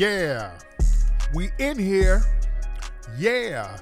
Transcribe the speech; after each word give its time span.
Yeah. 0.00 0.52
We 1.34 1.50
in 1.58 1.78
here. 1.78 2.22
Yeah. 3.18 3.76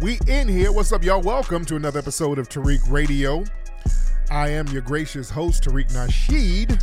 We 0.00 0.18
in 0.26 0.48
here. 0.48 0.72
What's 0.72 0.92
up, 0.92 1.04
y'all? 1.04 1.20
Welcome 1.20 1.66
to 1.66 1.76
another 1.76 1.98
episode 1.98 2.38
of 2.38 2.48
Tariq 2.48 2.90
Radio. 2.90 3.44
I 4.30 4.48
am 4.48 4.66
your 4.68 4.80
gracious 4.80 5.28
host, 5.28 5.64
Tariq 5.64 5.92
Nasheed. 5.92 6.82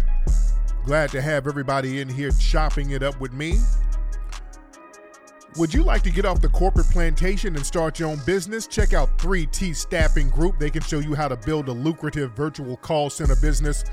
Glad 0.86 1.10
to 1.10 1.20
have 1.20 1.48
everybody 1.48 2.00
in 2.00 2.08
here 2.08 2.30
chopping 2.30 2.92
it 2.92 3.02
up 3.02 3.20
with 3.20 3.34
me. 3.34 3.58
Would 5.58 5.74
you 5.74 5.82
like 5.82 6.04
to 6.04 6.12
get 6.12 6.24
off 6.24 6.40
the 6.40 6.50
corporate 6.50 6.92
plantation 6.92 7.56
and 7.56 7.66
start 7.66 7.98
your 7.98 8.10
own 8.10 8.20
business? 8.24 8.68
Check 8.68 8.94
out 8.94 9.18
3T 9.18 9.76
Staffing 9.76 10.30
Group. 10.30 10.60
They 10.60 10.70
can 10.70 10.84
show 10.84 11.00
you 11.00 11.16
how 11.16 11.28
to 11.28 11.38
build 11.38 11.70
a 11.70 11.72
lucrative 11.72 12.34
virtual 12.34 12.78
call 12.78 13.10
center 13.10 13.36
business 13.36 13.84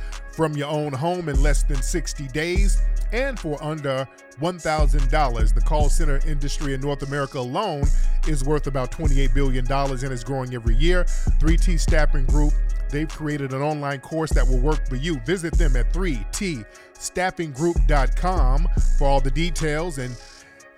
from 0.41 0.57
your 0.57 0.69
own 0.69 0.91
home 0.91 1.29
in 1.29 1.41
less 1.43 1.63
than 1.65 1.83
60 1.83 2.27
days 2.29 2.81
and 3.13 3.39
for 3.39 3.63
under 3.63 4.09
$1,000. 4.41 5.55
The 5.55 5.61
call 5.61 5.91
center 5.91 6.19
industry 6.27 6.73
in 6.73 6.81
North 6.81 7.03
America 7.03 7.39
alone 7.39 7.85
is 8.27 8.43
worth 8.43 8.67
about 8.67 8.91
$28 8.91 9.35
billion 9.35 9.71
and 9.71 10.03
is 10.05 10.25
growing 10.25 10.55
every 10.55 10.77
year. 10.77 11.05
3T 11.05 11.79
Staffing 11.79 12.25
Group, 12.25 12.55
they've 12.89 13.11
created 13.11 13.53
an 13.53 13.61
online 13.61 14.01
course 14.01 14.31
that 14.31 14.49
will 14.49 14.61
work 14.61 14.89
for 14.89 14.97
you. 14.97 15.21
Visit 15.27 15.53
them 15.59 15.77
at 15.77 15.93
3tstaffinggroup.com 15.93 18.69
for 18.97 19.07
all 19.07 19.21
the 19.21 19.31
details 19.31 19.99
and 19.99 20.17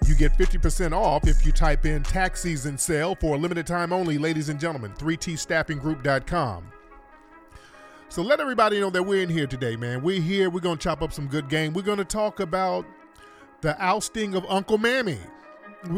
you 0.06 0.16
get 0.16 0.32
50% 0.32 0.92
off 0.92 1.28
if 1.28 1.46
you 1.46 1.52
type 1.52 1.86
in 1.86 2.02
tax 2.02 2.42
season 2.42 2.76
sale 2.76 3.14
for 3.14 3.36
a 3.36 3.38
limited 3.38 3.68
time 3.68 3.92
only, 3.92 4.18
ladies 4.18 4.48
and 4.48 4.58
gentlemen. 4.58 4.90
3tstaffinggroup.com. 4.94 6.72
So 8.12 8.20
let 8.20 8.40
everybody 8.40 8.78
know 8.78 8.90
that 8.90 9.02
we're 9.02 9.22
in 9.22 9.30
here 9.30 9.46
today, 9.46 9.74
man. 9.74 10.02
We're 10.02 10.20
here. 10.20 10.50
We're 10.50 10.60
going 10.60 10.76
to 10.76 10.84
chop 10.84 11.00
up 11.00 11.14
some 11.14 11.28
good 11.28 11.48
game. 11.48 11.72
We're 11.72 11.80
going 11.80 11.96
to 11.96 12.04
talk 12.04 12.40
about 12.40 12.84
the 13.62 13.74
ousting 13.82 14.34
of 14.34 14.44
Uncle 14.50 14.76
Mammy. 14.76 15.16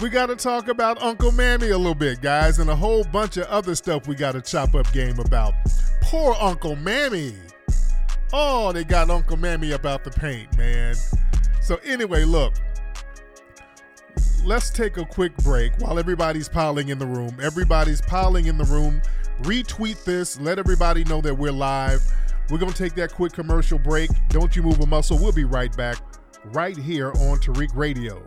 We, 0.00 0.08
got 0.08 0.26
to 0.26 0.36
talk 0.36 0.68
about 0.68 1.00
Uncle 1.00 1.30
Mammy 1.32 1.68
a 1.68 1.78
little 1.78 1.94
bit, 1.94 2.20
guys, 2.20 2.58
and 2.58 2.68
a 2.68 2.74
whole 2.74 3.04
bunch 3.04 3.36
of 3.36 3.44
other 3.46 3.74
stuff 3.74 4.08
we 4.08 4.14
got 4.16 4.32
to 4.32 4.40
chop 4.40 4.74
up 4.74 4.90
game 4.92 5.20
about. 5.20 5.54
Poor 6.00 6.34
Uncle 6.40 6.76
Mammy. 6.76 7.34
Oh, 8.32 8.72
they 8.72 8.84
got 8.84 9.08
Uncle 9.08 9.36
Mammy 9.36 9.72
about 9.72 10.02
the 10.02 10.10
paint, 10.10 10.56
man. 10.58 10.96
So, 11.60 11.76
anyway, 11.84 12.24
look, 12.24 12.54
let's 14.44 14.68
take 14.70 14.98
a 14.98 15.04
quick 15.04 15.34
break 15.38 15.72
while 15.78 15.98
everybody's 15.98 16.48
piling 16.48 16.90
in 16.90 16.98
the 16.98 17.06
room. 17.06 17.36
Everybody's 17.42 18.02
piling 18.02 18.46
in 18.46 18.58
the 18.58 18.64
room. 18.64 19.00
Retweet 19.42 20.04
this, 20.04 20.38
let 20.38 20.58
everybody 20.58 21.02
know 21.04 21.20
that 21.20 21.34
we're 21.34 21.52
live. 21.52 22.02
We're 22.50 22.58
going 22.58 22.72
to 22.72 22.76
take 22.76 22.94
that 22.94 23.12
quick 23.12 23.32
commercial 23.32 23.78
break. 23.78 24.10
Don't 24.28 24.54
you 24.54 24.62
move 24.62 24.80
a 24.80 24.86
muscle. 24.86 25.18
We'll 25.18 25.32
be 25.32 25.44
right 25.44 25.74
back, 25.76 25.96
right 26.46 26.76
here 26.76 27.08
on 27.08 27.38
Tariq 27.38 27.70
Radio. 27.74 28.22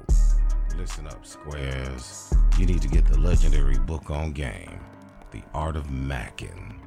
Listen 0.75 1.07
up, 1.07 1.25
Squares. 1.25 2.33
You 2.57 2.65
need 2.65 2.81
to 2.81 2.87
get 2.87 3.05
the 3.05 3.17
legendary 3.19 3.77
book 3.77 4.09
on 4.09 4.31
game, 4.31 4.79
The 5.31 5.43
Art 5.53 5.75
of 5.75 5.91
Mackin, 5.91 6.79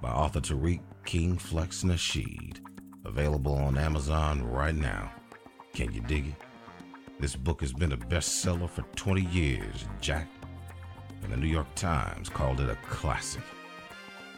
by 0.00 0.10
author 0.10 0.40
Tariq 0.40 0.80
King 1.04 1.36
Flex 1.36 1.82
Nasheed. 1.82 2.60
Available 3.04 3.54
on 3.54 3.76
Amazon 3.76 4.44
right 4.44 4.74
now. 4.74 5.10
Can 5.74 5.92
you 5.92 6.00
dig 6.02 6.28
it? 6.28 6.47
This 7.20 7.34
book 7.34 7.62
has 7.62 7.72
been 7.72 7.90
a 7.90 7.96
bestseller 7.96 8.70
for 8.70 8.82
20 8.94 9.22
years, 9.22 9.86
Jack. 10.00 10.28
And 11.22 11.32
the 11.32 11.36
New 11.36 11.48
York 11.48 11.66
Times 11.74 12.28
called 12.28 12.60
it 12.60 12.70
a 12.70 12.76
classic. 12.88 13.42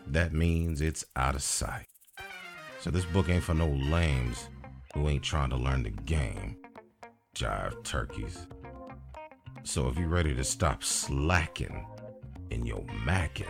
That 0.06 0.32
means 0.32 0.80
it's 0.80 1.04
out 1.14 1.34
of 1.34 1.42
sight. 1.42 1.84
So 2.80 2.90
this 2.90 3.04
book 3.04 3.28
ain't 3.28 3.44
for 3.44 3.52
no 3.52 3.68
lames 3.68 4.48
who 4.94 5.10
ain't 5.10 5.22
trying 5.22 5.50
to 5.50 5.56
learn 5.56 5.82
the 5.82 5.90
game. 5.90 6.56
Jive 7.36 7.84
turkeys. 7.84 8.46
So 9.62 9.88
if 9.88 9.98
you're 9.98 10.08
ready 10.08 10.34
to 10.34 10.42
stop 10.42 10.82
slacking 10.82 11.86
in 12.50 12.64
your 12.64 12.82
mackin', 13.04 13.46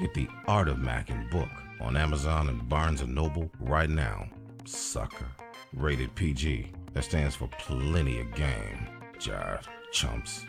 get 0.00 0.14
the 0.14 0.28
Art 0.48 0.68
of 0.68 0.78
Mackin' 0.78 1.28
book 1.30 1.50
on 1.82 1.98
Amazon 1.98 2.48
and 2.48 2.66
Barnes 2.66 3.06
& 3.06 3.06
Noble 3.06 3.50
right 3.60 3.90
now, 3.90 4.26
sucker. 4.64 5.28
Rated 5.74 6.14
PG. 6.14 6.72
That 6.94 7.04
stands 7.04 7.34
for 7.34 7.48
plenty 7.58 8.20
of 8.20 8.34
game. 8.34 8.86
Jive 9.18 9.64
chumps. 9.92 10.44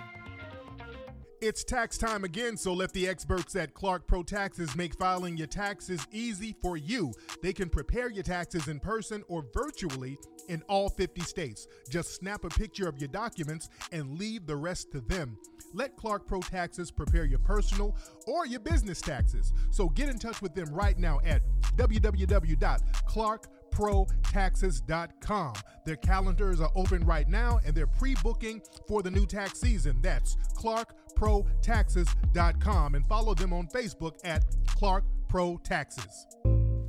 It's 1.41 1.65
tax 1.65 1.97
time 1.97 2.23
again, 2.23 2.55
so 2.55 2.73
let 2.73 2.93
the 2.93 3.05
experts 3.05 3.55
at 3.57 3.73
Clark 3.73 4.07
Pro 4.07 4.23
Taxes 4.23 4.77
make 4.77 4.95
filing 4.95 5.35
your 5.35 5.47
taxes 5.47 6.07
easy 6.09 6.55
for 6.61 6.77
you. 6.77 7.13
They 7.41 7.51
can 7.51 7.69
prepare 7.69 8.09
your 8.09 8.23
taxes 8.23 8.69
in 8.69 8.79
person 8.79 9.23
or 9.27 9.45
virtually 9.53 10.17
in 10.47 10.61
all 10.69 10.87
50 10.87 11.19
states. 11.21 11.67
Just 11.89 12.15
snap 12.15 12.45
a 12.45 12.49
picture 12.49 12.87
of 12.87 12.97
your 12.97 13.09
documents 13.09 13.69
and 13.91 14.17
leave 14.17 14.45
the 14.45 14.55
rest 14.55 14.93
to 14.93 15.01
them. 15.01 15.37
Let 15.73 15.97
Clark 15.97 16.27
Pro 16.27 16.39
Taxes 16.39 16.91
prepare 16.91 17.25
your 17.25 17.39
personal 17.39 17.97
or 18.25 18.45
your 18.45 18.61
business 18.61 19.01
taxes. 19.01 19.51
So 19.69 19.89
get 19.89 20.07
in 20.07 20.19
touch 20.19 20.41
with 20.41 20.55
them 20.55 20.73
right 20.73 20.97
now 20.97 21.19
at 21.25 21.41
www.clark.com 21.75 23.49
protaxes.com. 23.73 25.53
Their 25.85 25.97
calendars 25.97 26.61
are 26.61 26.72
open 26.75 27.03
right 27.06 27.28
now 27.28 27.59
and 27.66 27.75
they're 27.75 27.88
pre 27.88 28.16
booking 28.23 28.61
for 28.88 29.01
the 29.01 29.11
new 29.11 29.25
tax 29.25 29.59
season. 29.59 30.00
That's 30.01 30.38
clarkprotaxes.com 30.57 32.95
and 32.95 33.06
follow 33.07 33.33
them 33.33 33.51
on 33.53 33.67
Facebook 33.67 34.13
at 34.23 34.45
Clark 34.67 35.03
Pro 35.28 35.57
Taxes. 35.57 36.28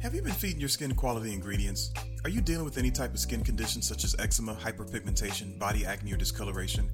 Have 0.00 0.14
you 0.14 0.20
been 0.20 0.32
feeding 0.32 0.60
your 0.60 0.68
skin 0.68 0.94
quality 0.94 1.32
ingredients? 1.32 1.90
Are 2.24 2.30
you 2.30 2.42
dealing 2.42 2.66
with 2.66 2.76
any 2.76 2.90
type 2.90 3.14
of 3.14 3.18
skin 3.18 3.42
condition 3.42 3.80
such 3.80 4.04
as 4.04 4.14
eczema, 4.18 4.54
hyperpigmentation, 4.54 5.58
body 5.58 5.86
acne, 5.86 6.12
or 6.12 6.18
discoloration? 6.18 6.90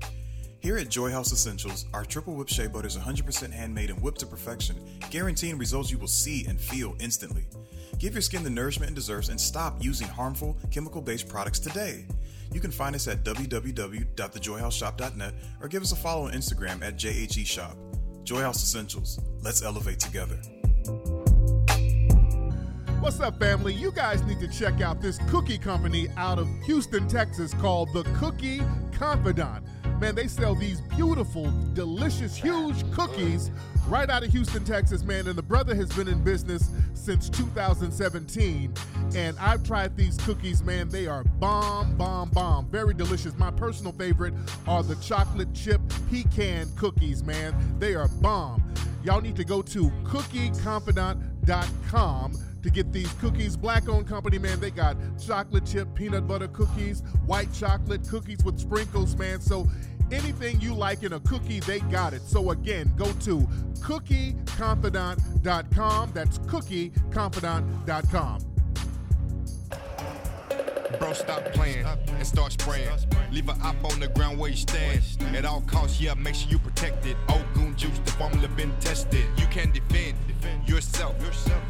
Here 0.61 0.77
at 0.77 0.91
Joy 0.91 1.11
House 1.11 1.33
Essentials, 1.33 1.87
our 1.93 2.05
triple 2.05 2.35
whip 2.35 2.49
shea 2.49 2.69
butter 2.69 2.87
is 2.87 2.97
100% 2.97 3.51
handmade 3.51 3.91
and 3.91 4.01
whipped 4.01 4.21
to 4.21 4.27
perfection, 4.27 4.77
guaranteeing 5.11 5.59
results 5.59 5.91
you 5.91 5.99
will 5.99 6.07
see 6.07 6.47
and 6.47 6.61
feel 6.61 6.95
instantly. 7.01 7.47
Give 8.01 8.15
your 8.15 8.23
skin 8.23 8.43
the 8.43 8.51
nourishment 8.51 8.93
it 8.93 8.95
deserves 8.95 9.29
and 9.29 9.39
stop 9.39 9.85
using 9.85 10.09
harmful 10.09 10.57
chemical 10.71 11.03
based 11.03 11.29
products 11.29 11.59
today. 11.59 12.07
You 12.51 12.59
can 12.59 12.71
find 12.71 12.97
us 12.97 13.07
at 13.07 13.25
www.thejoyhouseshop.net 13.25 15.35
or 15.61 15.69
give 15.69 15.83
us 15.83 15.93
a 15.93 15.97
follow 15.97 16.25
on 16.25 16.33
Instagram 16.33 16.83
at 16.83 16.97
JHEShop. 16.97 17.77
Joy 18.25 18.41
House 18.41 18.63
Essentials. 18.63 19.21
Let's 19.43 19.63
elevate 19.63 20.01
together. 20.01 20.37
What's 23.01 23.21
up, 23.21 23.39
family? 23.39 23.75
You 23.75 23.93
guys 23.93 24.23
need 24.23 24.41
to 24.41 24.49
check 24.49 24.81
out 24.81 25.03
this 25.03 25.19
cookie 25.29 25.59
company 25.59 26.09
out 26.17 26.39
of 26.39 26.49
Houston, 26.65 27.07
Texas 27.07 27.53
called 27.53 27.93
The 27.93 28.05
Cookie 28.19 28.63
Confidant. 28.93 29.63
Man, 30.01 30.15
they 30.15 30.29
sell 30.29 30.55
these 30.55 30.81
beautiful, 30.81 31.53
delicious, 31.75 32.35
huge 32.35 32.91
cookies 32.91 33.51
right 33.87 34.09
out 34.09 34.25
of 34.25 34.33
Houston, 34.33 34.65
Texas, 34.65 35.03
man. 35.03 35.27
And 35.27 35.37
the 35.37 35.43
brother 35.43 35.75
has 35.75 35.91
been 35.91 36.09
in 36.09 36.25
business 36.25 36.71
since 36.95 37.29
2017. 37.29 38.73
And 39.15 39.39
I've 39.39 39.63
tried 39.63 39.99
these 39.99 40.17
cookies, 40.19 40.63
man. 40.63 40.89
They 40.89 41.07
are 41.07 41.25
bomb, 41.25 41.99
bomb, 41.99 42.31
bomb. 42.31 42.71
Very 42.71 42.95
delicious. 42.95 43.37
My 43.37 43.51
personal 43.51 43.93
favorite 43.93 44.33
are 44.67 44.83
the 44.83 44.97
chocolate 44.97 45.53
chip 45.53 45.83
pecan 46.11 46.71
cookies, 46.77 47.23
man. 47.23 47.55
They 47.79 47.95
are 47.95 48.09
bomb. 48.09 48.73
Y'all 49.05 49.21
need 49.21 49.37
to 49.37 49.45
go 49.45 49.61
to 49.61 49.91
cookieconfidant.com 50.05 52.51
to 52.63 52.71
get 52.71 52.93
these 52.93 53.13
cookies. 53.15 53.57
Black 53.57 53.89
owned 53.89 54.07
company, 54.07 54.39
man. 54.39 54.61
They 54.61 54.71
got 54.71 54.97
chocolate 55.19 55.67
chip 55.67 55.95
peanut 55.95 56.27
butter 56.27 56.49
cookies, 56.49 57.03
white 57.27 57.53
chocolate 57.53 58.07
cookies 58.09 58.45
with 58.45 58.59
sprinkles, 58.59 59.17
man. 59.17 59.41
So 59.41 59.69
anything 60.13 60.61
you 60.61 60.75
like 60.75 61.03
in 61.03 61.15
a 61.15 61.21
cookie, 61.21 61.61
they 61.61 61.81
got 61.81 62.13
it. 62.15 62.23
So 62.23 62.51
again, 62.51 62.93
go 62.97 63.13
to 63.13 63.39
cookieconfidant.com. 63.81 66.11
That's 66.13 66.39
cookieconfidant.com. 66.39 68.47
Bro, 70.99 71.13
stop 71.13 71.45
playing 71.53 71.87
and 71.87 72.27
start 72.27 72.51
spraying. 72.53 72.91
Leave 73.31 73.49
an 73.49 73.61
op 73.63 73.77
on 73.85 74.01
the 74.01 74.09
ground 74.09 74.39
where 74.39 74.51
you 74.51 74.57
stand. 74.57 75.01
At 75.35 75.45
all 75.45 75.61
costs, 75.63 76.01
yeah, 76.01 76.15
make 76.15 76.35
sure 76.35 76.51
you 76.51 76.59
protect 76.59 77.07
it. 77.07 77.17
Old 77.29 77.45
goon 77.55 77.77
juice, 77.77 77.99
the 78.05 78.11
formula 78.13 78.49
been 78.49 78.73
tested. 78.81 79.25
You 79.37 79.47
can 79.47 79.71
defend 79.71 80.17
yourself. 80.67 81.15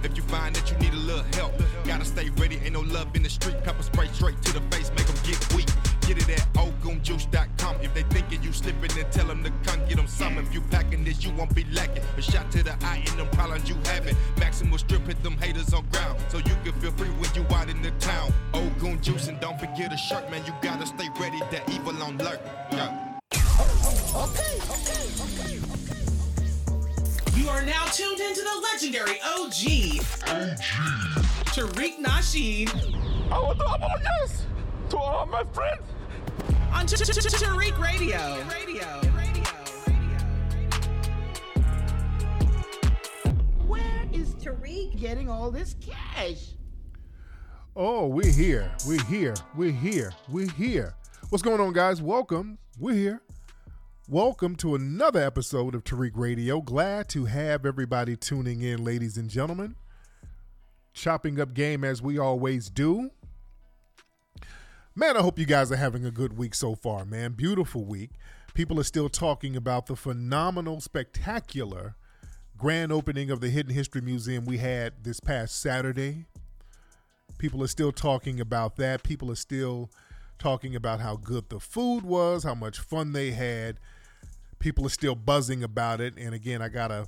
If 0.03 0.17
you 0.17 0.23
find 0.25 0.56
that 0.56 0.70
you 0.70 0.79
need 0.79 0.94
a 0.94 0.97
little 0.97 1.25
help, 1.35 1.53
gotta 1.85 2.05
stay 2.05 2.31
ready. 2.31 2.59
Ain't 2.65 2.73
no 2.73 2.81
love 2.81 3.15
in 3.15 3.23
the 3.23 3.31
street. 3.31 3.62
Pepper 3.62 3.82
spray 3.82 4.09
straight 4.09 4.41
to 4.43 4.55
the 4.55 4.61
face, 4.75 4.91
make 4.97 5.06
them 5.06 5.17
get 5.25 5.55
weak. 5.55 5.69
Get 6.11 6.29
it 6.29 6.41
at 6.41 6.53
oldgoonjuice.com. 6.55 7.77
If 7.83 7.95
they 7.95 8.03
thinking 8.03 8.43
you 8.43 8.53
slipping, 8.53 8.91
then 8.97 9.09
tell 9.12 9.27
them 9.29 9.45
to 9.45 9.53
come 9.62 9.79
get 9.87 9.97
them 9.97 10.09
some. 10.09 10.39
If 10.39 10.53
you 10.53 10.61
packing 10.62 11.05
this, 11.05 11.23
you 11.23 11.33
won't 11.35 11.55
be 11.55 11.65
lacking. 11.71 12.03
A 12.17 12.21
shot 12.21 12.51
to 12.51 12.65
the 12.65 12.75
eye 12.85 13.05
in 13.07 13.17
them 13.17 13.29
problems 13.29 13.69
you 13.69 13.77
having. 13.85 14.17
Maximal 14.35 14.81
strip 14.81 15.07
hit 15.07 15.23
them 15.23 15.37
haters 15.39 15.73
on 15.73 15.87
ground. 15.93 16.19
So 16.27 16.39
you 16.39 16.57
can 16.65 16.73
feel 16.81 16.91
free 16.91 17.11
when 17.11 17.33
you 17.37 17.47
out 17.55 17.71
in 17.71 17.81
the 17.81 17.93
town. 18.01 18.33
Old 18.55 18.77
goon 18.81 19.01
juice 19.01 19.29
and 19.29 19.39
don't 19.39 19.57
forget 19.61 19.93
a 19.93 19.97
shirt, 19.97 20.29
man. 20.33 20.45
You 20.47 20.53
gotta 20.61 20.85
stay 20.85 21.09
ready. 21.21 21.39
That 21.53 21.62
evil 21.71 22.03
on 22.03 22.21
alert. 22.21 22.41
Yeah. 22.73 23.21
Okay, 23.33 24.59
okay, 24.67 25.06
okay, 25.23 25.61
You 27.41 27.49
are 27.51 27.63
now 27.63 27.85
tuned 27.85 28.19
into 28.19 28.41
the 28.41 28.61
legendary 28.73 29.21
OG. 29.23 30.01
OG. 30.27 30.59
Tariq 31.55 32.01
Nasheed. 32.01 32.69
I 33.31 33.39
want 33.39 33.61
to 33.61 33.65
apologize 33.65 34.47
to 34.89 34.99
all 34.99 35.27
my 35.27 35.45
friends. 35.53 35.83
On 36.73 36.87
Tariq 36.87 37.79
Radio. 37.79 38.19
Where 43.67 44.09
is 44.13 44.35
Tariq 44.37 44.99
getting 44.99 45.29
all 45.29 45.51
this 45.51 45.77
cash? 45.81 46.55
Oh, 47.77 48.07
we're 48.07 48.33
here. 48.33 48.73
We're 48.87 49.05
here. 49.05 49.35
We're 49.57 49.73
here. 49.73 50.13
We're 50.29 50.51
here. 50.51 50.95
What's 51.29 51.43
going 51.43 51.61
on, 51.61 51.73
guys? 51.73 52.03
Welcome. 52.03 52.59
We're 52.79 52.95
here. 52.95 53.23
Welcome 54.09 54.57
to 54.57 54.75
another 54.75 55.21
episode 55.21 55.75
of 55.75 55.85
Tariq 55.85 56.13
Radio. 56.15 56.61
Glad 56.61 57.09
to 57.11 57.27
have 57.27 57.65
everybody 57.65 58.17
tuning 58.17 58.63
in, 58.63 58.83
ladies 58.83 59.17
and 59.17 59.31
gentlemen. 59.31 59.77
Chopping 60.93 61.41
up 61.41 61.55
game 61.55 61.85
as 61.85 62.03
we 62.03 62.19
always 62.19 62.71
do. 62.71 63.11
Man, 64.97 65.17
I 65.17 65.21
hope 65.21 65.39
you 65.39 65.47
guys 65.47 65.71
are 65.71 65.77
having 65.77 66.05
a 66.05 66.11
good 66.11 66.37
week 66.37 66.53
so 66.53 66.75
far, 66.75 67.05
man. 67.05 67.33
Beautiful 67.33 67.85
week. 67.85 68.11
People 68.55 68.81
are 68.81 68.85
still 68.85 69.09
talking 69.09 69.55
about 69.55 69.87
the 69.87 69.95
phenomenal, 69.95 70.81
spectacular 70.81 71.95
grand 72.59 72.91
opening 72.91 73.31
of 73.31 73.41
the 73.41 73.51
Hidden 73.51 73.73
History 73.73 74.01
Museum 74.01 74.45
we 74.45 74.59
had 74.59 75.05
this 75.05 75.21
past 75.21 75.61
Saturday. 75.61 76.25
People 77.39 77.63
are 77.63 77.69
still 77.69 77.93
talking 77.93 78.41
about 78.41 78.75
that. 78.77 79.05
People 79.05 79.31
are 79.31 79.37
still 79.37 79.91
talking 80.41 80.75
about 80.75 80.99
how 80.99 81.15
good 81.15 81.51
the 81.51 81.61
food 81.61 82.03
was, 82.03 82.43
how 82.43 82.57
much 82.57 82.81
fun 82.81 83.13
they 83.13 83.31
had. 83.31 83.79
People 84.59 84.85
are 84.87 84.91
still 84.91 85.15
buzzing 85.15 85.63
about 85.63 86.01
it. 86.01 86.15
And 86.19 86.35
again, 86.35 86.61
I 86.61 86.69
got 86.69 86.89
to 86.89 87.07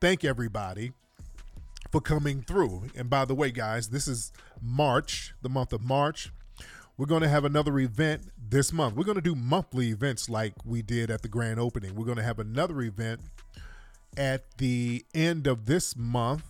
thank 0.00 0.24
everybody 0.24 0.92
for 1.92 2.00
coming 2.00 2.40
through. 2.40 2.84
And 2.96 3.10
by 3.10 3.26
the 3.26 3.34
way, 3.34 3.50
guys, 3.50 3.90
this 3.90 4.08
is 4.08 4.32
March, 4.62 5.34
the 5.42 5.50
month 5.50 5.74
of 5.74 5.84
March. 5.84 6.32
We're 7.00 7.06
going 7.06 7.22
to 7.22 7.30
have 7.30 7.46
another 7.46 7.78
event 7.78 8.24
this 8.36 8.74
month. 8.74 8.94
We're 8.94 9.04
going 9.04 9.14
to 9.14 9.22
do 9.22 9.34
monthly 9.34 9.88
events 9.88 10.28
like 10.28 10.52
we 10.66 10.82
did 10.82 11.10
at 11.10 11.22
the 11.22 11.28
grand 11.28 11.58
opening. 11.58 11.94
We're 11.94 12.04
going 12.04 12.18
to 12.18 12.22
have 12.22 12.38
another 12.38 12.82
event 12.82 13.22
at 14.18 14.58
the 14.58 15.06
end 15.14 15.46
of 15.46 15.64
this 15.64 15.96
month 15.96 16.44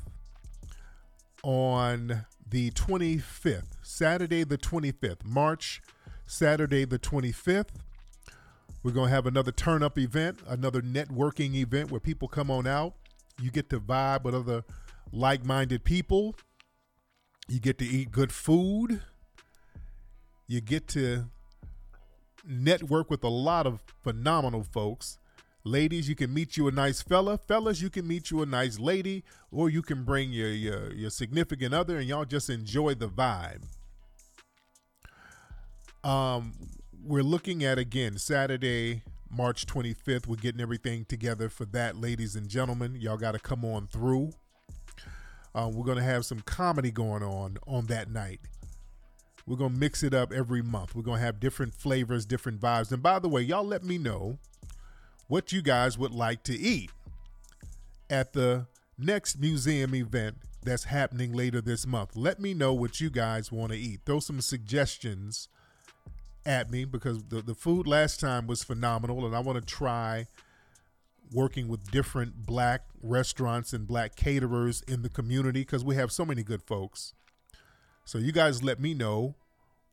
on 1.44 2.26
the 2.44 2.72
25th, 2.72 3.76
Saturday 3.80 4.42
the 4.42 4.58
25th, 4.58 5.24
March, 5.24 5.82
Saturday 6.26 6.84
the 6.84 6.98
25th. 6.98 7.68
We're 8.82 8.90
going 8.90 9.10
to 9.10 9.14
have 9.14 9.26
another 9.26 9.52
turn 9.52 9.84
up 9.84 9.96
event, 9.96 10.40
another 10.48 10.82
networking 10.82 11.54
event 11.54 11.92
where 11.92 12.00
people 12.00 12.26
come 12.26 12.50
on 12.50 12.66
out. 12.66 12.94
You 13.40 13.52
get 13.52 13.70
to 13.70 13.78
vibe 13.78 14.24
with 14.24 14.34
other 14.34 14.64
like 15.12 15.44
minded 15.44 15.84
people. 15.84 16.34
You 17.46 17.60
get 17.60 17.78
to 17.78 17.84
eat 17.84 18.10
good 18.10 18.32
food 18.32 19.00
you 20.50 20.60
get 20.60 20.88
to 20.88 21.26
network 22.44 23.08
with 23.08 23.22
a 23.22 23.28
lot 23.28 23.68
of 23.68 23.84
phenomenal 24.02 24.64
folks. 24.64 25.16
Ladies, 25.62 26.08
you 26.08 26.16
can 26.16 26.34
meet 26.34 26.56
you 26.56 26.66
a 26.66 26.72
nice 26.72 27.00
fella. 27.00 27.38
Fellas, 27.38 27.80
you 27.80 27.88
can 27.88 28.04
meet 28.04 28.32
you 28.32 28.42
a 28.42 28.46
nice 28.46 28.80
lady, 28.80 29.22
or 29.52 29.70
you 29.70 29.80
can 29.80 30.02
bring 30.02 30.32
your 30.32 30.50
your, 30.50 30.92
your 30.92 31.10
significant 31.10 31.72
other, 31.72 31.98
and 31.98 32.08
y'all 32.08 32.24
just 32.24 32.50
enjoy 32.50 32.94
the 32.94 33.08
vibe. 33.08 33.62
Um, 36.02 36.54
we're 37.00 37.22
looking 37.22 37.62
at 37.62 37.78
again 37.78 38.18
Saturday, 38.18 39.02
March 39.30 39.66
25th. 39.66 40.26
We're 40.26 40.34
getting 40.34 40.60
everything 40.60 41.04
together 41.04 41.48
for 41.48 41.64
that, 41.66 41.96
ladies 41.96 42.34
and 42.34 42.48
gentlemen. 42.48 42.96
Y'all 42.96 43.16
got 43.16 43.32
to 43.32 43.38
come 43.38 43.64
on 43.64 43.86
through. 43.86 44.32
Uh, 45.54 45.70
we're 45.72 45.86
gonna 45.86 46.02
have 46.02 46.24
some 46.24 46.40
comedy 46.40 46.90
going 46.90 47.22
on 47.22 47.58
on 47.68 47.86
that 47.86 48.10
night. 48.10 48.40
We're 49.50 49.56
going 49.56 49.72
to 49.72 49.80
mix 49.80 50.04
it 50.04 50.14
up 50.14 50.32
every 50.32 50.62
month. 50.62 50.94
We're 50.94 51.02
going 51.02 51.18
to 51.18 51.24
have 51.24 51.40
different 51.40 51.74
flavors, 51.74 52.24
different 52.24 52.60
vibes. 52.60 52.92
And 52.92 53.02
by 53.02 53.18
the 53.18 53.28
way, 53.28 53.42
y'all 53.42 53.64
let 53.64 53.82
me 53.82 53.98
know 53.98 54.38
what 55.26 55.50
you 55.50 55.60
guys 55.60 55.98
would 55.98 56.12
like 56.12 56.44
to 56.44 56.56
eat 56.56 56.92
at 58.08 58.32
the 58.32 58.68
next 58.96 59.40
museum 59.40 59.92
event 59.92 60.36
that's 60.62 60.84
happening 60.84 61.32
later 61.32 61.60
this 61.60 61.84
month. 61.84 62.14
Let 62.14 62.38
me 62.38 62.54
know 62.54 62.72
what 62.72 63.00
you 63.00 63.10
guys 63.10 63.50
want 63.50 63.72
to 63.72 63.78
eat. 63.78 64.02
Throw 64.06 64.20
some 64.20 64.40
suggestions 64.40 65.48
at 66.46 66.70
me 66.70 66.84
because 66.84 67.24
the, 67.24 67.42
the 67.42 67.56
food 67.56 67.88
last 67.88 68.20
time 68.20 68.46
was 68.46 68.62
phenomenal 68.62 69.26
and 69.26 69.34
I 69.34 69.40
want 69.40 69.58
to 69.58 69.66
try 69.66 70.28
working 71.32 71.66
with 71.66 71.90
different 71.90 72.46
black 72.46 72.82
restaurants 73.02 73.72
and 73.72 73.88
black 73.88 74.14
caterers 74.14 74.84
in 74.86 75.02
the 75.02 75.08
community 75.08 75.62
because 75.62 75.82
we 75.82 75.96
have 75.96 76.12
so 76.12 76.24
many 76.24 76.44
good 76.44 76.62
folks. 76.62 77.14
So 78.04 78.18
you 78.18 78.30
guys 78.30 78.62
let 78.62 78.78
me 78.78 78.94
know 78.94 79.34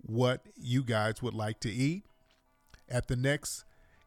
what 0.07 0.41
you 0.55 0.83
guys 0.83 1.21
would 1.21 1.33
like 1.33 1.59
to 1.61 1.71
eat 1.71 2.03
at 2.89 3.07
the 3.07 3.15
next 3.15 3.63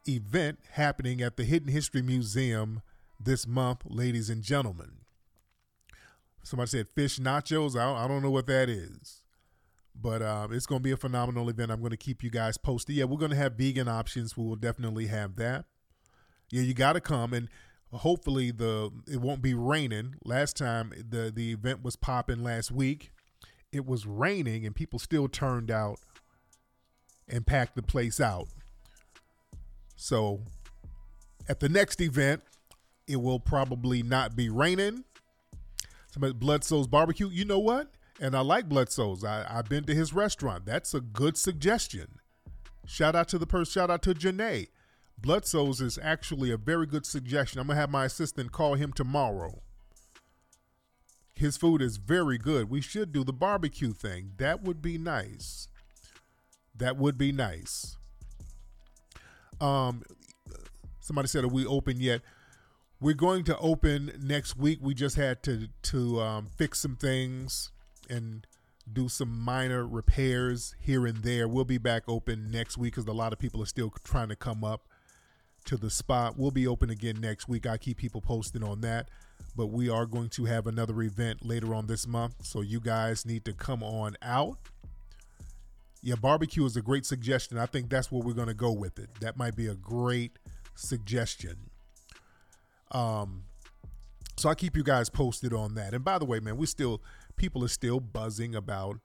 event 0.09 0.59
happening 0.73 1.21
at 1.21 1.37
the 1.37 1.45
Hidden 1.45 1.71
History 1.71 2.03
Museum 2.03 2.83
this 3.19 3.47
month, 3.47 3.83
ladies 3.85 4.31
and 4.31 4.43
gentlemen. 4.43 4.93
Somebody 6.43 6.69
said 6.71 6.89
fish 6.89 7.19
nachos. 7.19 7.79
I 7.79 8.09
don't, 8.09 8.23
know 8.23 8.31
what 8.31 8.47
that 8.47 8.71
is, 8.71 9.23
but 9.95 10.23
um, 10.23 10.53
it's 10.53 10.67
going 10.67 10.81
to 10.81 10.83
be 10.83 10.93
a 10.93 10.97
phenomenal 10.97 11.49
event. 11.51 11.71
I'm 11.71 11.81
going 11.81 11.91
to 11.91 11.99
keep 11.99 12.23
you 12.23 12.31
guys 12.31 12.57
posted. 12.57 12.97
Yeah, 12.97 13.05
we're 13.05 13.19
going 13.19 13.31
to 13.31 13.37
have 13.37 13.55
vegan 13.55 13.89
options. 13.89 14.37
We 14.37 14.45
will 14.45 14.57
definitely 14.57 15.07
have 15.09 15.37
that. 15.37 15.67
Yeah, 16.51 16.63
you 16.63 16.73
got 16.73 16.95
to 16.95 17.01
come 17.01 17.35
and 17.35 17.49
hopefully 17.93 18.51
the 18.51 18.91
it 19.07 19.21
won't 19.21 19.43
be 19.43 19.55
raining. 19.55 20.17
Last 20.25 20.57
time 20.57 20.93
the 21.09 21.31
the 21.35 21.53
event 21.53 21.85
was 21.85 21.97
popping 21.97 22.43
last 22.43 22.71
week 22.71 23.13
it 23.73 23.87
was 23.87 24.07
raining 24.07 24.67
and 24.67 24.75
people 24.75 24.99
still 24.99 25.29
turned 25.29 25.71
out 25.71 25.99
and 27.29 27.47
packed 27.47 27.77
the 27.77 27.83
place 27.83 28.21
out. 28.21 28.49
So 29.97 30.41
at 31.49 31.61
the 31.61 31.69
next 31.69 32.01
event, 32.01 32.43
it 33.07 33.17
will 33.17 33.41
probably 33.41 34.03
not 34.03 34.37
be 34.37 34.49
raining. 34.49 35.05
Some 36.13 36.33
Bludso's 36.39 36.87
Barbecue. 36.87 37.29
You 37.29 37.45
know 37.45 37.59
what? 37.59 37.93
And 38.21 38.35
I 38.35 38.41
like 38.41 38.69
Bludso's. 38.69 39.25
I, 39.25 39.47
I've 39.49 39.69
been 39.69 39.85
to 39.85 39.95
his 39.95 40.13
restaurant. 40.13 40.67
That's 40.67 40.93
a 40.95 41.01
good 41.01 41.37
suggestion. 41.37 42.19
Shout 42.87 43.15
out 43.15 43.29
to 43.29 43.39
the 43.39 43.47
person, 43.47 43.73
shout 43.73 43.91
out 43.91 44.03
to 44.03 44.15
Janae. 44.15 44.69
Bludso's 45.21 45.81
is 45.81 45.99
actually 46.03 46.51
a 46.51 46.57
very 46.57 46.87
good 46.87 47.07
suggestion. 47.07 47.61
I'm 47.61 47.69
gonna 47.69 47.79
have 47.79 47.91
my 47.91 48.07
assistant 48.07 48.53
call 48.53 48.75
him 48.75 48.93
tomorrow 48.93 49.63
his 51.35 51.57
food 51.57 51.81
is 51.83 51.97
very 51.97 52.39
good. 52.39 52.71
We 52.71 52.81
should 52.81 53.13
do 53.13 53.25
the 53.25 53.33
barbecue 53.33 53.93
thing. 53.93 54.33
That 54.39 54.63
would 54.63 54.83
be 54.83 54.99
nice. 54.99 55.69
That 56.77 56.97
would 56.97 57.17
be 57.19 57.33
nice. 57.33 57.97
Um, 59.61 60.03
somebody 61.01 61.29
said, 61.29 61.45
"Are 61.45 61.49
we 61.49 61.67
open 61.67 62.01
yet?" 62.01 62.23
We're 63.01 63.15
going 63.15 63.45
to 63.45 63.57
open 63.59 64.13
next 64.21 64.59
week. 64.59 64.79
We 64.83 64.95
just 64.95 65.17
had 65.17 65.43
to 65.45 65.69
to 65.85 66.21
um, 66.21 66.47
fix 66.57 66.81
some 66.81 66.97
things 66.97 67.71
and 68.09 68.47
do 68.93 69.09
some 69.09 69.41
minor 69.41 69.87
repairs 69.87 70.75
here 70.79 71.07
and 71.07 71.19
there. 71.19 71.49
We'll 71.49 71.65
be 71.65 71.79
back 71.79 72.03
open 72.09 72.51
next 72.51 72.77
week 72.77 72.95
because 72.95 73.07
a 73.07 73.13
lot 73.13 73.33
of 73.33 73.39
people 73.39 73.63
are 73.63 73.67
still 73.67 73.93
trying 74.05 74.29
to 74.29 74.37
come 74.37 74.65
up 74.65 74.90
to 75.67 75.77
the 75.77 75.91
spot. 75.91 76.39
We'll 76.39 76.51
be 76.51 76.67
open 76.67 76.91
again 76.91 77.21
next 77.21 77.49
week. 77.49 77.67
I 77.67 77.77
keep 77.77 77.99
people 77.99 78.21
posted 78.21 78.63
on 78.63 78.81
that 78.83 79.09
but 79.57 79.67
we 79.67 79.89
are 79.89 80.07
going 80.07 80.29
to 80.31 80.45
have 80.45 80.67
another 80.67 81.03
event 81.03 81.45
later 81.45 81.75
on 81.75 81.87
this 81.87 82.07
month. 82.07 82.35
So 82.43 82.61
you 82.61 82.81
guys 82.81 83.27
need 83.27 83.45
to 83.45 83.53
come 83.53 83.83
on 83.83 84.17
out. 84.23 84.59
Yeah, 86.03 86.15
barbecue 86.15 86.65
is 86.65 86.77
a 86.77 86.83
great 86.83 87.05
suggestion. 87.05 87.59
I 87.59 87.67
think 87.67 87.91
that's 87.91 88.11
where 88.11 88.23
we're 88.23 88.33
going 88.33 88.49
to 88.49 88.55
go 88.55 88.73
with 88.73 88.99
it. 88.99 89.11
That 89.21 89.37
might 89.37 89.55
be 89.55 89.67
a 89.67 89.75
great 89.75 90.39
suggestion. 90.75 91.57
Um, 92.91 93.45
so 94.37 94.49
I'll 94.49 94.55
keep 94.55 94.77
you 94.77 94.83
guys 94.83 95.11
posted 95.11 95.53
on 95.53 95.75
that. 95.75 95.93
And 95.93 96.05
by 96.05 96.19
the 96.19 96.25
way, 96.25 96.41
man, 96.41 96.57
we 96.57 96.67
still 96.67 97.03
people 97.37 97.63
are 97.63 97.69
still 97.69 98.01
buzzing 98.01 98.55
about 98.55 98.99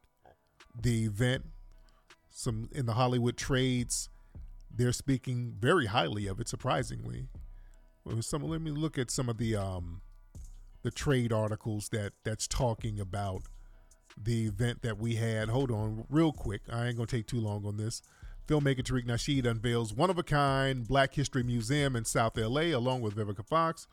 the 0.79 1.03
event. 1.03 1.45
Some 2.29 2.69
in 2.71 2.85
the 2.85 2.93
Hollywood 2.93 3.35
trades, 3.35 4.09
they're 4.75 4.91
speaking 4.91 5.55
very 5.59 5.87
highly 5.87 6.27
of 6.27 6.39
it. 6.39 6.47
Surprisingly, 6.47 7.27
some 8.21 8.43
let 8.43 8.61
me 8.61 8.71
look 8.71 8.97
at 8.97 9.09
some 9.09 9.29
of 9.29 9.37
the 9.37 9.55
um, 9.55 10.01
the 10.83 10.91
trade 10.91 11.31
articles 11.33 11.89
that 11.89 12.13
that's 12.23 12.47
talking 12.47 12.99
about 12.99 13.43
the 14.21 14.45
event 14.45 14.81
that 14.81 14.97
we 14.97 15.15
had. 15.15 15.49
Hold 15.49 15.71
on, 15.71 16.05
real 16.09 16.31
quick. 16.31 16.61
I 16.71 16.87
ain't 16.87 16.97
gonna 16.97 17.07
take 17.07 17.27
too 17.27 17.39
long 17.39 17.65
on 17.65 17.77
this. 17.77 18.01
Filmmaker 18.47 18.83
Tariq 18.83 19.07
Nasheed 19.07 19.45
unveils 19.47 19.93
one 19.93 20.11
of 20.11 20.19
a 20.19 20.23
kind 20.23 20.87
Black 20.87 21.15
History 21.15 21.41
Museum 21.41 21.95
in 21.95 22.05
South 22.05 22.37
LA 22.37 22.75
along 22.75 23.01
with 23.01 23.15
Vivica 23.15 23.45
Fox. 23.45 23.87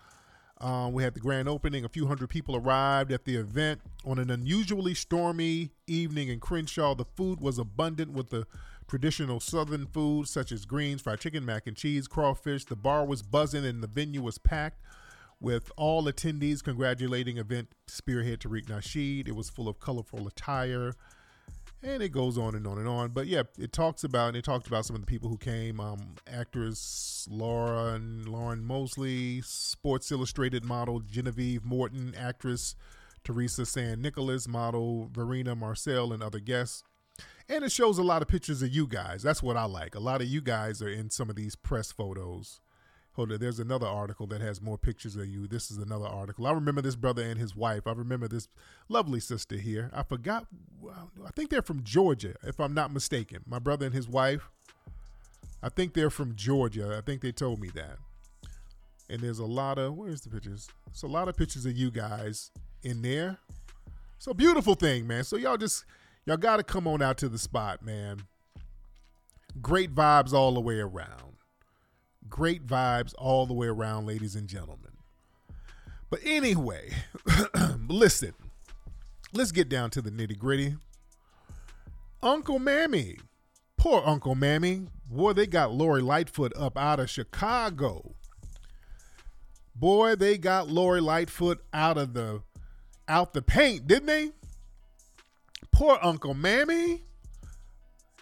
Um, 0.60 0.92
we 0.92 1.02
had 1.02 1.14
the 1.14 1.20
grand 1.20 1.48
opening. 1.48 1.84
A 1.84 1.88
few 1.88 2.06
hundred 2.06 2.28
people 2.28 2.54
arrived 2.54 3.10
at 3.10 3.24
the 3.24 3.36
event 3.36 3.80
on 4.04 4.18
an 4.18 4.30
unusually 4.30 4.94
stormy 4.94 5.70
evening 5.86 6.28
in 6.28 6.38
Crenshaw. 6.38 6.94
The 6.94 7.06
food 7.16 7.40
was 7.40 7.58
abundant 7.58 8.12
with 8.12 8.30
the 8.30 8.46
traditional 8.92 9.40
Southern 9.40 9.86
foods 9.86 10.28
such 10.28 10.52
as 10.52 10.66
greens, 10.66 11.00
fried 11.00 11.18
chicken, 11.18 11.46
mac 11.46 11.66
and 11.66 11.74
cheese, 11.74 12.06
crawfish. 12.06 12.66
The 12.66 12.76
bar 12.76 13.06
was 13.06 13.22
buzzing 13.22 13.64
and 13.64 13.82
the 13.82 13.86
venue 13.86 14.20
was 14.20 14.36
packed 14.36 14.82
with 15.40 15.72
all 15.78 16.04
attendees 16.04 16.62
congratulating 16.62 17.38
event 17.38 17.70
spearhead 17.86 18.40
Tariq 18.40 18.66
Nasheed. 18.66 19.28
It 19.28 19.34
was 19.34 19.48
full 19.48 19.66
of 19.66 19.80
colorful 19.80 20.28
attire, 20.28 20.92
and 21.82 22.02
it 22.02 22.10
goes 22.10 22.36
on 22.36 22.54
and 22.54 22.66
on 22.66 22.76
and 22.76 22.86
on. 22.86 23.12
But 23.12 23.28
yeah, 23.28 23.44
it 23.58 23.72
talks 23.72 24.04
about 24.04 24.28
and 24.28 24.36
it 24.36 24.44
talked 24.44 24.66
about 24.66 24.84
some 24.84 24.94
of 24.94 25.00
the 25.00 25.06
people 25.06 25.30
who 25.30 25.38
came. 25.38 25.80
Um, 25.80 26.16
actress 26.30 27.26
Laura 27.30 27.94
and 27.94 28.28
Lauren 28.28 28.62
Mosley, 28.62 29.40
Sports 29.40 30.12
Illustrated 30.12 30.66
model 30.66 31.00
Genevieve 31.00 31.64
Morton, 31.64 32.14
actress 32.14 32.76
Teresa 33.24 33.64
San 33.64 34.02
Nicolas, 34.02 34.46
model 34.46 35.08
Verena 35.10 35.56
Marcel, 35.56 36.12
and 36.12 36.22
other 36.22 36.40
guests. 36.40 36.82
And 37.48 37.64
it 37.64 37.72
shows 37.72 37.98
a 37.98 38.02
lot 38.02 38.22
of 38.22 38.28
pictures 38.28 38.62
of 38.62 38.70
you 38.70 38.86
guys. 38.86 39.22
That's 39.22 39.42
what 39.42 39.56
I 39.56 39.64
like. 39.64 39.94
A 39.94 40.00
lot 40.00 40.20
of 40.22 40.28
you 40.28 40.40
guys 40.40 40.80
are 40.80 40.88
in 40.88 41.10
some 41.10 41.28
of 41.28 41.36
these 41.36 41.56
press 41.56 41.92
photos. 41.92 42.60
Hold 43.14 43.30
on, 43.30 43.40
there's 43.40 43.58
another 43.58 43.86
article 43.86 44.26
that 44.28 44.40
has 44.40 44.62
more 44.62 44.78
pictures 44.78 45.16
of 45.16 45.26
you. 45.26 45.46
This 45.46 45.70
is 45.70 45.76
another 45.76 46.06
article. 46.06 46.46
I 46.46 46.52
remember 46.52 46.80
this 46.80 46.96
brother 46.96 47.22
and 47.22 47.38
his 47.38 47.54
wife. 47.54 47.86
I 47.86 47.92
remember 47.92 48.26
this 48.26 48.48
lovely 48.88 49.20
sister 49.20 49.56
here. 49.56 49.90
I 49.92 50.02
forgot. 50.02 50.46
I 50.86 51.30
think 51.36 51.50
they're 51.50 51.60
from 51.60 51.82
Georgia, 51.84 52.36
if 52.42 52.58
I'm 52.58 52.72
not 52.72 52.90
mistaken. 52.90 53.40
My 53.46 53.58
brother 53.58 53.84
and 53.84 53.94
his 53.94 54.08
wife. 54.08 54.48
I 55.62 55.68
think 55.68 55.92
they're 55.92 56.10
from 56.10 56.34
Georgia. 56.34 56.96
I 56.96 57.02
think 57.02 57.20
they 57.20 57.32
told 57.32 57.60
me 57.60 57.68
that. 57.74 57.98
And 59.10 59.20
there's 59.20 59.38
a 59.38 59.44
lot 59.44 59.78
of 59.78 59.94
where's 59.94 60.22
the 60.22 60.30
pictures? 60.30 60.70
It's 60.86 61.02
a 61.02 61.06
lot 61.06 61.28
of 61.28 61.36
pictures 61.36 61.66
of 61.66 61.76
you 61.76 61.90
guys 61.90 62.50
in 62.82 63.02
there. 63.02 63.38
It's 64.16 64.26
a 64.26 64.32
beautiful 64.32 64.74
thing, 64.74 65.06
man. 65.06 65.24
So 65.24 65.36
y'all 65.36 65.58
just 65.58 65.84
y'all 66.26 66.36
got 66.36 66.56
to 66.56 66.62
come 66.62 66.86
on 66.86 67.02
out 67.02 67.18
to 67.18 67.28
the 67.28 67.38
spot, 67.38 67.84
man. 67.84 68.22
Great 69.60 69.94
vibes 69.94 70.32
all 70.32 70.54
the 70.54 70.60
way 70.60 70.78
around 70.78 71.32
great 72.32 72.66
vibes 72.66 73.14
all 73.18 73.44
the 73.46 73.52
way 73.52 73.66
around, 73.66 74.06
ladies 74.06 74.34
and 74.34 74.48
gentlemen. 74.48 74.92
But 76.08 76.20
anyway, 76.24 76.90
listen, 77.88 78.32
let's 79.32 79.52
get 79.52 79.68
down 79.68 79.90
to 79.90 80.02
the 80.02 80.10
nitty 80.10 80.38
gritty. 80.38 80.76
Uncle 82.22 82.58
Mammy, 82.58 83.18
poor 83.76 84.02
Uncle 84.04 84.34
Mammy. 84.34 84.86
Boy, 85.10 85.34
they 85.34 85.46
got 85.46 85.72
Lori 85.72 86.00
Lightfoot 86.00 86.54
up 86.56 86.78
out 86.78 87.00
of 87.00 87.10
Chicago. 87.10 88.14
Boy, 89.74 90.14
they 90.14 90.38
got 90.38 90.68
Lori 90.68 91.02
Lightfoot 91.02 91.62
out 91.74 91.98
of 91.98 92.14
the 92.14 92.42
out 93.08 93.34
the 93.34 93.42
paint, 93.42 93.86
didn't 93.86 94.06
they? 94.06 94.30
Poor 95.72 95.98
Uncle 96.02 96.34
Mammy. 96.34 97.04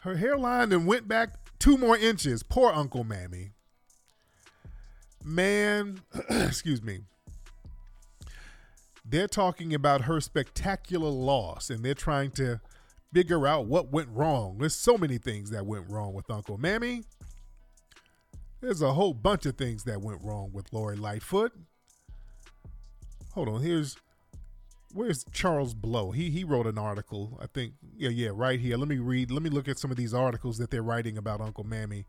Her 0.02 0.16
hairline 0.16 0.70
then 0.70 0.86
went 0.86 1.06
back 1.08 1.34
two 1.58 1.76
more 1.76 1.96
inches. 1.96 2.42
Poor 2.42 2.72
Uncle 2.72 3.04
Mammy 3.04 3.50
man, 5.24 6.00
excuse 6.30 6.82
me. 6.82 7.00
They're 9.04 9.28
talking 9.28 9.74
about 9.74 10.02
her 10.02 10.20
spectacular 10.20 11.08
loss 11.08 11.70
and 11.70 11.84
they're 11.84 11.94
trying 11.94 12.30
to 12.32 12.60
figure 13.12 13.46
out 13.46 13.66
what 13.66 13.90
went 13.90 14.08
wrong. 14.10 14.58
There's 14.58 14.76
so 14.76 14.96
many 14.96 15.18
things 15.18 15.50
that 15.50 15.66
went 15.66 15.90
wrong 15.90 16.12
with 16.14 16.30
Uncle 16.30 16.58
Mammy. 16.58 17.02
There's 18.60 18.82
a 18.82 18.92
whole 18.92 19.14
bunch 19.14 19.46
of 19.46 19.56
things 19.56 19.84
that 19.84 20.00
went 20.00 20.22
wrong 20.22 20.50
with 20.52 20.72
Lori 20.72 20.96
Lightfoot. 20.96 21.52
Hold 23.32 23.48
on, 23.48 23.62
here's 23.62 23.96
where's 24.92 25.24
Charles 25.32 25.74
Blow? 25.74 26.10
He 26.10 26.30
he 26.30 26.44
wrote 26.44 26.66
an 26.66 26.78
article, 26.78 27.38
I 27.42 27.46
think. 27.46 27.74
Yeah, 27.96 28.10
yeah, 28.10 28.30
right 28.32 28.60
here. 28.60 28.76
Let 28.76 28.88
me 28.88 28.98
read. 28.98 29.30
Let 29.30 29.42
me 29.42 29.50
look 29.50 29.68
at 29.68 29.78
some 29.78 29.90
of 29.90 29.96
these 29.96 30.14
articles 30.14 30.58
that 30.58 30.70
they're 30.70 30.82
writing 30.82 31.16
about 31.16 31.40
Uncle 31.40 31.64
Mammy 31.64 32.06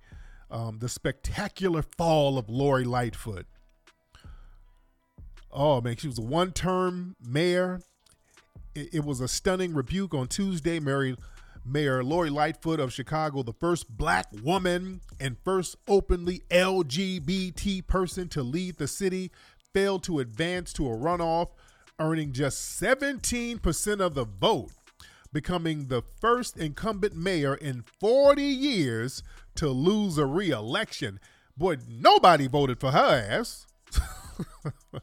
um, 0.51 0.79
the 0.79 0.89
spectacular 0.89 1.81
fall 1.81 2.37
of 2.37 2.49
Lori 2.49 2.83
Lightfoot. 2.83 3.47
Oh 5.51 5.81
man, 5.81 5.95
she 5.95 6.07
was 6.07 6.19
a 6.19 6.23
one-term 6.23 7.15
mayor. 7.25 7.81
It, 8.75 8.95
it, 8.95 9.05
was 9.05 9.19
a 9.19 9.27
stunning 9.27 9.73
rebuke 9.73 10.13
on 10.13 10.27
Tuesday. 10.27 10.79
Mary, 10.79 11.17
Mayor 11.65 12.03
Lori 12.03 12.29
Lightfoot 12.29 12.79
of 12.79 12.93
Chicago, 12.93 13.43
the 13.43 13.53
first 13.53 13.89
black 13.89 14.27
woman 14.43 15.01
and 15.19 15.37
first 15.43 15.75
openly 15.87 16.41
LGBT 16.49 17.85
person 17.85 18.29
to 18.29 18.43
lead 18.43 18.77
the 18.77 18.87
city, 18.87 19.31
failed 19.73 20.03
to 20.03 20.19
advance 20.19 20.71
to 20.73 20.87
a 20.87 20.95
runoff, 20.95 21.49
earning 22.01 22.33
just 22.33 22.81
17% 22.81 24.01
of 24.01 24.15
the 24.15 24.25
vote, 24.25 24.71
becoming 25.31 25.87
the 25.87 26.01
first 26.01 26.57
incumbent 26.57 27.15
mayor 27.15 27.55
in 27.55 27.83
40 27.99 28.41
years 28.41 29.23
to 29.55 29.69
lose 29.69 30.17
a 30.17 30.25
re-election. 30.25 31.19
Boy, 31.55 31.77
nobody 31.87 32.47
voted 32.47 32.79
for 32.79 32.91
her 32.91 33.27
ass. 33.29 33.67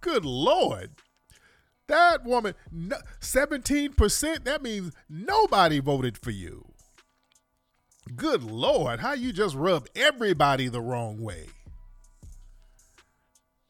Good 0.00 0.24
Lord. 0.24 0.90
That 1.88 2.24
woman, 2.24 2.54
17%, 3.20 4.44
that 4.44 4.62
means 4.62 4.92
nobody 5.08 5.80
voted 5.80 6.18
for 6.18 6.30
you. 6.30 6.72
Good 8.14 8.42
Lord, 8.42 9.00
how 9.00 9.14
you 9.14 9.32
just 9.32 9.54
rub 9.54 9.86
everybody 9.94 10.68
the 10.68 10.80
wrong 10.80 11.20
way. 11.20 11.46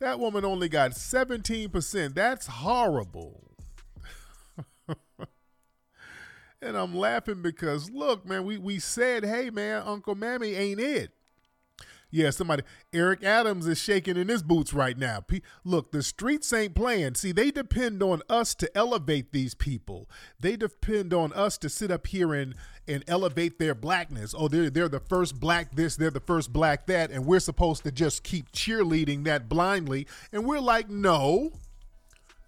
That 0.03 0.19
woman 0.19 0.45
only 0.45 0.69
got 0.69 0.91
17%. 0.91 2.15
That's 2.15 2.49
horrible. 2.49 3.55
And 6.65 6.77
I'm 6.77 6.95
laughing 6.97 7.43
because 7.43 7.91
look, 7.91 8.25
man, 8.25 8.45
we 8.45 8.57
we 8.57 8.79
said, 8.79 9.25
hey 9.25 9.51
man, 9.51 9.83
Uncle 9.85 10.15
Mammy 10.15 10.55
ain't 10.55 10.79
it. 10.79 11.11
Yeah, 12.15 12.29
somebody 12.29 12.63
Eric 12.93 13.25
Adams 13.25 13.67
is 13.67 13.79
shaking 13.79 14.19
in 14.19 14.29
his 14.29 14.43
boots 14.43 14.75
right 14.75 14.99
now. 14.99 15.21
P- 15.21 15.43
look, 15.65 15.93
the 15.93 16.03
streets 16.03 16.53
ain't 16.53 16.75
playing. 16.75 17.15
See, 17.15 17.33
they 17.33 17.51
depend 17.51 18.03
on 18.03 18.21
us 18.29 18.55
to 18.57 18.71
elevate 18.77 19.33
these 19.33 19.55
people. 19.55 20.11
They 20.39 20.57
depend 20.57 21.15
on 21.15 21.33
us 21.33 21.57
to 21.59 21.71
sit 21.71 21.91
up 21.91 22.07
here 22.07 22.35
and 22.35 22.55
and 22.87 23.03
elevate 23.09 23.59
their 23.59 23.75
blackness. 23.75 24.35
Oh, 24.37 24.49
they're 24.49 24.69
they're 24.69 24.91
the 24.91 25.01
first 25.01 25.41
black 25.41 25.75
this, 25.75 25.97
they're 25.97 26.11
the 26.11 26.21
first 26.21 26.53
black 26.53 26.87
that, 26.87 27.11
and 27.11 27.25
we're 27.25 27.41
supposed 27.41 27.83
to 27.85 27.91
just 27.91 28.23
keep 28.23 28.53
cheerleading 28.53 29.25
that 29.25 29.49
blindly. 29.49 30.07
And 30.33 30.45
we're 30.45 30.61
like, 30.61 30.91
no, 30.91 31.53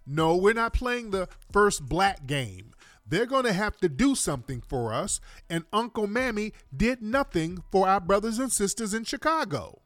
no, 0.07 0.37
we're 0.37 0.53
not 0.53 0.75
playing 0.75 1.11
the 1.11 1.27
first 1.51 1.87
black 1.89 2.27
game. 2.27 2.74
They're 3.07 3.27
going 3.27 3.45
to 3.45 3.53
have 3.53 3.77
to 3.79 3.89
do 3.89 4.15
something 4.15 4.61
for 4.61 4.93
us, 4.93 5.21
and 5.49 5.65
Uncle 5.73 6.07
Mammy 6.07 6.53
did 6.75 7.03
nothing 7.03 7.63
for 7.71 7.87
our 7.87 8.01
brothers 8.01 8.39
and 8.39 8.51
sisters 8.51 8.95
in 8.95 9.05
Chicago. 9.05 9.81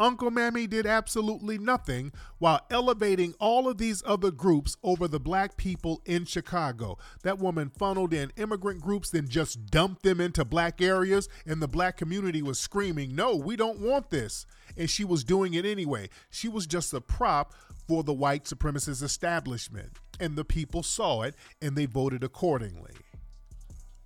Uncle 0.00 0.30
Mammy 0.30 0.66
did 0.66 0.86
absolutely 0.86 1.58
nothing 1.58 2.12
while 2.38 2.60
elevating 2.70 3.34
all 3.40 3.68
of 3.68 3.78
these 3.78 4.02
other 4.06 4.30
groups 4.30 4.76
over 4.82 5.08
the 5.08 5.18
black 5.18 5.56
people 5.56 6.00
in 6.04 6.24
Chicago. 6.24 6.98
That 7.24 7.38
woman 7.38 7.70
funneled 7.70 8.14
in 8.14 8.32
immigrant 8.36 8.80
groups, 8.80 9.10
then 9.10 9.28
just 9.28 9.66
dumped 9.66 10.04
them 10.04 10.20
into 10.20 10.44
black 10.44 10.80
areas, 10.80 11.28
and 11.44 11.60
the 11.60 11.68
black 11.68 11.96
community 11.96 12.42
was 12.42 12.58
screaming, 12.58 13.16
No, 13.16 13.34
we 13.34 13.56
don't 13.56 13.80
want 13.80 14.10
this. 14.10 14.46
And 14.76 14.88
she 14.88 15.04
was 15.04 15.24
doing 15.24 15.54
it 15.54 15.64
anyway. 15.64 16.10
She 16.30 16.48
was 16.48 16.66
just 16.66 16.94
a 16.94 17.00
prop 17.00 17.54
for 17.88 18.04
the 18.04 18.12
white 18.12 18.44
supremacist 18.44 19.02
establishment. 19.02 19.98
And 20.20 20.36
the 20.36 20.44
people 20.44 20.82
saw 20.82 21.22
it 21.22 21.34
and 21.60 21.74
they 21.74 21.86
voted 21.86 22.22
accordingly. 22.22 22.92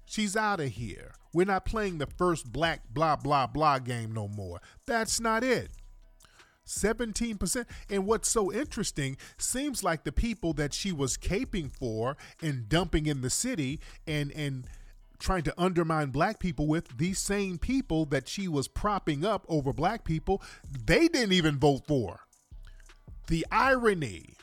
She's 0.07 0.37
out 0.37 0.61
of 0.61 0.69
here. 0.69 1.13
We're 1.33 1.47
not 1.47 1.65
playing 1.65 1.99
the 1.99 2.07
first 2.07 2.53
black 2.53 2.83
blah 2.93 3.17
blah 3.17 3.47
blah 3.47 3.79
game 3.79 4.13
no 4.13 4.29
more. 4.29 4.61
That's 4.87 5.21
not 5.21 5.43
it. 5.43 5.71
17%. 6.73 7.67
And 7.91 8.07
what's 8.07 8.31
so 8.31 8.53
interesting, 8.53 9.17
seems 9.39 9.85
like 9.85 10.05
the 10.05 10.13
people 10.13 10.53
that 10.55 10.75
she 10.75 10.93
was 10.93 11.17
caping 11.17 11.71
for 11.71 12.17
and 12.43 12.69
dumping 12.69 13.07
in 13.07 13.21
the 13.21 13.31
city 13.31 13.81
and 14.07 14.33
and 14.33 14.67
trying 15.23 15.43
to 15.45 15.55
undermine 15.57 16.11
black 16.11 16.41
people 16.41 16.67
with 16.67 16.99
these 16.99 17.19
same 17.19 17.57
people 17.57 18.05
that 18.07 18.29
she 18.29 18.49
was 18.49 18.67
propping 18.67 19.25
up 19.25 19.47
over 19.49 19.73
black 19.73 20.05
people, 20.05 20.43
they 20.85 21.07
didn't 21.07 21.33
even 21.33 21.57
vote 21.59 21.87
for. 21.87 22.21
The 23.29 23.47
irony. 23.51 24.35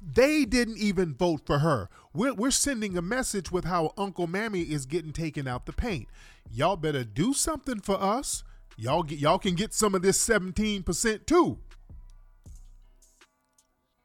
They 0.00 0.44
didn't 0.44 0.78
even 0.78 1.14
vote 1.14 1.42
for 1.44 1.58
her. 1.58 1.88
We're, 2.14 2.34
we're 2.34 2.50
sending 2.50 2.96
a 2.96 3.02
message 3.02 3.52
with 3.52 3.64
how 3.64 3.92
Uncle 3.96 4.26
Mammy 4.26 4.62
is 4.62 4.86
getting 4.86 5.12
taken 5.12 5.46
out 5.46 5.66
the 5.66 5.72
paint. 5.72 6.08
Y'all 6.50 6.76
better 6.76 7.04
do 7.04 7.34
something 7.34 7.80
for 7.80 8.00
us. 8.00 8.42
Y'all 8.76 9.02
get 9.02 9.18
y'all 9.18 9.38
can 9.38 9.54
get 9.54 9.72
some 9.72 9.94
of 9.94 10.02
this 10.02 10.18
17% 10.26 11.26
too. 11.26 11.58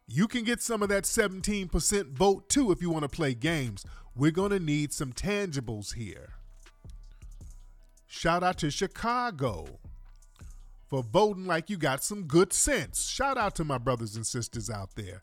You 0.07 0.27
can 0.27 0.43
get 0.43 0.61
some 0.61 0.81
of 0.81 0.89
that 0.89 1.03
17% 1.03 2.11
vote 2.13 2.49
too 2.49 2.71
if 2.71 2.81
you 2.81 2.89
want 2.89 3.03
to 3.03 3.09
play 3.09 3.33
games. 3.35 3.85
We're 4.15 4.31
going 4.31 4.51
to 4.51 4.59
need 4.59 4.91
some 4.91 5.13
tangibles 5.13 5.93
here. 5.93 6.33
Shout 8.07 8.43
out 8.43 8.57
to 8.57 8.71
Chicago 8.71 9.79
for 10.87 11.03
voting 11.03 11.45
like 11.45 11.69
you 11.69 11.77
got 11.77 12.03
some 12.03 12.23
good 12.23 12.51
sense. 12.51 13.07
Shout 13.07 13.37
out 13.37 13.53
to 13.55 13.63
my 13.63 13.77
brothers 13.77 14.15
and 14.15 14.25
sisters 14.25 14.67
out 14.67 14.95
there. 14.95 15.21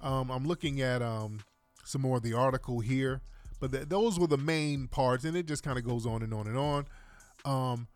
Um, 0.00 0.30
I'm 0.30 0.46
looking 0.46 0.80
at 0.80 1.02
um, 1.02 1.40
some 1.84 2.00
more 2.00 2.16
of 2.16 2.22
the 2.22 2.32
article 2.32 2.80
here, 2.80 3.20
but 3.60 3.70
th- 3.70 3.88
those 3.90 4.18
were 4.18 4.26
the 4.26 4.38
main 4.38 4.88
parts, 4.88 5.24
and 5.24 5.36
it 5.36 5.46
just 5.46 5.62
kind 5.62 5.76
of 5.76 5.84
goes 5.84 6.06
on 6.06 6.22
and 6.22 6.32
on 6.32 6.46
and 6.46 6.56
on. 6.56 6.86
Um, 7.44 7.86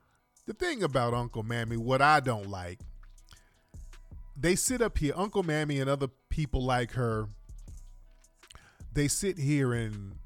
the 0.47 0.55
thing 0.55 0.83
about 0.83 1.13
Uncle 1.13 1.43
Mammy, 1.43 1.77
what 1.77 2.01
I 2.01 2.21
don't 2.21 2.49
like, 2.49 2.81
they 4.37 4.55
sit 4.55 4.81
up 4.81 4.99
here, 4.99 5.13
Uncle 5.17 5.43
Mammy 5.43 5.81
and 5.81 5.91
other 5.91 6.09
people 6.29 6.63
like 6.63 6.93
her, 6.93 7.29
they 8.93 9.09
sit 9.09 9.39
here 9.39 9.73
and 9.73 10.17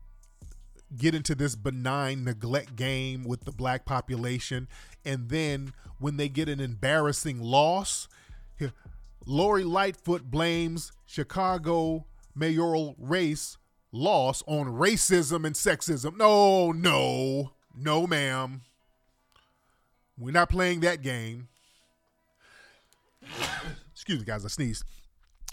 get 0.96 1.14
into 1.14 1.34
this 1.34 1.54
benign 1.54 2.24
neglect 2.24 2.76
game 2.76 3.24
with 3.24 3.44
the 3.44 3.52
black 3.52 3.84
population. 3.84 4.68
And 5.04 5.28
then 5.28 5.72
when 5.98 6.16
they 6.16 6.28
get 6.28 6.48
an 6.48 6.60
embarrassing 6.60 7.40
loss, 7.40 8.08
Lori 9.26 9.64
Lightfoot 9.64 10.30
blames 10.30 10.92
Chicago 11.06 12.06
mayoral 12.34 12.96
race 12.98 13.58
loss 13.92 14.42
on 14.46 14.66
racism 14.66 15.44
and 15.44 15.54
sexism. 15.54 16.16
No, 16.16 16.72
no, 16.72 17.52
no, 17.76 18.06
ma'am. 18.06 18.62
We're 20.20 20.32
not 20.32 20.50
playing 20.50 20.80
that 20.80 21.02
game. 21.02 21.48
Excuse 23.92 24.20
me, 24.20 24.24
guys. 24.24 24.44
I 24.44 24.48
sneezed. 24.48 24.84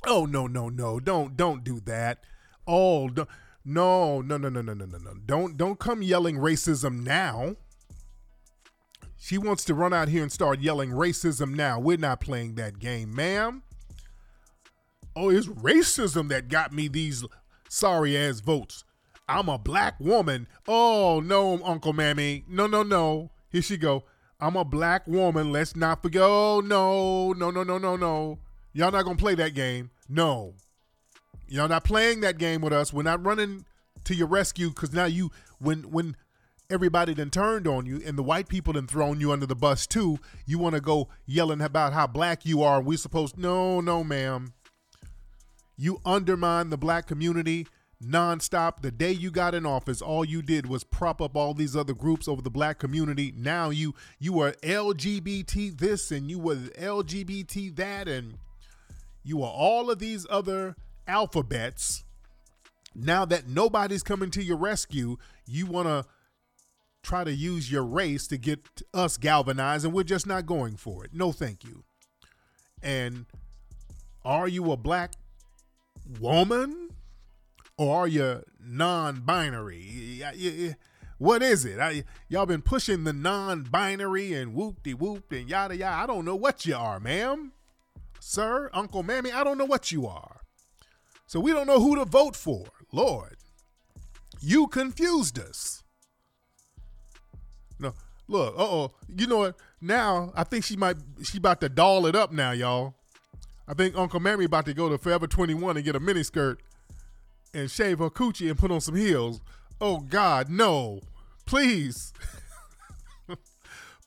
Oh 0.06 0.26
no, 0.26 0.46
no, 0.46 0.70
no! 0.70 1.00
Don't, 1.00 1.36
don't 1.36 1.64
do 1.64 1.80
that. 1.82 2.20
Oh, 2.68 3.08
no, 3.08 4.22
no, 4.22 4.22
no, 4.22 4.38
no, 4.38 4.62
no, 4.62 4.62
no, 4.62 4.74
no, 4.74 4.98
no! 4.98 5.14
Don't, 5.26 5.58
don't 5.58 5.80
come 5.80 6.02
yelling 6.02 6.36
racism 6.36 7.04
now. 7.04 7.56
She 9.18 9.38
wants 9.38 9.66
to 9.66 9.74
run 9.74 9.94
out 9.94 10.10
here 10.10 10.22
and 10.22 10.32
start 10.32 10.60
yelling 10.60 10.92
racism 10.92 11.56
now. 11.56 11.80
We're 11.80 11.98
not 11.98 12.20
playing 12.20 12.56
that 12.56 12.80
game, 12.80 13.16
ma'am. 13.16 13.64
Oh, 15.16 15.30
it's 15.30 15.48
racism 15.48 16.30
that 16.30 16.48
got 16.50 16.72
me 16.72 16.88
these 16.88 17.26
sorry 17.70 18.16
ass 18.16 18.40
votes. 18.40 18.84
I'm 19.28 19.50
a 19.50 19.58
black 19.58 20.00
woman. 20.00 20.48
Oh 20.68 21.20
no, 21.20 21.62
Uncle 21.64 21.94
Mammy. 21.94 22.44
No, 22.48 22.68
no, 22.68 22.84
no. 22.84 23.32
Here 23.50 23.62
she 23.62 23.78
go. 23.78 24.04
I'm 24.40 24.56
a 24.56 24.64
black 24.64 25.08
woman. 25.08 25.52
Let's 25.52 25.76
not 25.76 26.02
forget. 26.02 26.22
Oh 26.24 26.62
no, 26.64 27.34
no, 27.34 27.50
no, 27.50 27.64
no, 27.64 27.78
no, 27.78 27.96
no. 27.96 28.40
Y'all 28.74 28.92
not 28.92 29.04
gonna 29.04 29.18
play 29.18 29.36
that 29.36 29.54
game. 29.54 29.90
No. 30.08 30.54
Y'all 31.48 31.68
not 31.68 31.84
playing 31.84 32.22
that 32.22 32.38
game 32.38 32.62
with 32.62 32.74
us. 32.74 32.94
We're 32.94 33.04
not 33.04 33.26
running 33.26 33.66
to 34.04 34.14
your 34.14 34.28
rescue 34.28 34.70
because 34.70 34.94
now 34.94 35.06
you 35.06 35.32
when 35.60 35.90
when 35.90 36.16
everybody 36.70 37.14
then 37.14 37.30
turned 37.30 37.68
on 37.68 37.86
you 37.86 38.02
and 38.06 38.18
the 38.18 38.24
white 38.24 38.48
people 38.48 38.74
then 38.74 38.86
thrown 38.86 39.20
you 39.20 39.32
under 39.32 39.46
the 39.46 39.56
bus 39.56 39.88
too, 39.88 40.20
you 40.46 40.60
want 40.60 40.76
to 40.76 40.82
go 40.82 41.08
yelling 41.26 41.62
about 41.62 41.94
how 41.94 42.06
black 42.06 42.46
you 42.46 42.62
are. 42.62 42.82
We 42.82 42.98
supposed 42.98 43.38
no, 43.38 43.82
no, 43.82 44.04
ma'am. 44.04 44.54
You 45.78 46.00
undermine 46.06 46.70
the 46.70 46.78
black 46.78 47.08
community 47.08 47.68
nonstop. 48.04 48.82
The 48.82 48.92
day 48.92 49.12
you 49.12 49.32
got 49.32 49.56
in 49.56 49.66
office, 49.66 50.02
all 50.02 50.24
you 50.26 50.42
did 50.42 50.68
was 50.68 50.84
prop 50.84 51.22
up 51.22 51.36
all 51.36 51.54
these 51.54 51.76
other 51.76 51.94
groups 51.94 52.28
over 52.28 52.42
the 52.42 52.50
black 52.50 52.80
community. 52.80 53.34
Now 53.36 53.70
you 53.70 53.96
you 54.20 54.34
were 54.34 54.54
LGBT 54.64 55.78
this 55.78 56.12
and 56.12 56.30
you 56.30 56.40
were 56.40 56.56
LGBT 56.56 57.76
that 57.76 58.08
and 58.08 58.38
you 59.24 59.44
are 59.44 59.52
all 59.52 59.90
of 59.90 60.00
these 60.00 60.26
other 60.30 60.76
alphabets. 61.08 62.04
Now 62.96 63.26
that 63.26 63.48
nobody's 63.48 64.04
coming 64.04 64.32
to 64.32 64.44
your 64.44 64.58
rescue, 64.58 65.18
you 65.46 65.66
want 65.66 65.88
to 65.88 66.06
try 67.04 67.24
to 67.24 67.32
use 67.32 67.72
your 67.72 67.84
race 67.84 68.28
to 68.28 68.38
get 68.38 68.68
us 68.94 69.18
galvanized, 69.18 69.86
and 69.86 69.94
we're 69.94 70.04
just 70.04 70.28
not 70.28 70.46
going 70.46 70.76
for 70.76 71.06
it. 71.06 71.14
No, 71.14 71.32
thank 71.32 71.64
you. 71.64 71.84
And 72.82 73.26
are 74.26 74.48
you 74.48 74.72
a 74.72 74.78
black 74.78 75.14
woman 76.20 76.87
or 77.78 78.04
are 78.04 78.08
you 78.08 78.44
non-binary? 78.60 80.26
What 81.20 81.42
is 81.42 81.66
it? 81.66 81.80
I, 81.80 82.04
y'all 82.30 82.46
been 82.46 82.62
pushing 82.62 83.04
the 83.04 83.14
non-binary 83.14 84.34
and 84.34 84.54
whoop-de 84.54 84.94
whoop 84.94 85.32
and 85.32 85.50
yada 85.50 85.76
yada. 85.76 85.96
I 85.96 86.06
don't 86.06 86.26
know 86.26 86.36
what 86.36 86.66
you 86.66 86.76
are, 86.76 87.00
ma'am, 87.00 87.54
sir, 88.20 88.70
Uncle 88.74 89.04
Mammy. 89.04 89.32
I 89.32 89.44
don't 89.44 89.58
know 89.58 89.66
what 89.66 89.92
you 89.92 90.06
are. 90.06 90.42
So 91.26 91.40
we 91.40 91.52
don't 91.52 91.68
know 91.68 91.80
who 91.80 91.96
to 91.96 92.06
vote 92.06 92.36
for. 92.36 92.66
Lord, 92.92 93.38
you 94.42 94.68
confused 94.68 95.40
us. 95.40 95.84
No, 97.80 97.94
look, 98.28 98.58
uh 98.58 98.64
oh. 98.64 98.92
You 99.16 99.28
know 99.28 99.38
what? 99.38 99.56
Now 99.82 100.32
I 100.36 100.44
think 100.44 100.66
she 100.66 100.76
might 100.76 100.98
she 101.24 101.38
about 101.38 101.62
to 101.62 101.70
doll 101.70 102.06
it 102.06 102.16
up 102.16 102.32
now, 102.32 102.52
y'all. 102.52 102.96
I 103.68 103.74
think 103.74 103.98
Uncle 103.98 104.20
Mammy 104.20 104.46
about 104.46 104.66
to 104.66 104.74
go 104.74 104.88
to 104.88 104.98
Forever 104.98 105.28
21 105.28 105.76
and 105.76 105.86
get 105.86 105.96
a 105.96 106.00
mini 106.00 106.24
skirt 106.24 106.62
and 107.54 107.70
shave 107.70 108.00
her 108.00 108.10
coochie 108.10 108.50
and 108.50 108.58
put 108.58 108.72
on 108.72 108.82
some 108.82 108.96
heels. 108.96 109.42
Oh 109.80 110.00
God, 110.00 110.50
no. 110.50 111.02
Please. 111.46 112.14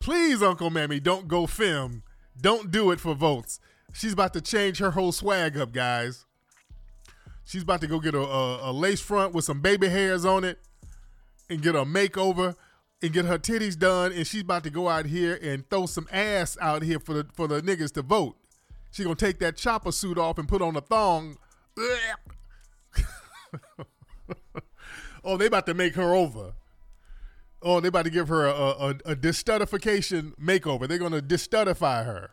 Please, 0.00 0.42
Uncle 0.42 0.70
Mammy, 0.70 1.00
don't 1.00 1.28
go 1.28 1.46
fem. 1.46 2.02
Don't 2.40 2.70
do 2.70 2.90
it 2.90 3.00
for 3.00 3.14
votes. 3.14 3.60
She's 3.92 4.12
about 4.12 4.32
to 4.34 4.40
change 4.40 4.78
her 4.78 4.92
whole 4.92 5.12
swag 5.12 5.56
up, 5.56 5.72
guys. 5.72 6.26
She's 7.44 7.62
about 7.62 7.80
to 7.80 7.86
go 7.86 7.98
get 7.98 8.14
a, 8.14 8.20
a, 8.20 8.70
a 8.70 8.72
lace 8.72 9.00
front 9.00 9.34
with 9.34 9.44
some 9.44 9.60
baby 9.60 9.88
hairs 9.88 10.24
on 10.24 10.44
it 10.44 10.58
and 11.48 11.60
get 11.60 11.74
a 11.74 11.84
makeover 11.84 12.54
and 13.02 13.12
get 13.12 13.24
her 13.24 13.38
titties 13.38 13.78
done. 13.78 14.12
And 14.12 14.26
she's 14.26 14.42
about 14.42 14.62
to 14.64 14.70
go 14.70 14.88
out 14.88 15.06
here 15.06 15.38
and 15.42 15.68
throw 15.68 15.86
some 15.86 16.06
ass 16.12 16.56
out 16.60 16.82
here 16.82 17.00
for 17.00 17.14
the 17.14 17.26
for 17.34 17.48
the 17.48 17.60
niggas 17.60 17.92
to 17.94 18.02
vote. 18.02 18.36
She 18.92 19.02
gonna 19.02 19.16
take 19.16 19.38
that 19.40 19.56
chopper 19.56 19.92
suit 19.92 20.18
off 20.18 20.38
and 20.38 20.48
put 20.48 20.62
on 20.62 20.76
a 20.76 20.80
thong. 20.80 21.36
oh, 25.24 25.36
they 25.36 25.46
about 25.46 25.66
to 25.66 25.74
make 25.74 25.94
her 25.94 26.14
over. 26.14 26.54
Oh, 27.62 27.80
they 27.80 27.88
about 27.88 28.04
to 28.04 28.10
give 28.10 28.28
her 28.28 28.46
a, 28.46 28.52
a, 28.52 28.88
a 29.04 29.16
distudification 29.16 30.34
makeover. 30.36 30.88
They're 30.88 30.98
gonna 30.98 31.20
distudify 31.20 32.06
her. 32.06 32.30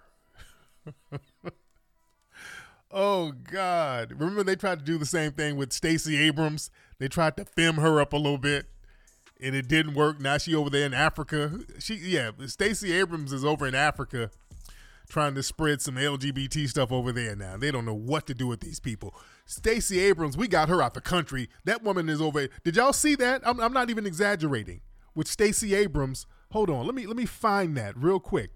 oh 2.91 3.31
God! 3.31 4.11
Remember 4.11 4.43
they 4.43 4.55
tried 4.55 4.79
to 4.79 4.85
do 4.85 4.97
the 4.97 5.05
same 5.05 5.33
thing 5.33 5.57
with 5.57 5.73
Stacey 5.73 6.17
Abrams. 6.17 6.71
They 6.99 7.09
tried 7.09 7.35
to 7.37 7.45
fem 7.45 7.75
her 7.75 7.99
up 7.99 8.13
a 8.13 8.17
little 8.17 8.37
bit, 8.37 8.67
and 9.41 9.53
it 9.53 9.67
didn't 9.67 9.95
work. 9.95 10.21
Now 10.21 10.37
she 10.37 10.55
over 10.55 10.69
there 10.69 10.85
in 10.85 10.93
Africa. 10.93 11.59
She 11.79 11.95
yeah, 11.95 12.31
Stacey 12.45 12.93
Abrams 12.93 13.33
is 13.33 13.43
over 13.43 13.67
in 13.67 13.75
Africa 13.75 14.31
trying 15.09 15.35
to 15.35 15.43
spread 15.43 15.81
some 15.81 15.95
LGBT 15.95 16.67
stuff 16.67 16.91
over 16.91 17.11
there 17.11 17.35
now. 17.35 17.57
They 17.57 17.71
don't 17.71 17.85
know 17.85 17.93
what 17.93 18.27
to 18.27 18.33
do 18.33 18.47
with 18.47 18.59
these 18.59 18.79
people. 18.79 19.13
Stacey 19.45 19.99
Abrams, 19.99 20.35
we 20.35 20.47
got 20.47 20.69
her 20.69 20.81
out 20.81 20.93
the 20.93 21.01
country. 21.01 21.49
That 21.65 21.83
woman 21.83 22.09
is 22.09 22.21
over. 22.21 22.47
Did 22.63 22.75
y'all 22.75 22.93
see 22.93 23.15
that? 23.15 23.41
I'm, 23.45 23.59
I'm 23.59 23.73
not 23.73 23.89
even 23.89 24.05
exaggerating. 24.05 24.81
With 25.15 25.27
Stacey 25.27 25.73
Abrams, 25.73 26.27
hold 26.51 26.69
on. 26.69 26.85
Let 26.85 26.93
me 26.93 27.07
let 27.07 27.17
me 27.17 27.25
find 27.25 27.75
that 27.77 27.97
real 27.97 28.19
quick. 28.19 28.51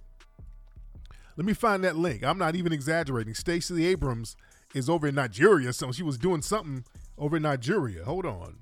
Let 1.38 1.46
me 1.46 1.54
find 1.54 1.84
that 1.84 1.96
link. 1.96 2.24
I'm 2.24 2.38
not 2.38 2.56
even 2.56 2.74
exaggerating. 2.74 3.34
Stacey 3.34 3.86
Abrams 3.88 4.36
is 4.76 4.90
over 4.90 5.08
in 5.08 5.16
Nigeria, 5.16 5.74
so 5.74 5.92
she 5.92 6.04
was 6.04 6.18
doing 6.18 6.42
something 6.42 6.84
over 7.18 7.38
in 7.38 7.44
Nigeria. 7.44 8.04
Hold 8.04 8.26
on. 8.26 8.58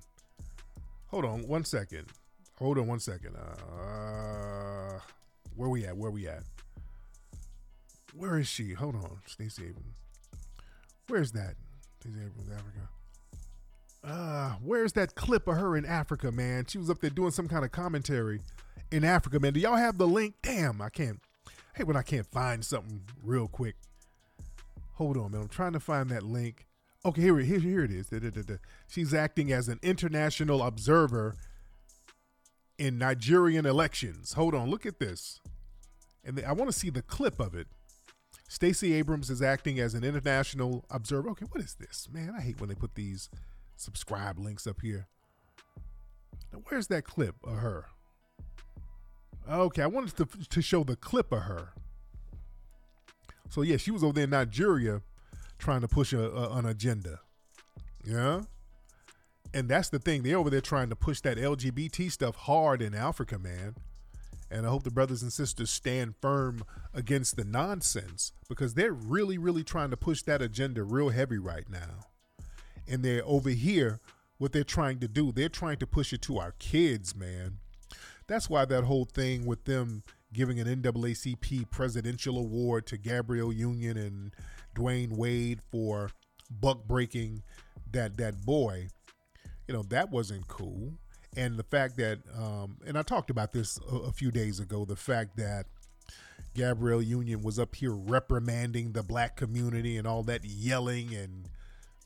Hold 1.08 1.26
on 1.26 1.48
one 1.48 1.66
second. 1.66 2.06
Hold 2.60 2.78
on 2.78 2.88
one 2.88 3.00
second. 3.00 3.36
Uh, 3.36 5.00
where 5.56 5.70
we 5.70 5.86
at? 5.86 5.98
Where 5.98 6.12
we 6.12 6.28
at? 6.28 6.44
Where 8.16 8.38
is 8.40 8.48
she? 8.48 8.74
Hold 8.74 8.96
on, 8.96 9.20
Stacey 9.26 9.64
Abrams. 9.64 9.96
Where's 11.08 11.32
that? 11.34 11.56
Stacey 12.00 12.18
Abrams, 12.18 12.50
Africa. 12.50 12.90
Uh, 14.04 14.52
where's 14.64 14.94
that 14.94 15.16
clip 15.16 15.48
of 15.48 15.58
her 15.58 15.76
in 15.76 15.86
Africa, 15.86 16.32
man? 16.32 16.66
She 16.68 16.78
was 16.78 16.90
up 16.90 17.00
there 17.00 17.10
doing 17.10 17.32
some 17.32 17.48
kind 17.48 17.66
of 17.66 17.72
commentary 17.72 18.40
in 18.92 19.04
Africa, 19.04 19.40
man. 19.40 19.54
Do 19.54 19.60
y'all 19.60 19.76
have 19.76 19.98
the 19.98 20.08
link? 20.08 20.36
Damn, 20.42 20.82
I 20.82 20.90
can't. 20.90 21.20
Hey, 21.76 21.84
when 21.84 21.98
I 21.98 22.02
can't 22.02 22.26
find 22.26 22.64
something 22.64 23.02
real 23.24 23.48
quick. 23.48 23.76
Hold 24.94 25.18
on, 25.18 25.32
man. 25.32 25.42
I'm 25.42 25.48
trying 25.48 25.74
to 25.74 25.80
find 25.80 26.10
that 26.10 26.24
link. 26.24 26.66
Okay, 27.06 27.22
here, 27.22 27.38
here, 27.40 27.60
here 27.60 27.84
it 27.84 27.92
is. 27.92 28.08
Da, 28.08 28.20
da, 28.20 28.30
da, 28.30 28.56
She's 28.88 29.14
acting 29.14 29.52
as 29.52 29.70
an 29.70 29.80
international 29.82 30.62
observer 30.62 31.36
in 32.78 32.98
Nigerian 32.98 33.66
elections. 33.66 34.34
Hold 34.34 34.56
on, 34.56 34.70
look 34.70 34.86
at 34.86 35.00
this. 35.00 35.40
And 36.24 36.44
I 36.46 36.52
want 36.52 36.72
to 36.72 36.78
see 36.78 36.90
the 36.90 37.02
clip 37.02 37.40
of 37.40 37.56
it. 37.56 37.68
Stacey 38.50 38.94
Abrams 38.94 39.30
is 39.30 39.44
acting 39.44 39.80
as 39.80 39.94
an 39.94 40.04
international 40.04 40.84
observer. 40.90 41.30
Okay, 41.30 41.46
what 41.52 41.64
is 41.64 41.76
this? 41.76 42.10
Man, 42.12 42.34
I 42.36 42.42
hate 42.42 42.60
when 42.60 42.68
they 42.68 42.76
put 42.76 42.96
these 42.96 43.30
subscribe 43.76 44.40
links 44.40 44.66
up 44.66 44.82
here. 44.82 45.08
Now, 46.52 46.62
where's 46.68 46.88
that 46.88 47.06
clip 47.06 47.36
of 47.44 47.58
her? 47.58 47.86
Okay, 49.48 49.84
I 49.84 49.88
wanted 49.88 50.18
to, 50.18 50.48
to 50.50 50.62
show 50.64 50.84
the 50.84 50.96
clip 50.96 51.32
of 51.32 51.44
her. 51.44 51.74
So, 53.50 53.62
yeah, 53.62 53.78
she 53.78 53.92
was 53.92 54.04
over 54.04 54.14
there 54.14 54.24
in 54.24 54.32
Nigeria 54.32 55.04
trying 55.60 55.82
to 55.82 55.88
push 55.88 56.12
a, 56.12 56.20
a, 56.20 56.58
an 56.58 56.66
agenda. 56.66 57.20
Yeah? 58.04 58.42
And 59.54 59.70
that's 59.70 59.90
the 59.90 60.00
thing. 60.00 60.24
They're 60.24 60.38
over 60.38 60.50
there 60.50 60.60
trying 60.60 60.90
to 60.90 60.96
push 60.96 61.22
that 61.22 61.38
LGBT 61.38 62.12
stuff 62.12 62.36
hard 62.36 62.82
in 62.82 62.96
Africa, 62.96 63.38
man. 63.38 63.76
And 64.52 64.66
I 64.66 64.70
hope 64.70 64.84
the 64.84 64.92
brothers 64.92 65.22
and 65.22 65.32
sisters 65.32 65.70
stand 65.70 66.16
firm 66.22 66.64
against 66.94 67.36
the 67.36 67.46
nonsense 67.46 68.32
because 68.48 68.74
they're 68.74 68.94
really, 68.94 69.38
really 69.38 69.64
trying 69.64 69.92
to 69.92 69.98
push 69.98 70.24
that 70.24 70.42
agenda 70.42 70.84
real 70.84 71.10
heavy 71.10 71.38
right 71.38 71.70
now. 71.70 72.08
And 72.88 73.04
they're 73.04 73.22
over 73.26 73.50
here, 73.52 74.00
what 74.40 74.52
they're 74.52 74.64
trying 74.64 75.00
to 75.00 75.08
do, 75.08 75.32
they're 75.32 75.50
trying 75.50 75.78
to 75.78 75.88
push 75.88 76.14
it 76.14 76.22
to 76.24 76.40
our 76.40 76.54
kids, 76.58 77.16
man. 77.16 77.60
That's 78.28 78.50
why 78.50 78.66
that 78.66 78.86
whole 78.86 79.06
thing 79.06 79.46
with 79.46 79.66
them 79.66 80.04
giving 80.34 80.60
an 80.60 80.68
NAACP 80.82 81.70
presidential 81.72 82.38
award 82.38 82.86
to 82.88 82.98
Gabrielle 82.98 83.54
Union 83.54 83.98
and 83.98 84.34
Dwyane 84.76 85.16
Wade 85.16 85.62
for 85.72 86.12
buck 86.50 86.88
breaking 86.88 87.44
that 87.92 88.18
that 88.18 88.46
boy. 88.46 88.90
you 89.68 89.74
know, 89.76 89.84
that 89.84 90.10
wasn't 90.10 90.48
cool. 90.48 90.94
And 91.36 91.58
the 91.58 91.64
fact 91.64 91.98
that, 91.98 92.20
um, 92.36 92.78
and 92.86 92.98
I 92.98 93.04
talked 93.04 93.30
about 93.30 93.54
this 93.54 93.80
a, 93.92 93.96
a 93.96 94.12
few 94.12 94.32
days 94.32 94.60
ago, 94.60 94.86
the 94.86 94.96
fact 94.96 95.38
that 95.38 95.68
Gabrielle 96.56 97.02
Union 97.02 97.44
was 97.44 97.60
up 97.60 97.76
here 97.76 97.94
reprimanding 97.94 98.94
the 98.94 99.04
black 99.04 99.36
community 99.36 99.98
and 99.98 100.08
all 100.08 100.24
that 100.24 100.44
yelling 100.44 101.14
and 101.14 101.48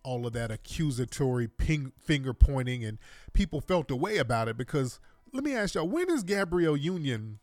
all 0.04 0.28
of 0.28 0.34
that 0.34 0.52
accusatory 0.52 1.48
ping, 1.48 1.94
finger 2.04 2.34
pointing, 2.34 2.84
and 2.84 2.98
people 3.32 3.62
felt 3.62 3.90
a 3.90 3.96
way 3.96 4.18
about 4.18 4.50
it 4.50 4.58
because 4.58 5.00
let 5.32 5.44
me 5.44 5.56
ask 5.56 5.76
y'all, 5.76 5.88
when 5.88 6.10
is 6.10 6.24
Gabrielle 6.24 6.78
Union 6.78 7.40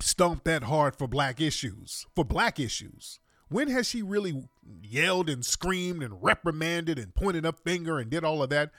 stomp 0.00 0.44
that 0.44 0.64
hard 0.64 0.96
for 0.96 1.06
black 1.06 1.40
issues? 1.40 2.06
For 2.14 2.24
black 2.24 2.58
issues. 2.58 3.18
When 3.48 3.68
has 3.68 3.86
she 3.86 4.02
really 4.02 4.48
yelled 4.82 5.28
and 5.28 5.44
screamed 5.44 6.02
and 6.02 6.22
reprimanded 6.22 6.98
and 6.98 7.14
pointed 7.14 7.44
up 7.44 7.58
finger 7.58 7.98
and 7.98 8.10
did 8.10 8.24
all 8.24 8.42
of 8.42 8.50
that? 8.50 8.70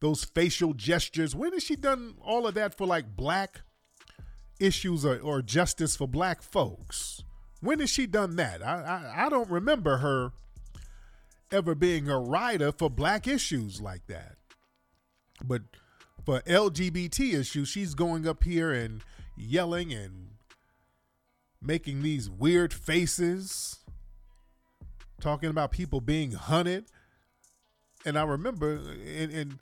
Those 0.00 0.24
facial 0.24 0.72
gestures. 0.72 1.34
When 1.34 1.52
has 1.52 1.62
she 1.62 1.76
done 1.76 2.14
all 2.22 2.46
of 2.46 2.54
that 2.54 2.76
for 2.76 2.86
like 2.86 3.16
black 3.16 3.60
issues 4.58 5.04
or, 5.04 5.18
or 5.18 5.42
justice 5.42 5.96
for 5.96 6.08
black 6.08 6.42
folks? 6.42 7.22
When 7.60 7.80
has 7.80 7.90
she 7.90 8.06
done 8.06 8.36
that? 8.36 8.62
I, 8.66 9.12
I, 9.16 9.26
I 9.26 9.28
don't 9.28 9.50
remember 9.50 9.98
her 9.98 10.32
ever 11.52 11.74
being 11.74 12.08
a 12.08 12.18
writer 12.18 12.72
for 12.72 12.88
black 12.88 13.26
issues 13.26 13.80
like 13.80 14.06
that. 14.06 14.36
But 15.44 15.62
for 16.24 16.40
LGBT 16.42 17.34
issues, 17.34 17.68
she's 17.68 17.94
going 17.94 18.26
up 18.26 18.44
here 18.44 18.72
and 18.72 19.02
yelling 19.36 19.92
and 19.92 20.28
making 21.62 22.02
these 22.02 22.30
weird 22.30 22.72
faces, 22.72 23.80
talking 25.20 25.50
about 25.50 25.72
people 25.72 26.00
being 26.00 26.32
hunted. 26.32 26.86
And 28.04 28.18
I 28.18 28.22
remember, 28.22 28.76
and, 28.76 29.32
and 29.32 29.58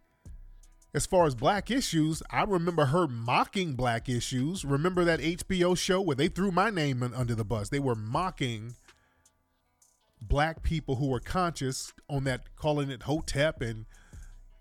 as 0.94 1.06
far 1.06 1.26
as 1.26 1.34
black 1.34 1.70
issues, 1.70 2.22
I 2.30 2.44
remember 2.44 2.86
her 2.86 3.06
mocking 3.06 3.74
black 3.74 4.08
issues. 4.08 4.64
Remember 4.64 5.04
that 5.04 5.20
HBO 5.20 5.76
show 5.76 6.00
where 6.00 6.16
they 6.16 6.28
threw 6.28 6.50
my 6.50 6.70
name 6.70 7.02
under 7.02 7.34
the 7.34 7.44
bus? 7.44 7.68
They 7.68 7.78
were 7.78 7.94
mocking 7.94 8.74
black 10.20 10.62
people 10.62 10.96
who 10.96 11.08
were 11.08 11.20
conscious 11.20 11.92
on 12.08 12.24
that, 12.24 12.56
calling 12.56 12.90
it 12.90 13.02
Hotep. 13.02 13.60
And 13.60 13.84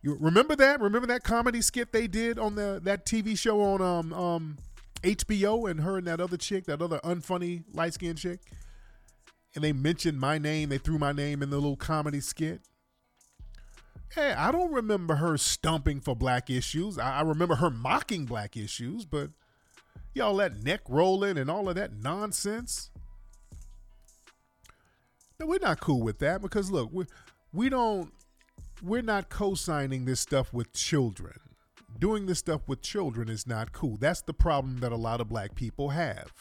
you 0.01 0.17
remember 0.19 0.55
that? 0.57 0.81
Remember 0.81 1.07
that 1.07 1.23
comedy 1.23 1.61
skit 1.61 1.93
they 1.93 2.07
did 2.07 2.37
on 2.37 2.55
the 2.55 2.81
that 2.83 3.05
TV 3.05 3.37
show 3.37 3.61
on 3.61 3.81
um 3.81 4.13
um 4.13 4.57
HBO 5.03 5.69
and 5.69 5.81
her 5.81 5.97
and 5.97 6.07
that 6.07 6.19
other 6.19 6.37
chick, 6.37 6.65
that 6.65 6.81
other 6.81 6.99
unfunny 7.05 7.63
light 7.73 7.93
skinned 7.93 8.17
chick? 8.17 8.41
And 9.55 9.63
they 9.63 9.71
mentioned 9.71 10.19
my 10.19 10.37
name. 10.37 10.69
They 10.69 10.77
threw 10.77 10.99
my 10.99 11.13
name 11.13 11.41
in 11.41 11.49
the 11.49 11.55
little 11.55 11.77
comedy 11.77 12.19
skit. 12.19 12.61
Hey, 14.13 14.33
I 14.33 14.51
don't 14.51 14.71
remember 14.71 15.15
her 15.15 15.37
stumping 15.37 15.99
for 15.99 16.15
black 16.15 16.49
issues. 16.49 16.97
I, 16.97 17.19
I 17.19 17.21
remember 17.21 17.55
her 17.55 17.69
mocking 17.69 18.25
black 18.25 18.55
issues, 18.55 19.05
but 19.05 19.29
y'all 20.13 20.37
that 20.37 20.63
neck 20.63 20.81
rolling 20.87 21.37
and 21.37 21.49
all 21.49 21.69
of 21.69 21.75
that 21.75 21.93
nonsense. 22.01 22.89
No, 25.39 25.45
we're 25.45 25.59
not 25.59 25.79
cool 25.79 26.01
with 26.01 26.19
that 26.19 26.41
because 26.41 26.71
look, 26.71 26.89
we 26.91 27.05
we 27.53 27.69
don't 27.69 28.11
we're 28.81 29.01
not 29.01 29.29
co-signing 29.29 30.05
this 30.05 30.19
stuff 30.19 30.53
with 30.53 30.73
children. 30.73 31.39
Doing 31.99 32.25
this 32.27 32.39
stuff 32.39 32.61
with 32.67 32.81
children 32.81 33.29
is 33.29 33.47
not 33.47 33.71
cool. 33.71 33.97
That's 33.97 34.21
the 34.21 34.33
problem 34.33 34.79
that 34.79 34.91
a 34.91 34.97
lot 34.97 35.21
of 35.21 35.29
black 35.29 35.55
people 35.55 35.89
have. 35.89 36.31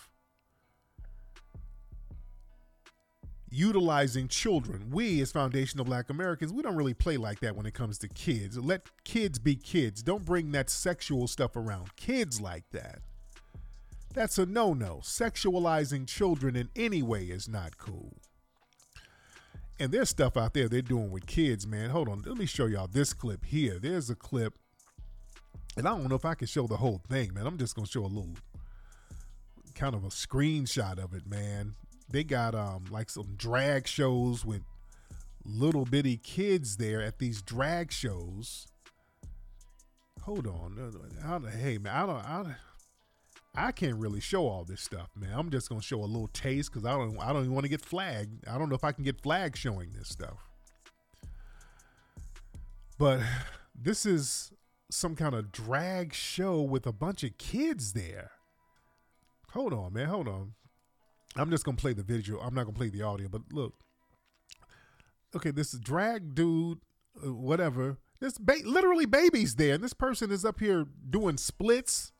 Utilizing 3.48 4.28
children. 4.28 4.90
We, 4.90 5.20
as 5.20 5.32
foundational 5.32 5.85
black 5.85 6.11
Americans, 6.11 6.52
we 6.52 6.62
don't 6.62 6.76
really 6.76 6.94
play 6.94 7.16
like 7.16 7.40
that 7.40 7.56
when 7.56 7.66
it 7.66 7.74
comes 7.74 7.98
to 7.98 8.09
kids. 8.09 8.59
Let 8.59 8.88
kids 9.04 9.38
be 9.38 9.54
kids. 9.54 10.02
Don't 10.02 10.24
bring 10.24 10.52
that 10.52 10.68
sexual 10.68 11.28
stuff 11.28 11.54
around 11.54 11.94
kids 11.96 12.40
like 12.40 12.64
that. 12.72 13.00
That's 14.14 14.38
a 14.38 14.46
no 14.46 14.72
no. 14.72 15.00
Sexualizing 15.02 16.09
children 16.09 16.56
in 16.56 16.70
any 16.74 17.02
way 17.02 17.24
is 17.24 17.48
not 17.48 17.78
cool. 17.78 18.14
And 19.78 19.92
there's 19.92 20.09
stuff 20.09 20.37
out 20.37 20.54
there 20.54 20.68
they're 20.68 20.80
doing 20.80 21.11
with 21.11 21.26
kids, 21.26 21.66
man. 21.66 21.90
Hold 21.90 22.09
on. 22.09 22.22
Let 22.24 22.38
me 22.38 22.46
show 22.46 22.66
y'all 22.66 22.88
this 22.90 23.12
clip 23.12 23.44
here. 23.44 23.78
There's 23.78 24.09
a 24.09 24.14
clip. 24.14 24.54
And 25.76 25.87
I 25.87 25.90
don't 25.90 26.09
know 26.09 26.14
if 26.16 26.24
I 26.24 26.35
can 26.35 26.46
show 26.46 26.66
the 26.66 26.78
whole 26.78 27.02
thing, 27.11 27.35
man. 27.35 27.46
I'm 27.46 27.59
just 27.59 27.76
going 27.76 27.85
to 27.85 27.92
show 27.92 28.00
a 28.00 28.06
little 28.06 28.35
kind 29.74 29.94
of 29.94 30.04
a 30.04 30.09
screenshot 30.09 30.98
of 30.98 31.12
it, 31.12 31.26
man. 31.26 31.74
They 32.09 32.25
got 32.25 32.55
um 32.55 32.85
like 32.90 33.11
some 33.11 33.35
drag 33.37 33.87
shows 33.87 34.45
with 34.45 34.62
little 35.45 35.85
bitty 35.85 36.16
kids 36.19 36.77
there 36.77 37.03
at 37.03 37.19
these 37.19 37.42
drag 37.42 37.92
shows. 37.92 38.66
Hold 40.23 40.47
on. 40.47 41.12
How 41.23 41.38
the 41.38 41.51
hey 41.51 41.79
man, 41.79 41.95
I 41.95 42.07
don't 42.07 42.25
I 42.25 42.42
don't 42.42 42.57
I 43.55 43.73
can't 43.73 43.97
really 43.97 44.21
show 44.21 44.47
all 44.47 44.64
this 44.64 44.83
stuff, 44.83 45.09
man. 45.16 45.31
I'm 45.35 45.51
just 45.51 45.69
gonna 45.69 45.81
show 45.81 46.01
a 46.01 46.05
little 46.05 46.29
taste 46.29 46.73
because 46.73 46.85
I 46.85 46.92
don't 46.92 47.19
I 47.19 47.33
don't 47.33 47.42
even 47.42 47.55
want 47.55 47.64
to 47.64 47.71
get 47.71 47.81
flagged. 47.81 48.47
I 48.47 48.59
don't 48.59 48.69
know 48.69 48.75
if 48.75 48.85
I 48.85 48.92
can 48.92 49.05
get 49.05 49.21
flagged 49.21 49.57
showing 49.57 49.92
this 49.92 50.09
stuff. 50.09 50.47
But 52.99 53.21
this 53.75 54.07
is 54.07 54.53
some 54.90 55.16
kind 55.16 55.35
of 55.35 55.53
drag 55.53 56.12
show 56.14 56.61
with 56.61 56.87
a 56.87 56.92
bunch 56.92 57.25
of 57.25 57.37
kids 57.38 57.92
there. 57.92 58.33
Hold 59.53 59.73
on, 59.73 59.92
man. 59.92 60.09
Hold 60.09 60.29
on. 60.29 60.53
I'm 61.37 61.51
just 61.51 61.64
gonna 61.64 61.77
play 61.77 61.92
the 61.92 62.03
video. 62.03 62.38
I'm 62.40 62.55
not 62.55 62.64
gonna 62.64 62.77
play 62.77 62.88
the 62.88 63.03
audio, 63.03 63.29
but 63.29 63.42
look. 63.53 63.75
Okay, 65.35 65.51
this 65.51 65.72
drag 65.72 66.35
dude, 66.35 66.79
uh, 67.25 67.33
whatever. 67.33 67.99
This 68.20 68.38
ba- 68.38 68.64
literally 68.64 69.05
babies 69.05 69.57
there, 69.57 69.75
and 69.75 69.85
this 69.85 69.92
person 69.92 70.31
is 70.31 70.44
up 70.44 70.61
here 70.61 70.87
doing 71.11 71.37
splits 71.37 72.12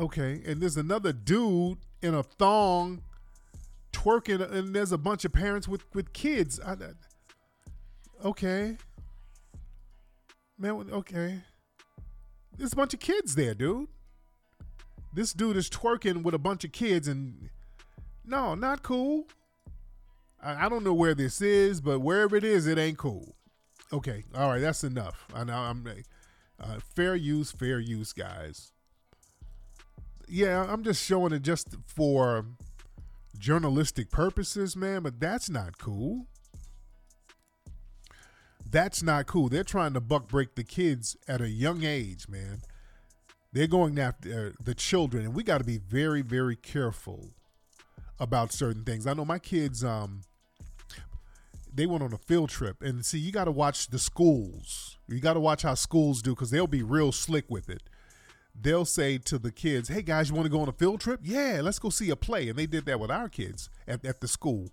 Okay, 0.00 0.40
and 0.46 0.60
there's 0.60 0.76
another 0.76 1.12
dude 1.12 1.78
in 2.02 2.14
a 2.14 2.22
thong 2.22 3.02
twerking, 3.92 4.48
and 4.52 4.74
there's 4.74 4.92
a 4.92 4.98
bunch 4.98 5.24
of 5.24 5.32
parents 5.32 5.66
with 5.66 5.82
with 5.92 6.12
kids. 6.12 6.60
I, 6.64 6.76
okay, 8.24 8.76
man. 10.56 10.88
Okay, 10.92 11.40
there's 12.56 12.72
a 12.72 12.76
bunch 12.76 12.94
of 12.94 13.00
kids 13.00 13.34
there, 13.34 13.54
dude. 13.54 13.88
This 15.12 15.32
dude 15.32 15.56
is 15.56 15.68
twerking 15.68 16.22
with 16.22 16.34
a 16.34 16.38
bunch 16.38 16.62
of 16.62 16.70
kids, 16.70 17.08
and 17.08 17.50
no, 18.28 18.54
not 18.54 18.82
cool. 18.82 19.26
I, 20.42 20.66
I 20.66 20.68
don't 20.68 20.84
know 20.84 20.94
where 20.94 21.14
this 21.14 21.40
is, 21.40 21.80
but 21.80 22.00
wherever 22.00 22.36
it 22.36 22.44
is, 22.44 22.66
it 22.66 22.78
ain't 22.78 22.98
cool. 22.98 23.34
Okay, 23.92 24.24
all 24.34 24.50
right, 24.50 24.60
that's 24.60 24.84
enough. 24.84 25.26
I 25.34 25.44
know 25.44 25.54
I'm 25.54 25.86
uh, 26.60 26.78
fair 26.94 27.14
use, 27.14 27.50
fair 27.50 27.80
use, 27.80 28.12
guys 28.12 28.72
yeah, 30.28 30.66
I'm 30.68 30.84
just 30.84 31.04
showing 31.04 31.32
it 31.32 31.42
just 31.42 31.74
for 31.86 32.46
journalistic 33.38 34.10
purposes, 34.10 34.76
man, 34.76 35.02
but 35.02 35.20
that's 35.20 35.48
not 35.48 35.78
cool. 35.78 36.26
That's 38.70 39.02
not 39.02 39.26
cool. 39.26 39.48
They're 39.48 39.64
trying 39.64 39.94
to 39.94 40.00
buck 40.00 40.28
break 40.28 40.54
the 40.54 40.64
kids 40.64 41.16
at 41.26 41.40
a 41.40 41.48
young 41.48 41.84
age, 41.84 42.28
man. 42.28 42.60
They're 43.52 43.66
going 43.66 43.98
after 43.98 44.48
uh, 44.48 44.62
the 44.62 44.74
children, 44.74 45.24
and 45.24 45.34
we 45.34 45.42
got 45.42 45.58
to 45.58 45.64
be 45.64 45.78
very, 45.78 46.20
very 46.20 46.56
careful 46.56 47.30
about 48.20 48.52
certain 48.52 48.84
things. 48.84 49.06
I 49.06 49.14
know 49.14 49.24
my 49.24 49.38
kids, 49.38 49.84
um, 49.84 50.22
they 51.72 51.86
went 51.86 52.02
on 52.02 52.12
a 52.12 52.18
field 52.18 52.50
trip, 52.50 52.82
and 52.82 53.04
see, 53.04 53.18
you 53.18 53.32
got 53.32 53.44
to 53.44 53.52
watch 53.52 53.88
the 53.88 53.98
schools. 53.98 54.96
You 55.08 55.20
got 55.20 55.34
to 55.34 55.40
watch 55.40 55.62
how 55.62 55.74
schools 55.74 56.22
do 56.22 56.34
because 56.34 56.50
they'll 56.50 56.66
be 56.66 56.82
real 56.82 57.12
slick 57.12 57.44
with 57.48 57.68
it 57.70 57.82
they'll 58.60 58.84
say 58.84 59.18
to 59.18 59.38
the 59.38 59.52
kids, 59.52 59.88
"Hey 59.88 60.02
guys, 60.02 60.28
you 60.28 60.34
want 60.34 60.46
to 60.46 60.50
go 60.50 60.60
on 60.60 60.68
a 60.68 60.72
field 60.72 61.00
trip? 61.00 61.20
Yeah, 61.22 61.60
let's 61.62 61.78
go 61.78 61.90
see 61.90 62.10
a 62.10 62.16
play." 62.16 62.48
And 62.48 62.58
they 62.58 62.66
did 62.66 62.86
that 62.86 63.00
with 63.00 63.10
our 63.10 63.28
kids 63.28 63.70
at, 63.86 64.04
at 64.04 64.20
the 64.20 64.28
school. 64.28 64.70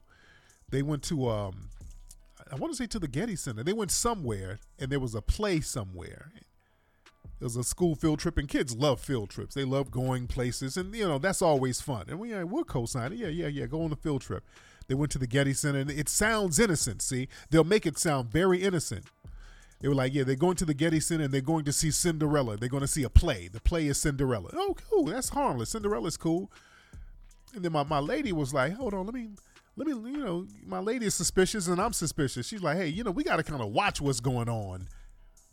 They 0.70 0.82
went 0.82 1.04
to 1.04 1.30
um, 1.30 1.70
I 2.52 2.56
want 2.56 2.74
to 2.74 2.78
say 2.78 2.88
to 2.88 3.00
the 3.00 3.08
Getty 3.08 3.36
Center. 3.36 3.64
They 3.64 3.74
went 3.74 3.92
somewhere, 3.92 4.60
and 4.80 4.92
there 4.92 5.00
was 5.00 5.16
a 5.16 5.22
play 5.22 5.62
somewhere. 5.62 6.32
Was 7.46 7.56
a 7.56 7.64
school 7.64 7.96
field 7.96 8.20
trip, 8.20 8.38
and 8.38 8.50
kids 8.50 8.76
love 8.76 9.00
field 9.00 9.30
trips. 9.30 9.54
They 9.54 9.66
love 9.66 9.92
going 9.92 10.26
places, 10.26 10.78
and 10.78 10.96
you 10.96 11.08
know 11.08 11.20
that's 11.20 11.42
always 11.42 11.80
fun. 11.80 12.06
And 12.08 12.20
we 12.20 12.34
we'll 12.44 12.64
co-sign 12.64 13.14
it. 13.14 13.20
Yeah, 13.20 13.28
yeah, 13.28 13.48
yeah. 13.48 13.68
Go 13.68 13.84
on 13.84 13.92
a 13.92 13.96
field 13.96 14.22
trip. 14.22 14.44
They 14.88 14.96
went 14.96 15.12
to 15.12 15.20
the 15.20 15.28
Getty 15.28 15.54
Center, 15.54 15.80
and 15.80 15.92
it 15.92 16.10
sounds 16.10 16.60
innocent. 16.60 17.02
See, 17.02 17.28
they'll 17.52 17.64
make 17.64 17.86
it 17.86 17.98
sound 17.98 18.32
very 18.32 18.64
innocent 18.64 19.06
they 19.82 19.90
were 19.90 19.96
like, 19.96 20.14
yeah, 20.14 20.24
they're 20.24 20.36
going 20.36 20.56
to 20.56 20.66
the 20.66 20.74
Getty 20.74 21.00
Center 21.00 21.26
and 21.26 21.34
they're 21.34 21.42
going 21.42 21.66
to 21.66 21.72
see 21.74 21.92
Cinderella. 21.92 22.58
They're 22.58 22.70
going 22.70 22.82
to 22.82 22.88
see 22.88 23.04
a 23.04 23.10
play. 23.10 23.48
The 23.48 23.60
play 23.60 23.88
is 23.88 24.00
Cinderella. 24.00 24.50
Oh, 24.54 24.76
cool. 24.90 25.06
That's 25.06 25.30
harmless. 25.30 25.70
Cinderella's 25.70 26.18
cool. 26.18 26.52
And 27.54 27.64
then 27.64 27.72
my, 27.72 27.84
my 27.84 28.00
lady 28.00 28.32
was 28.32 28.54
like, 28.54 28.74
hold 28.74 28.94
on, 28.94 29.06
let 29.06 29.14
me 29.14 29.30
let 29.78 29.88
me 29.88 29.94
you 30.12 30.18
know, 30.18 30.48
my 30.66 30.80
lady 30.80 31.06
is 31.06 31.14
suspicious 31.14 31.68
and 31.68 31.82
I'm 31.82 31.94
suspicious. 31.94 32.48
She's 32.48 32.64
like, 32.64 32.78
hey, 32.78 32.88
you 32.88 33.04
know, 33.04 33.12
we 33.12 33.24
got 33.24 33.36
to 33.36 33.44
kind 33.44 33.62
of 33.62 33.74
watch 33.74 34.00
what's 34.00 34.22
going 34.22 34.50
on 34.50 34.88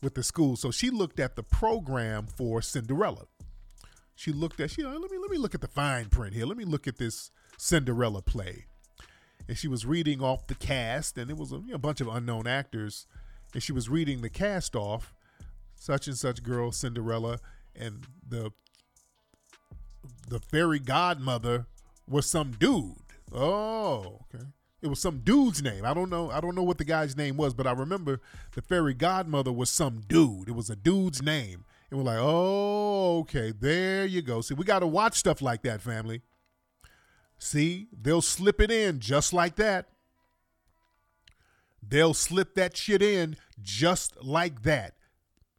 with 0.02 0.14
the 0.14 0.22
school. 0.22 0.56
So 0.56 0.70
she 0.70 0.90
looked 0.90 1.20
at 1.20 1.36
the 1.36 1.42
program 1.42 2.26
for 2.26 2.60
Cinderella. 2.60 3.26
She 4.14 4.32
looked 4.32 4.60
at 4.60 4.70
she 4.70 4.82
let 4.82 5.10
me 5.10 5.18
let 5.18 5.30
me 5.30 5.38
look 5.38 5.54
at 5.54 5.60
the 5.60 5.68
fine 5.68 6.08
print 6.08 6.34
here. 6.34 6.46
Let 6.46 6.56
me 6.56 6.64
look 6.64 6.86
at 6.86 6.98
this 6.98 7.30
Cinderella 7.56 8.22
play. 8.22 8.66
And 9.48 9.58
she 9.58 9.68
was 9.68 9.84
reading 9.84 10.22
off 10.22 10.46
the 10.46 10.54
cast, 10.54 11.18
and 11.18 11.28
it 11.28 11.36
was 11.36 11.50
a, 11.50 11.56
you 11.56 11.72
know, 11.72 11.78
bunch 11.78 12.00
of 12.00 12.06
unknown 12.06 12.46
actors 12.46 13.06
and 13.54 13.62
she 13.62 13.72
was 13.72 13.88
reading 13.88 14.22
the 14.22 14.30
cast 14.30 14.74
off, 14.74 15.14
such 15.74 16.06
and 16.06 16.16
such 16.16 16.42
girl 16.42 16.72
Cinderella 16.72 17.38
and 17.74 18.06
the 18.26 18.52
the 20.28 20.40
fairy 20.40 20.78
godmother 20.78 21.66
was 22.08 22.28
some 22.28 22.52
dude. 22.52 22.96
Oh, 23.32 24.20
okay. 24.34 24.44
It 24.82 24.88
was 24.88 24.98
some 24.98 25.20
dude's 25.20 25.62
name. 25.62 25.84
I 25.84 25.94
don't 25.94 26.10
know. 26.10 26.30
I 26.30 26.40
don't 26.40 26.56
know 26.56 26.64
what 26.64 26.78
the 26.78 26.84
guy's 26.84 27.16
name 27.16 27.36
was, 27.36 27.54
but 27.54 27.68
I 27.68 27.72
remember 27.72 28.20
the 28.54 28.62
fairy 28.62 28.94
godmother 28.94 29.52
was 29.52 29.70
some 29.70 30.02
dude. 30.08 30.48
It 30.48 30.56
was 30.56 30.70
a 30.70 30.76
dude's 30.76 31.22
name. 31.22 31.64
And 31.88 31.98
we're 31.98 32.04
like, 32.04 32.18
oh, 32.20 33.20
okay, 33.20 33.52
there 33.52 34.04
you 34.04 34.22
go. 34.22 34.40
See, 34.40 34.54
we 34.54 34.64
got 34.64 34.80
to 34.80 34.86
watch 34.86 35.16
stuff 35.16 35.40
like 35.40 35.62
that, 35.62 35.80
family. 35.82 36.22
See, 37.38 37.88
they'll 37.92 38.22
slip 38.22 38.60
it 38.60 38.70
in 38.70 38.98
just 38.98 39.32
like 39.32 39.56
that. 39.56 39.88
They'll 41.86 42.14
slip 42.14 42.54
that 42.54 42.76
shit 42.76 43.02
in 43.02 43.36
just 43.60 44.22
like 44.24 44.62
that. 44.62 44.94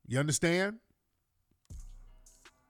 You 0.07 0.19
understand? 0.19 0.79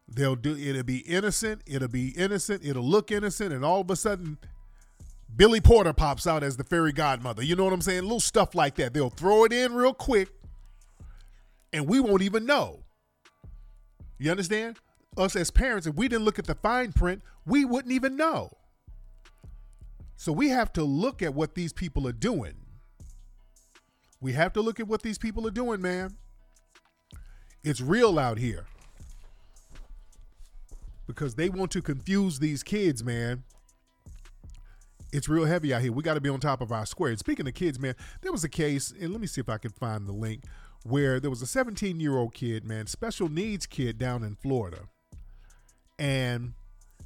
They'll 0.07 0.35
do 0.35 0.55
it'll 0.55 0.83
be 0.83 0.99
innocent, 0.99 1.61
it'll 1.65 1.87
be 1.87 2.09
innocent, 2.09 2.63
it'll 2.63 2.83
look 2.83 3.11
innocent, 3.11 3.53
and 3.53 3.65
all 3.65 3.81
of 3.81 3.89
a 3.89 3.95
sudden 3.95 4.37
Billy 5.35 5.61
Porter 5.61 5.93
pops 5.93 6.27
out 6.27 6.43
as 6.43 6.57
the 6.57 6.63
fairy 6.63 6.91
godmother. 6.91 7.43
You 7.43 7.55
know 7.55 7.63
what 7.63 7.73
I'm 7.73 7.81
saying? 7.81 8.03
Little 8.03 8.19
stuff 8.19 8.53
like 8.53 8.75
that. 8.75 8.93
They'll 8.93 9.09
throw 9.09 9.45
it 9.45 9.53
in 9.53 9.73
real 9.73 9.93
quick, 9.93 10.29
and 11.71 11.87
we 11.87 11.99
won't 11.99 12.21
even 12.21 12.45
know. 12.45 12.83
You 14.19 14.31
understand? 14.31 14.79
Us 15.17 15.35
as 15.35 15.51
parents, 15.51 15.87
if 15.87 15.95
we 15.95 16.07
didn't 16.07 16.25
look 16.25 16.39
at 16.39 16.45
the 16.45 16.55
fine 16.55 16.91
print, 16.91 17.21
we 17.45 17.65
wouldn't 17.65 17.93
even 17.93 18.15
know. 18.15 18.51
So 20.15 20.31
we 20.31 20.49
have 20.49 20.71
to 20.73 20.83
look 20.83 21.21
at 21.21 21.33
what 21.33 21.55
these 21.55 21.73
people 21.73 22.07
are 22.07 22.13
doing. 22.13 22.53
We 24.21 24.33
have 24.33 24.53
to 24.53 24.61
look 24.61 24.79
at 24.79 24.87
what 24.87 25.01
these 25.01 25.17
people 25.17 25.45
are 25.47 25.51
doing, 25.51 25.81
man. 25.81 26.15
It's 27.63 27.81
real 27.81 28.17
out 28.17 28.37
here. 28.37 28.65
Because 31.07 31.35
they 31.35 31.49
want 31.49 31.71
to 31.71 31.81
confuse 31.81 32.39
these 32.39 32.63
kids, 32.63 33.03
man. 33.03 33.43
It's 35.13 35.29
real 35.29 35.45
heavy 35.45 35.71
out 35.71 35.83
here. 35.83 35.91
We 35.91 36.01
got 36.01 36.15
to 36.15 36.21
be 36.21 36.29
on 36.29 36.39
top 36.39 36.59
of 36.59 36.71
our 36.71 36.87
square. 36.87 37.11
And 37.11 37.19
speaking 37.19 37.47
of 37.47 37.53
kids, 37.53 37.79
man, 37.79 37.93
there 38.21 38.31
was 38.31 38.43
a 38.43 38.49
case, 38.49 38.91
and 38.99 39.11
let 39.11 39.21
me 39.21 39.27
see 39.27 39.41
if 39.41 39.47
I 39.47 39.59
can 39.59 39.69
find 39.69 40.07
the 40.07 40.11
link, 40.11 40.43
where 40.83 41.19
there 41.19 41.29
was 41.29 41.43
a 41.43 41.47
17 41.47 41.99
year 41.99 42.17
old 42.17 42.33
kid, 42.33 42.65
man, 42.65 42.87
special 42.87 43.29
needs 43.29 43.67
kid 43.67 43.99
down 43.99 44.23
in 44.23 44.35
Florida. 44.35 44.89
And 45.99 46.53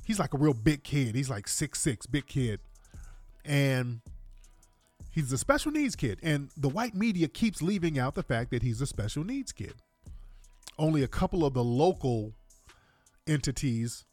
he's 0.06 0.20
like 0.20 0.34
a 0.34 0.38
real 0.38 0.54
big 0.54 0.86
kid. 0.86 1.16
He's 1.16 1.30
like 1.30 1.50
six 1.50 1.82
six, 1.82 2.06
big 2.06 2.28
kid. 2.28 2.62
And 3.44 4.00
he's 5.12 5.32
a 5.34 5.38
special 5.38 5.74
needs 5.74 5.98
kid. 5.98 6.18
And 6.24 6.50
the 6.56 6.70
white 6.70 6.96
media 6.96 7.28
keeps 7.28 7.62
leaving 7.62 8.00
out 8.00 8.16
the 8.16 8.24
fact 8.24 8.52
that 8.52 8.64
he's 8.64 8.80
a 8.80 8.88
special 8.88 9.26
needs 9.26 9.52
kid. 9.52 9.74
Only 10.80 11.04
a 11.04 11.10
couple 11.10 11.44
of 11.44 11.54
the 11.54 11.64
local 11.64 12.32
entities 13.28 14.06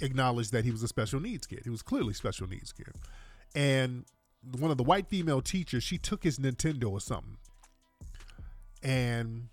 acknowledged 0.00 0.52
that 0.52 0.64
he 0.64 0.70
was 0.70 0.82
a 0.82 0.88
special 0.88 1.20
needs 1.20 1.46
kid. 1.46 1.60
He 1.64 1.70
was 1.70 1.82
clearly 1.82 2.14
special 2.14 2.46
needs 2.46 2.72
kid. 2.72 2.92
And 3.54 4.04
one 4.58 4.70
of 4.70 4.76
the 4.76 4.84
white 4.84 5.08
female 5.08 5.40
teachers, 5.40 5.82
she 5.82 5.98
took 5.98 6.24
his 6.24 6.38
Nintendo 6.38 6.90
or 6.90 7.00
something. 7.00 7.38
And 8.82 9.48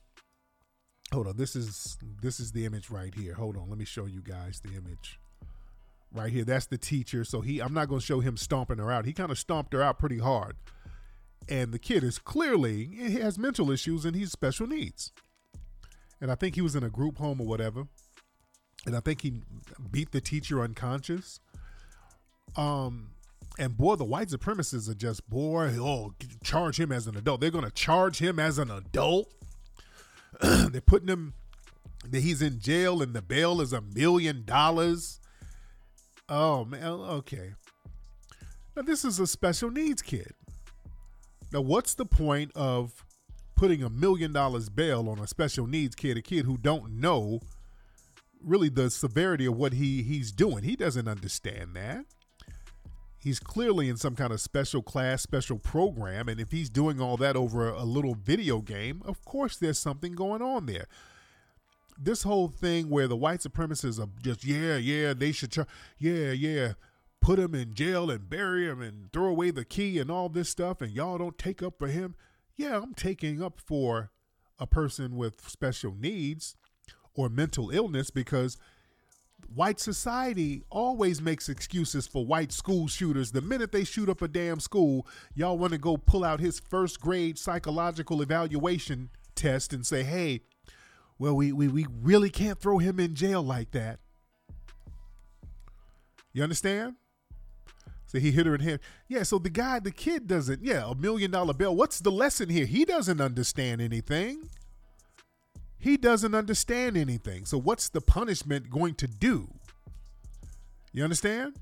hold 1.12 1.28
on, 1.28 1.38
this 1.38 1.56
is 1.56 1.98
this 2.22 2.40
is 2.40 2.52
the 2.52 2.66
image 2.66 2.90
right 2.90 3.14
here. 3.14 3.34
Hold 3.34 3.58
on, 3.58 3.70
let 3.70 3.78
me 3.78 3.86
show 3.86 4.06
you 4.06 4.22
guys 4.22 4.62
the 4.62 4.76
image. 4.76 5.20
Right 6.14 6.32
here, 6.32 6.46
that's 6.46 6.68
the 6.68 6.78
teacher. 6.78 7.24
So 7.24 7.42
he 7.42 7.60
I'm 7.60 7.74
not 7.74 7.90
going 7.90 8.00
to 8.00 8.06
show 8.06 8.20
him 8.20 8.38
stomping 8.38 8.78
her 8.78 8.92
out. 8.92 9.06
He 9.06 9.14
kind 9.14 9.32
of 9.32 9.40
stomped 9.40 9.74
her 9.74 9.82
out 9.82 10.00
pretty 10.00 10.20
hard. 10.20 10.56
And 11.48 11.72
the 11.72 11.80
kid 11.80 12.04
is 12.04 12.18
clearly 12.18 12.86
he 12.86 13.20
has 13.20 13.38
mental 13.38 13.72
issues 13.72 14.06
and 14.06 14.16
he's 14.16 14.32
special 14.32 14.68
needs. 14.68 15.12
And 16.22 16.32
I 16.32 16.36
think 16.36 16.56
he 16.56 16.62
was 16.62 16.76
in 16.76 16.84
a 16.84 16.90
group 16.90 17.18
home 17.18 17.42
or 17.42 17.48
whatever 17.48 17.88
and 18.86 18.96
I 18.96 19.00
think 19.00 19.22
he 19.22 19.42
beat 19.92 20.12
the 20.12 20.22
teacher 20.22 20.62
unconscious. 20.62 21.40
Um, 22.56 23.10
and 23.58 23.78
boy, 23.78 23.96
the 23.96 24.06
white 24.06 24.30
supremacists 24.30 24.90
are 24.90 24.96
just 24.96 25.30
boy, 25.30 25.76
oh, 25.80 26.14
charge 26.44 26.80
him 26.80 26.92
as 26.92 27.08
an 27.08 27.18
adult. 27.18 27.42
They're 27.42 27.52
gonna 27.52 27.72
charge 27.72 28.20
him 28.20 28.40
as 28.40 28.58
an 28.58 28.70
adult. 28.70 29.34
They're 30.42 30.82
putting 30.82 31.08
him 31.08 31.34
that 32.10 32.20
he's 32.20 32.42
in 32.42 32.60
jail 32.60 33.02
and 33.02 33.14
the 33.14 33.22
bail 33.22 33.62
is 33.62 33.74
a 33.74 33.82
million 33.82 34.44
dollars. 34.46 35.20
Oh 36.28 36.66
man, 36.66 36.84
okay. 36.84 37.54
Now 38.76 38.82
this 38.82 39.06
is 39.06 39.20
a 39.20 39.28
special 39.28 39.72
needs 39.72 40.02
kid. 40.02 40.34
Now 41.52 41.62
what's 41.62 41.94
the 41.94 42.06
point 42.06 42.52
of 42.56 43.06
putting 43.56 43.84
a 43.84 43.90
million 43.90 44.34
dollars 44.34 44.70
bail 44.70 45.08
on 45.08 45.20
a 45.20 45.28
special 45.28 45.66
needs 45.66 45.96
kid, 45.96 46.18
a 46.18 46.22
kid 46.22 46.46
who 46.46 46.58
don't 46.58 47.00
know 47.00 47.40
really 48.46 48.70
the 48.70 48.90
severity 48.90 49.46
of 49.46 49.56
what 49.56 49.74
he 49.74 50.04
he's 50.04 50.32
doing. 50.32 50.64
He 50.64 50.76
doesn't 50.76 51.08
understand 51.08 51.76
that. 51.76 52.06
He's 53.18 53.40
clearly 53.40 53.90
in 53.90 53.98
some 53.98 54.16
kind 54.16 54.32
of 54.32 54.40
special 54.40 54.84
class, 54.84 55.24
special 55.24 55.58
program, 55.58 56.30
and 56.30 56.40
if 56.40 56.52
he's 56.52 56.70
doing 56.70 57.02
all 57.02 57.18
that 57.18 57.36
over 57.36 57.70
a 57.70 57.84
little 57.84 58.14
video 58.14 58.60
game, 58.60 59.02
of 59.04 59.26
course 59.26 59.58
there's 59.58 59.80
something 59.80 60.14
going 60.14 60.44
on 60.44 60.68
there. 60.68 60.86
This 61.98 62.24
whole 62.24 62.50
thing 62.50 62.90
where 62.90 63.08
the 63.08 63.16
white 63.16 63.40
supremacists 63.40 64.00
are 64.00 64.10
just 64.22 64.46
yeah, 64.46 64.78
yeah, 64.78 65.14
they 65.14 65.32
should, 65.32 65.52
try, 65.52 65.66
yeah, 65.98 66.32
yeah, 66.34 66.74
put 67.20 67.40
him 67.40 67.56
in 67.56 67.74
jail 67.74 68.12
and 68.12 68.30
bury 68.30 68.68
him 68.68 68.80
and 68.82 69.12
throw 69.12 69.26
away 69.28 69.50
the 69.50 69.66
key 69.66 69.98
and 69.98 70.12
all 70.12 70.30
this 70.30 70.50
stuff, 70.50 70.80
and 70.80 70.92
y'all 70.92 71.18
don't 71.18 71.40
take 71.40 71.64
up 71.64 71.80
for 71.80 71.88
him. 71.88 72.14
Yeah, 72.56 72.78
I'm 72.78 72.94
taking 72.94 73.42
up 73.42 73.60
for 73.60 74.12
a 74.60 74.68
person 74.68 75.18
with 75.18 75.50
special 75.50 75.96
needs 76.00 76.56
or 77.16 77.30
mental 77.30 77.70
illness 77.72 78.10
because 78.10 78.58
white 79.54 79.80
society 79.80 80.64
always 80.70 81.22
makes 81.22 81.50
excuses 81.50 82.08
for 82.08 82.26
white 82.26 82.52
school 82.52 82.88
shooters. 82.88 83.32
The 83.32 83.42
minute 83.42 83.72
they 83.72 83.84
shoot 83.84 84.10
up 84.10 84.22
a 84.22 84.28
damn 84.28 84.60
school, 84.60 85.08
y'all 85.34 85.58
want 85.58 85.74
to 85.74 85.80
go 85.80 85.98
pull 85.98 86.24
out 86.24 86.40
his 86.40 86.60
first 86.60 87.00
grade 87.00 87.38
psychological 87.38 88.22
evaluation 88.22 89.10
test 89.36 89.74
and 89.74 89.86
say, 89.86 90.04
hey, 90.04 90.42
well, 91.18 91.36
we, 91.36 91.52
we, 91.52 91.68
we 91.68 91.86
really 92.02 92.30
can't 92.30 92.60
throw 92.60 92.78
him 92.78 93.00
in 93.00 93.16
jail 93.16 93.42
like 93.42 93.72
that. 93.72 94.00
You 96.34 96.44
understand? 96.44 96.96
So 98.08 98.20
he 98.20 98.32
hit 98.32 98.46
her 98.46 98.56
in 98.56 98.62
head. 98.62 98.82
Yeah, 99.08 99.24
so 99.24 99.40
the 99.40 99.50
guy, 99.50 99.80
the 99.80 99.92
kid 99.92 100.28
doesn't, 100.28 100.64
yeah, 100.64 100.90
a 100.90 100.96
million 100.96 101.32
dollar 101.32 101.54
bill. 101.54 101.76
What's 101.76 102.00
the 102.00 102.12
lesson 102.12 102.50
here? 102.50 102.66
He 102.66 102.84
doesn't 102.86 103.22
understand 103.22 103.82
anything. 103.82 104.50
He 105.86 105.98
doesn't 105.98 106.34
understand 106.34 106.98
anything. 106.98 107.46
So 107.46 107.60
what's 107.60 107.90
the 107.90 108.02
punishment 108.02 108.72
going 108.72 108.96
to 108.96 109.08
do? 109.08 109.54
You 110.92 111.04
understand? 111.04 111.60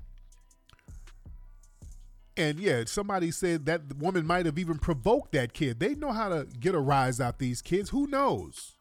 And 2.34 2.58
yeah, 2.58 2.84
somebody 2.86 3.30
said 3.30 3.66
that 3.66 3.98
woman 3.98 4.26
might 4.26 4.46
have 4.46 4.58
even 4.58 4.78
provoked 4.78 5.32
that 5.32 5.52
kid. 5.52 5.78
They 5.78 5.94
know 5.94 6.10
how 6.10 6.30
to 6.30 6.46
get 6.58 6.74
a 6.74 6.78
rise 6.78 7.20
out 7.20 7.38
these 7.38 7.60
kids. 7.60 7.90
Who 7.90 8.06
knows? 8.06 8.72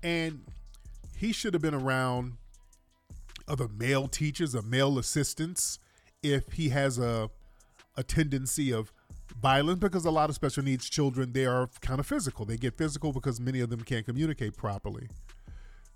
And 0.00 0.42
he 1.16 1.32
should 1.32 1.52
have 1.52 1.62
been 1.62 1.74
around 1.74 2.34
other 3.48 3.66
male 3.66 4.06
teachers 4.06 4.54
or 4.54 4.62
male 4.62 4.96
assistants 4.96 5.80
if 6.22 6.52
he 6.52 6.68
has 6.68 7.00
a 7.00 7.30
a 7.96 8.04
tendency 8.04 8.72
of 8.72 8.92
violent 9.40 9.80
because 9.80 10.04
a 10.04 10.10
lot 10.10 10.28
of 10.30 10.34
special 10.34 10.62
needs 10.62 10.88
children 10.88 11.32
they 11.32 11.46
are 11.46 11.68
kind 11.80 12.00
of 12.00 12.06
physical. 12.06 12.44
They 12.44 12.56
get 12.56 12.76
physical 12.76 13.12
because 13.12 13.40
many 13.40 13.60
of 13.60 13.70
them 13.70 13.82
can't 13.82 14.06
communicate 14.06 14.56
properly. 14.56 15.08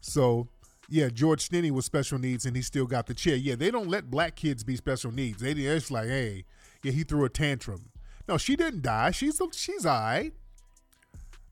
So 0.00 0.48
yeah, 0.88 1.09
George 1.09 1.48
Stinney 1.48 1.70
was 1.70 1.85
special 1.85 2.18
needs 2.18 2.44
and 2.44 2.57
he 2.57 2.62
still 2.62 2.87
got 2.87 3.07
the 3.07 3.14
chair. 3.14 3.37
Yeah, 3.37 3.55
they 3.55 3.70
don't 3.70 3.88
let 3.88 4.11
black 4.11 4.35
kids 4.37 4.64
be 4.64 4.76
special 4.76 5.12
needs. 5.12 5.40
They 5.40 5.53
it's 5.53 5.90
like, 5.90 6.09
hey, 6.09 6.44
yeah, 6.83 6.92
he 6.92 7.05
threw 7.05 7.24
a 7.24 7.29
tantrum. 7.29 7.90
No, 8.29 8.37
she 8.38 8.57
didn't 8.57 8.83
die. 8.83 9.12
She's 9.12 9.40
she's 9.53 9.87
all 9.87 10.00
right. 10.00 10.33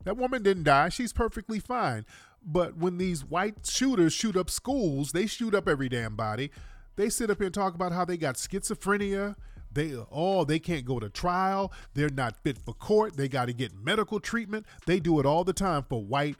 That 0.03 0.17
woman 0.17 0.43
didn't 0.43 0.63
die. 0.63 0.89
She's 0.89 1.13
perfectly 1.13 1.59
fine. 1.59 2.05
But 2.45 2.77
when 2.77 2.97
these 2.97 3.25
white 3.25 3.65
shooters 3.65 4.13
shoot 4.13 4.37
up 4.37 4.49
schools, 4.49 5.11
they 5.11 5.25
shoot 5.25 5.53
up 5.53 5.67
every 5.67 5.89
damn 5.89 6.15
body. 6.15 6.51
They 6.95 7.09
sit 7.09 7.29
up 7.29 7.37
here 7.37 7.47
and 7.47 7.53
talk 7.53 7.75
about 7.75 7.91
how 7.91 8.05
they 8.05 8.17
got 8.17 8.35
schizophrenia 8.35 9.35
they 9.71 9.95
oh 10.11 10.43
they 10.43 10.59
can't 10.59 10.85
go 10.85 10.99
to 10.99 11.09
trial. 11.09 11.71
They're 11.93 12.09
not 12.09 12.35
fit 12.43 12.57
for 12.57 12.73
court. 12.73 13.15
They 13.17 13.27
got 13.27 13.45
to 13.45 13.53
get 13.53 13.73
medical 13.75 14.19
treatment. 14.19 14.65
They 14.85 14.99
do 14.99 15.19
it 15.19 15.25
all 15.25 15.43
the 15.43 15.53
time 15.53 15.85
for 15.87 16.03
white 16.03 16.37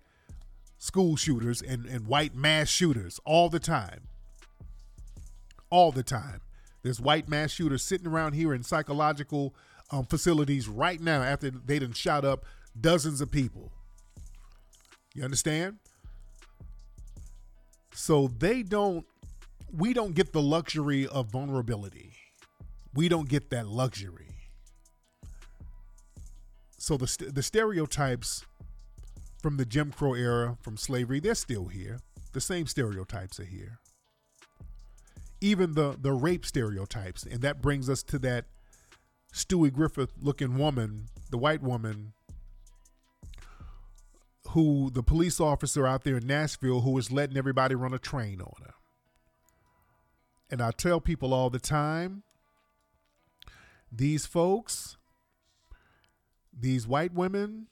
school 0.78 1.16
shooters 1.16 1.62
and, 1.62 1.86
and 1.86 2.08
white 2.08 2.34
mass 2.34 2.70
shooters 2.70 3.20
all 3.26 3.50
the 3.50 3.60
time. 3.60 4.02
All 5.70 5.92
the 5.92 6.04
time. 6.04 6.42
There's 6.82 7.00
white 7.00 7.28
mass 7.28 7.52
shooters 7.52 7.84
sitting 7.84 8.08
around 8.08 8.34
here 8.34 8.54
in 8.54 8.64
psychological 8.64 9.54
um, 9.92 10.06
facilities 10.06 10.68
right 10.68 11.00
now 11.00 11.22
after 11.22 11.52
they 11.52 11.80
done 11.80 11.94
shot 11.94 12.26
up 12.26 12.46
dozens 12.80 13.22
of 13.22 13.30
people. 13.30 13.72
You 15.14 15.24
understand? 15.24 15.78
So 17.94 18.30
they 18.40 18.64
don't, 18.64 19.06
we 19.72 19.94
don't 19.94 20.16
get 20.16 20.32
the 20.32 20.42
luxury 20.42 21.06
of 21.08 21.32
vulnerability 21.32 22.14
we 22.94 23.10
don't 23.10 23.30
get 23.30 23.50
that 23.50 23.68
luxury. 23.68 24.28
So 26.78 26.98
the 26.98 27.32
the 27.32 27.44
stereotypes 27.44 28.46
from 29.42 29.58
the 29.58 29.66
Jim 29.66 29.92
Crow 29.92 30.14
era, 30.14 30.58
from 30.62 30.78
slavery, 30.78 31.20
they're 31.20 31.36
still 31.36 31.66
here. 31.66 32.00
The 32.34 32.42
same 32.42 32.68
stereotypes 32.68 33.40
are 33.40 33.46
here. 33.46 33.80
Even 35.42 35.74
the 35.74 35.98
the 36.00 36.14
rape 36.14 36.46
stereotypes, 36.46 37.24
and 37.24 37.42
that 37.42 37.62
brings 37.62 37.90
us 37.90 38.04
to 38.04 38.20
that 38.20 38.46
Stewie 39.34 39.72
Griffin 39.72 40.08
looking 40.22 40.58
woman, 40.58 41.06
the 41.30 41.38
white 41.38 41.62
woman 41.62 42.14
who 44.50 44.90
the 44.92 45.04
police 45.04 45.40
officer 45.40 45.86
out 45.86 46.04
there 46.04 46.18
in 46.18 46.26
Nashville 46.26 46.82
who 46.82 46.92
was 46.92 47.12
letting 47.12 47.38
everybody 47.38 47.76
run 47.76 47.94
a 47.94 48.00
train 48.00 48.42
on 48.42 48.54
her. 48.66 48.74
And 50.50 50.62
I 50.62 50.72
tell 50.72 51.00
people 51.00 51.34
all 51.34 51.52
the 51.52 51.60
time, 51.60 52.24
these 53.92 54.26
folks, 54.26 54.98
these 56.58 56.88
white 56.88 57.14
women, 57.14 57.68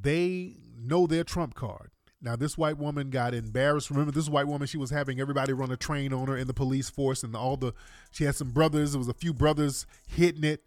they 0.00 0.56
know 0.78 1.06
their 1.06 1.24
trump 1.24 1.54
card. 1.54 1.90
Now, 2.20 2.34
this 2.34 2.58
white 2.58 2.78
woman 2.78 3.10
got 3.10 3.32
embarrassed. 3.32 3.90
Remember, 3.90 4.10
this 4.10 4.28
white 4.28 4.48
woman, 4.48 4.66
she 4.66 4.76
was 4.76 4.90
having 4.90 5.20
everybody 5.20 5.52
run 5.52 5.70
a 5.70 5.76
train 5.76 6.12
on 6.12 6.26
her 6.26 6.36
in 6.36 6.48
the 6.48 6.54
police 6.54 6.90
force, 6.90 7.22
and 7.22 7.36
all 7.36 7.56
the, 7.56 7.72
she 8.10 8.24
had 8.24 8.34
some 8.34 8.50
brothers. 8.50 8.92
There 8.92 8.98
was 8.98 9.08
a 9.08 9.14
few 9.14 9.32
brothers 9.32 9.86
hitting 10.08 10.42
it, 10.42 10.64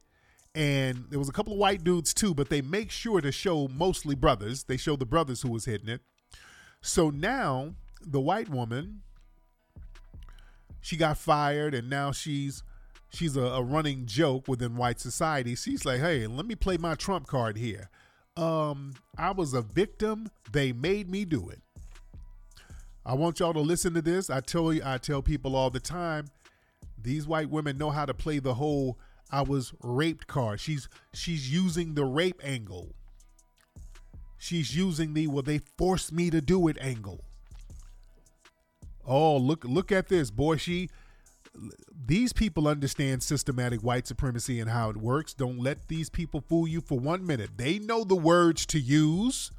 and 0.55 1.05
there 1.09 1.19
was 1.19 1.27
a 1.27 1.33
couple 1.33 1.53
of 1.53 1.59
white 1.59 1.83
dudes 1.83 2.13
too, 2.13 2.33
but 2.33 2.49
they 2.49 2.61
make 2.61 2.89
sure 2.89 3.19
to 3.19 3.33
show 3.33 3.67
mostly 3.67 4.15
brothers. 4.15 4.63
They 4.63 4.77
show 4.77 4.95
the 4.95 5.05
brothers 5.05 5.41
who 5.41 5.51
was 5.51 5.65
hitting 5.65 5.89
it. 5.89 6.01
So 6.81 7.09
now, 7.09 7.75
the 8.01 8.21
white 8.21 8.47
woman, 8.47 9.01
she 10.79 10.95
got 10.95 11.17
fired, 11.17 11.73
and 11.73 11.89
now 11.89 12.13
she's 12.13 12.63
she's 13.11 13.35
a, 13.35 13.41
a 13.41 13.61
running 13.61 14.05
joke 14.05 14.47
within 14.47 14.75
white 14.75 14.99
society. 14.99 15.55
She's 15.55 15.85
like, 15.85 15.99
hey, 15.99 16.27
let 16.27 16.45
me 16.45 16.55
play 16.55 16.77
my 16.77 16.95
trump 16.95 17.27
card 17.27 17.57
here 17.57 17.89
um, 18.37 18.93
I 19.17 19.31
was 19.31 19.53
a 19.53 19.61
victim. 19.61 20.29
They 20.51 20.71
made 20.71 21.09
me 21.09 21.25
do 21.25 21.49
it. 21.49 21.61
I 23.05 23.13
want 23.15 23.39
y'all 23.39 23.53
to 23.53 23.59
listen 23.59 23.93
to 23.95 24.01
this. 24.01 24.29
I 24.29 24.41
tell 24.41 24.71
you, 24.71 24.81
I 24.85 24.97
tell 24.97 25.21
people 25.21 25.55
all 25.55 25.69
the 25.69 25.79
time, 25.79 26.27
these 27.01 27.27
white 27.27 27.49
women 27.49 27.77
know 27.77 27.89
how 27.89 28.05
to 28.05 28.13
play 28.13 28.39
the 28.39 28.53
whole 28.53 28.99
I 29.31 29.41
was 29.41 29.73
raped 29.81 30.27
card. 30.27 30.59
She's 30.59 30.87
she's 31.13 31.51
using 31.51 31.95
the 31.95 32.05
rape 32.05 32.39
angle. 32.43 32.93
She's 34.37 34.75
using 34.75 35.13
the 35.13 35.27
well, 35.27 35.41
they 35.41 35.59
forced 35.77 36.11
me 36.11 36.29
to 36.29 36.41
do 36.41 36.67
it 36.67 36.77
angle. 36.79 37.23
Oh, 39.05 39.35
look 39.37 39.65
look 39.65 39.91
at 39.91 40.09
this, 40.09 40.29
boy. 40.29 40.57
She 40.57 40.89
these 42.05 42.33
people 42.33 42.67
understand 42.67 43.23
systematic 43.23 43.81
white 43.81 44.07
supremacy 44.07 44.59
and 44.59 44.69
how 44.69 44.89
it 44.89 44.97
works. 44.97 45.33
Don't 45.33 45.59
let 45.59 45.87
these 45.87 46.09
people 46.09 46.41
fool 46.41 46.67
you 46.67 46.81
for 46.81 46.99
one 46.99 47.25
minute. 47.25 47.51
They 47.57 47.79
know 47.79 48.03
the 48.03 48.15
words 48.15 48.65
to 48.67 48.79
use. 48.79 49.51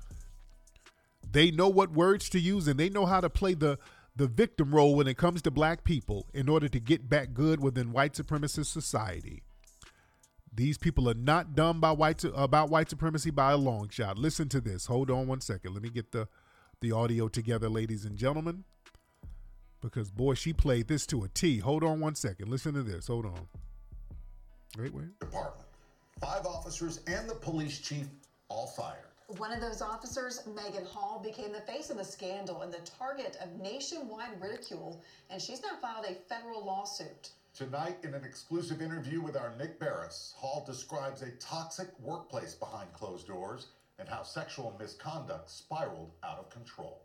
They 1.31 1.51
know 1.51 1.69
what 1.69 1.93
words 1.93 2.29
to 2.31 2.41
use 2.41 2.69
and 2.69 2.79
they 2.79 2.89
know 2.89 3.07
how 3.07 3.21
to 3.21 3.31
play 3.31 3.55
the 3.55 3.79
the 4.15 4.27
victim 4.27 4.75
role 4.75 4.95
when 4.95 5.07
it 5.07 5.17
comes 5.17 5.41
to 5.41 5.51
black 5.51 5.85
people 5.85 6.27
in 6.35 6.47
order 6.47 6.69
to 6.69 6.79
get 6.79 7.09
back 7.09 7.33
good 7.33 7.63
within 7.63 7.93
white 7.93 8.13
supremacist 8.13 8.67
society. 8.67 9.43
These 10.55 10.77
people 10.77 11.09
are 11.09 11.15
not 11.15 11.55
dumb 11.55 11.81
by 11.81 11.93
white 11.93 12.23
about 12.35 12.69
white 12.69 12.91
supremacy 12.91 13.31
by 13.31 13.53
a 13.53 13.57
long 13.57 13.89
shot. 13.89 14.19
Listen 14.19 14.51
to 14.51 14.61
this. 14.61 14.85
Hold 14.87 15.11
on 15.11 15.27
one 15.27 15.41
second. 15.41 15.73
Let 15.73 15.83
me 15.83 15.89
get 15.91 16.13
the 16.13 16.29
the 16.81 16.93
audio 16.93 17.29
together, 17.29 17.69
ladies 17.69 18.05
and 18.05 18.17
gentlemen 18.17 18.65
because 19.83 20.11
boy, 20.11 20.35
she 20.35 20.53
played 20.53 20.89
this 20.89 21.05
to 21.07 21.25
a 21.25 21.29
T. 21.29 21.59
Hold 21.59 21.85
on 21.85 22.01
one 22.01 22.15
second. 22.15 22.49
Listen 22.49 22.73
to 22.75 22.83
this. 22.83 23.09
Hold 23.09 23.27
on. 23.27 23.49
Wait, 24.79 24.95
wait. 24.95 25.19
Department. 25.19 25.67
Five 26.21 26.47
officers 26.47 27.01
and 27.07 27.29
the 27.29 27.35
police 27.35 27.79
chief 27.81 28.07
all 28.49 28.69
fired. 28.69 29.09
One 29.39 29.53
of 29.53 29.61
those 29.61 29.83
officers, 29.83 30.43
Maegan 30.47 30.85
Hall, 30.85 31.21
became 31.23 31.53
the 31.53 31.61
face 31.61 31.91
of 31.91 31.97
the 31.97 32.05
scandal 32.05 32.63
and 32.63 32.73
the 32.73 32.81
target 32.99 33.37
of 33.43 33.61
nationwide 33.61 34.41
ridicule, 34.41 35.03
and 35.31 35.41
she's 35.41 35.63
now 35.63 35.77
filed 35.81 36.05
a 36.05 36.15
federal 36.15 36.65
lawsuit. 36.65 37.31
Tonight, 37.55 37.99
in 38.03 38.15
an 38.15 38.25
exclusive 38.25 38.83
interview 38.83 39.21
with 39.21 39.37
our 39.37 39.55
Nick 39.57 39.81
Beres, 39.81 40.35
Hall 40.35 40.63
describes 40.67 41.23
a 41.23 41.31
toxic 41.33 41.89
workplace 42.01 42.55
behind 42.55 42.93
closed 42.93 43.27
doors 43.27 43.69
and 43.99 44.09
how 44.09 44.23
sexual 44.23 44.77
misconduct 44.79 45.51
spiraled 45.51 46.13
out 46.23 46.39
of 46.39 46.51
control. 46.51 47.03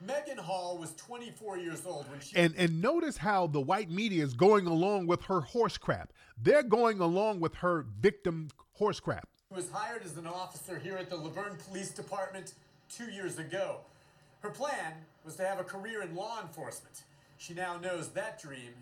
Maegan 0.00 0.38
Hall 0.38 0.78
was 0.78 0.94
24 0.96 1.58
years 1.58 1.86
old 1.86 2.10
when 2.10 2.20
she. 2.20 2.36
And 2.36 2.54
and 2.56 2.80
notice 2.80 3.16
how 3.16 3.46
the 3.46 3.60
white 3.60 3.90
media 3.90 4.24
is 4.24 4.34
going 4.34 4.66
along 4.66 5.06
with 5.06 5.22
her 5.24 5.40
horse 5.40 5.78
crap. 5.78 6.12
They're 6.42 6.62
going 6.62 7.00
along 7.00 7.40
with 7.40 7.54
her 7.56 7.86
victim 8.00 8.48
horse 8.72 9.00
crap. 9.00 9.28
She 9.48 9.54
was 9.54 9.70
hired 9.70 10.04
as 10.04 10.16
an 10.16 10.26
officer 10.26 10.78
here 10.78 10.96
at 10.96 11.10
the 11.10 11.16
La 11.16 11.30
Vergne 11.30 11.56
Police 11.68 11.90
Department 11.90 12.54
two 12.88 13.10
years 13.10 13.38
ago. 13.38 13.78
Her 14.40 14.50
plan 14.50 14.92
was 15.24 15.36
to 15.36 15.46
have 15.46 15.58
a 15.58 15.64
career 15.64 16.02
in 16.02 16.14
law 16.14 16.40
enforcement. 16.42 17.02
She 17.38 17.54
now 17.54 17.78
knows 17.78 18.10
that 18.10 18.40
dream 18.40 18.74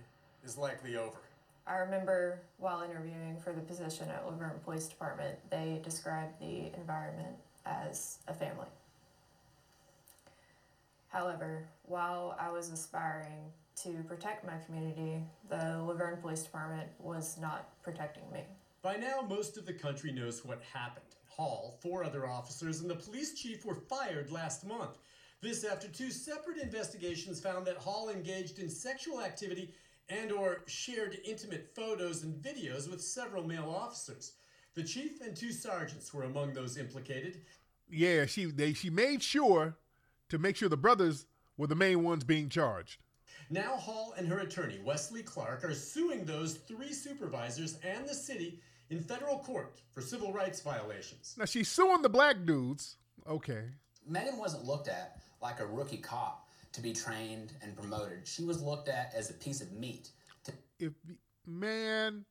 is 0.44 0.58
likely 0.58 0.96
over. 0.96 1.18
I 1.66 1.76
remember 1.76 2.40
while 2.58 2.82
interviewing 2.82 3.36
for 3.42 3.52
the 3.52 3.60
position 3.60 4.08
at 4.08 4.26
La 4.26 4.32
Vergne 4.32 4.58
Police 4.64 4.88
Department, 4.88 5.38
they 5.50 5.80
described 5.84 6.40
the 6.40 6.74
environment 6.76 7.36
as 7.64 8.18
a 8.26 8.34
family. 8.34 8.66
However, 11.12 11.68
while 11.82 12.36
I 12.40 12.50
was 12.50 12.70
aspiring 12.70 13.52
to 13.82 14.02
protect 14.08 14.46
my 14.46 14.56
community, 14.64 15.22
the 15.50 15.82
La 15.82 15.92
Vergne 15.92 16.20
Police 16.22 16.42
Department 16.42 16.88
was 16.98 17.36
not 17.38 17.68
protecting 17.82 18.24
me. 18.32 18.40
By 18.80 18.96
now, 18.96 19.20
most 19.20 19.58
of 19.58 19.66
the 19.66 19.74
country 19.74 20.10
knows 20.10 20.42
what 20.42 20.62
happened. 20.72 21.04
Hall, 21.26 21.78
four 21.82 22.02
other 22.02 22.26
officers, 22.26 22.80
and 22.80 22.88
the 22.88 22.94
police 22.94 23.34
chief 23.34 23.66
were 23.66 23.74
fired 23.74 24.32
last 24.32 24.66
month. 24.66 24.96
This 25.42 25.64
after 25.64 25.86
two 25.86 26.10
separate 26.10 26.56
investigations 26.58 27.40
found 27.40 27.66
that 27.66 27.76
Hall 27.76 28.08
engaged 28.08 28.58
in 28.58 28.70
sexual 28.70 29.20
activity 29.20 29.74
and 30.08 30.32
or 30.32 30.62
shared 30.66 31.18
intimate 31.24 31.74
photos 31.74 32.22
and 32.22 32.42
videos 32.42 32.90
with 32.90 33.02
several 33.02 33.46
male 33.46 33.70
officers. 33.70 34.32
The 34.74 34.82
chief 34.82 35.20
and 35.20 35.36
two 35.36 35.52
sergeants 35.52 36.14
were 36.14 36.22
among 36.22 36.54
those 36.54 36.78
implicated. 36.78 37.42
Yeah, 37.90 38.24
she 38.24 38.46
they 38.46 38.72
she 38.72 38.88
made 38.88 39.22
sure 39.22 39.76
to 40.32 40.38
make 40.38 40.56
sure 40.56 40.70
the 40.70 40.76
brothers 40.78 41.26
were 41.58 41.66
the 41.66 41.74
main 41.74 42.02
ones 42.02 42.24
being 42.24 42.48
charged. 42.48 43.02
Now, 43.50 43.76
Hall 43.76 44.14
and 44.16 44.26
her 44.28 44.38
attorney, 44.38 44.80
Wesley 44.82 45.22
Clark, 45.22 45.62
are 45.62 45.74
suing 45.74 46.24
those 46.24 46.54
three 46.54 46.94
supervisors 46.94 47.78
and 47.84 48.08
the 48.08 48.14
city 48.14 48.58
in 48.88 48.98
federal 49.00 49.40
court 49.40 49.82
for 49.90 50.00
civil 50.00 50.32
rights 50.32 50.62
violations. 50.62 51.34
Now, 51.36 51.44
she's 51.44 51.68
suing 51.68 52.00
the 52.00 52.08
black 52.08 52.46
dudes. 52.46 52.96
Okay. 53.28 53.64
Maegan 54.08 54.38
wasn't 54.38 54.64
looked 54.64 54.88
at 54.88 55.20
like 55.42 55.60
a 55.60 55.66
rookie 55.66 55.98
cop 55.98 56.48
to 56.72 56.80
be 56.80 56.94
trained 56.94 57.52
and 57.60 57.76
promoted. 57.76 58.26
She 58.26 58.42
was 58.42 58.62
looked 58.62 58.88
at 58.88 59.12
as 59.14 59.28
a 59.28 59.34
piece 59.34 59.60
of 59.60 59.70
meat. 59.72 60.12
To- 60.44 60.52
if 60.78 60.92
man, 61.46 62.24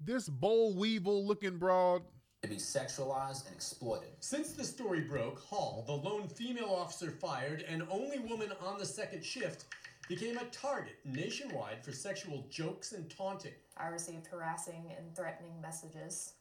this 0.00 0.30
boll 0.30 0.74
weevil 0.74 1.26
looking 1.26 1.58
broad 1.58 2.04
to 2.46 2.54
be 2.54 2.60
sexualized 2.60 3.46
and 3.46 3.54
exploited. 3.54 4.10
Since 4.20 4.52
the 4.52 4.64
story 4.64 5.00
broke, 5.00 5.40
Hall, 5.40 5.82
the 5.86 5.92
lone 5.92 6.28
female 6.28 6.70
officer 6.70 7.10
fired 7.10 7.64
and 7.68 7.82
only 7.90 8.20
woman 8.20 8.52
on 8.64 8.78
the 8.78 8.86
second 8.86 9.24
shift, 9.24 9.64
became 10.08 10.38
a 10.38 10.44
target 10.46 10.94
nationwide 11.04 11.84
for 11.84 11.90
sexual 11.90 12.46
jokes 12.48 12.92
and 12.92 13.10
taunting. 13.10 13.54
I 13.76 13.88
received 13.88 14.28
harassing 14.28 14.92
and 14.96 15.14
threatening 15.16 15.60
messages 15.60 16.34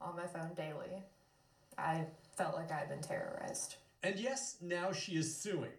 on 0.00 0.14
my 0.14 0.26
phone 0.26 0.54
daily. 0.54 1.02
I 1.76 2.04
felt 2.36 2.54
like 2.54 2.70
I 2.70 2.76
had 2.76 2.88
been 2.88 3.02
terrorized. 3.02 3.76
And 4.04 4.16
yes, 4.16 4.56
now 4.62 4.92
she 4.92 5.16
is 5.16 5.36
suing. 5.36 5.72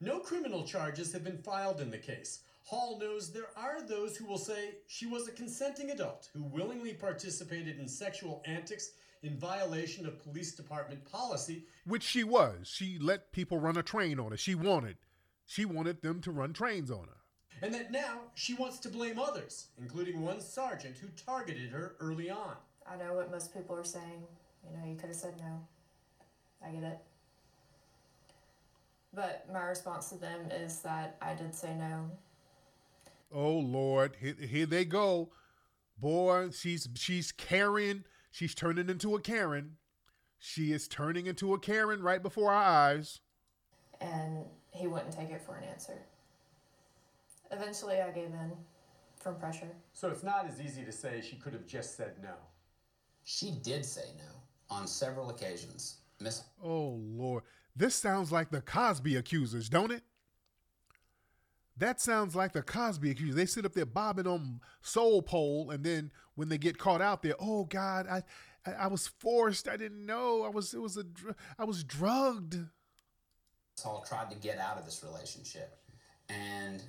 No 0.00 0.20
criminal 0.20 0.64
charges 0.64 1.12
have 1.12 1.24
been 1.24 1.38
filed 1.38 1.80
in 1.82 1.90
the 1.90 1.98
case. 1.98 2.40
Hall 2.64 2.98
knows 2.98 3.30
there 3.30 3.50
are 3.56 3.82
those 3.82 4.16
who 4.16 4.24
will 4.24 4.38
say 4.38 4.76
she 4.86 5.06
was 5.06 5.28
a 5.28 5.32
consenting 5.32 5.90
adult 5.90 6.30
who 6.32 6.44
willingly 6.44 6.94
participated 6.94 7.78
in 7.78 7.88
sexual 7.88 8.42
antics 8.46 8.92
in 9.22 9.36
violation 9.36 10.06
of 10.06 10.22
police 10.22 10.54
department 10.54 11.04
policy. 11.10 11.64
Which 11.84 12.02
she 12.02 12.24
was. 12.24 12.68
She 12.68 12.98
let 13.00 13.32
people 13.32 13.58
run 13.58 13.76
a 13.76 13.82
train 13.82 14.20
on 14.20 14.30
her. 14.30 14.36
She 14.36 14.54
wanted. 14.54 14.96
She 15.46 15.64
wanted 15.64 16.02
them 16.02 16.20
to 16.22 16.30
run 16.30 16.52
trains 16.52 16.90
on 16.90 17.06
her. 17.06 17.16
And 17.62 17.74
that 17.74 17.90
now 17.90 18.20
she 18.34 18.54
wants 18.54 18.78
to 18.80 18.88
blame 18.88 19.18
others, 19.18 19.66
including 19.78 20.20
one 20.20 20.40
sergeant 20.40 20.96
who 20.96 21.08
targeted 21.26 21.70
her 21.70 21.96
early 22.00 22.30
on. 22.30 22.54
I 22.86 22.96
know 22.96 23.14
what 23.14 23.30
most 23.30 23.52
people 23.52 23.74
are 23.76 23.84
saying. 23.84 24.22
You 24.64 24.76
know, 24.78 24.86
you 24.86 24.96
could 24.96 25.08
have 25.08 25.16
said 25.16 25.34
no. 25.38 25.60
I 26.64 26.70
get 26.70 26.84
it. 26.84 26.98
But 29.14 29.46
my 29.52 29.62
response 29.62 30.10
to 30.10 30.16
them 30.16 30.50
is 30.50 30.80
that 30.80 31.16
I 31.20 31.34
did 31.34 31.54
say 31.54 31.74
no. 31.74 32.10
Oh 33.32 33.54
Lord, 33.54 34.16
here, 34.20 34.36
here 34.38 34.66
they 34.66 34.84
go. 34.84 35.30
Boy, 35.98 36.50
she's 36.50 36.88
she's 36.94 37.32
carrying 37.32 38.04
She's 38.30 38.54
turning 38.54 38.88
into 38.88 39.14
a 39.14 39.20
Karen. 39.20 39.76
She 40.38 40.72
is 40.72 40.86
turning 40.86 41.26
into 41.26 41.54
a 41.54 41.58
Karen 41.58 42.02
right 42.02 42.22
before 42.22 42.52
our 42.52 42.62
eyes. 42.62 43.20
And 44.00 44.44
he 44.70 44.86
wouldn't 44.86 45.12
take 45.12 45.30
it 45.30 45.42
for 45.42 45.56
an 45.56 45.64
answer. 45.64 45.98
Eventually, 47.50 48.00
I 48.00 48.10
gave 48.10 48.26
in 48.26 48.52
from 49.18 49.36
pressure. 49.36 49.74
So 49.92 50.08
it's 50.08 50.22
not 50.22 50.46
as 50.46 50.60
easy 50.60 50.84
to 50.84 50.92
say 50.92 51.20
she 51.20 51.36
could 51.36 51.52
have 51.52 51.66
just 51.66 51.96
said 51.96 52.12
no. 52.22 52.34
She 53.24 53.50
did 53.62 53.84
say 53.84 54.04
no. 54.16 54.24
on 54.70 54.86
several 54.86 55.30
occasions. 55.30 55.98
Miss 56.20 56.42
Oh 56.62 56.98
Lord. 57.00 57.44
This 57.76 57.94
sounds 57.94 58.32
like 58.32 58.50
the 58.50 58.60
Cosby 58.60 59.16
accusers, 59.16 59.68
don't 59.68 59.92
it? 59.92 60.02
That 61.78 62.00
sounds 62.00 62.34
like 62.34 62.52
the 62.52 62.62
Cosby 62.62 63.10
accusers. 63.10 63.36
They 63.36 63.46
sit 63.46 63.64
up 63.64 63.72
there 63.72 63.86
bobbing 63.86 64.26
on 64.26 64.60
soul 64.82 65.22
pole, 65.22 65.70
and 65.70 65.84
then 65.84 66.10
when 66.34 66.48
they 66.48 66.58
get 66.58 66.78
caught 66.78 67.00
out 67.00 67.22
there, 67.22 67.34
oh 67.38 67.64
God, 67.64 68.06
I, 68.08 68.22
I, 68.66 68.72
I 68.72 68.86
was 68.88 69.06
forced. 69.06 69.68
I 69.68 69.76
didn't 69.76 70.04
know. 70.04 70.42
I 70.42 70.48
was. 70.48 70.74
It 70.74 70.80
was 70.80 70.96
a. 70.96 71.04
dr- 71.04 71.36
I 71.58 71.64
was 71.64 71.84
drugged. 71.84 72.58
Hall 73.82 74.04
tried 74.08 74.30
to 74.30 74.36
get 74.36 74.58
out 74.58 74.76
of 74.76 74.84
this 74.84 75.04
relationship, 75.04 75.78
and 76.28 76.82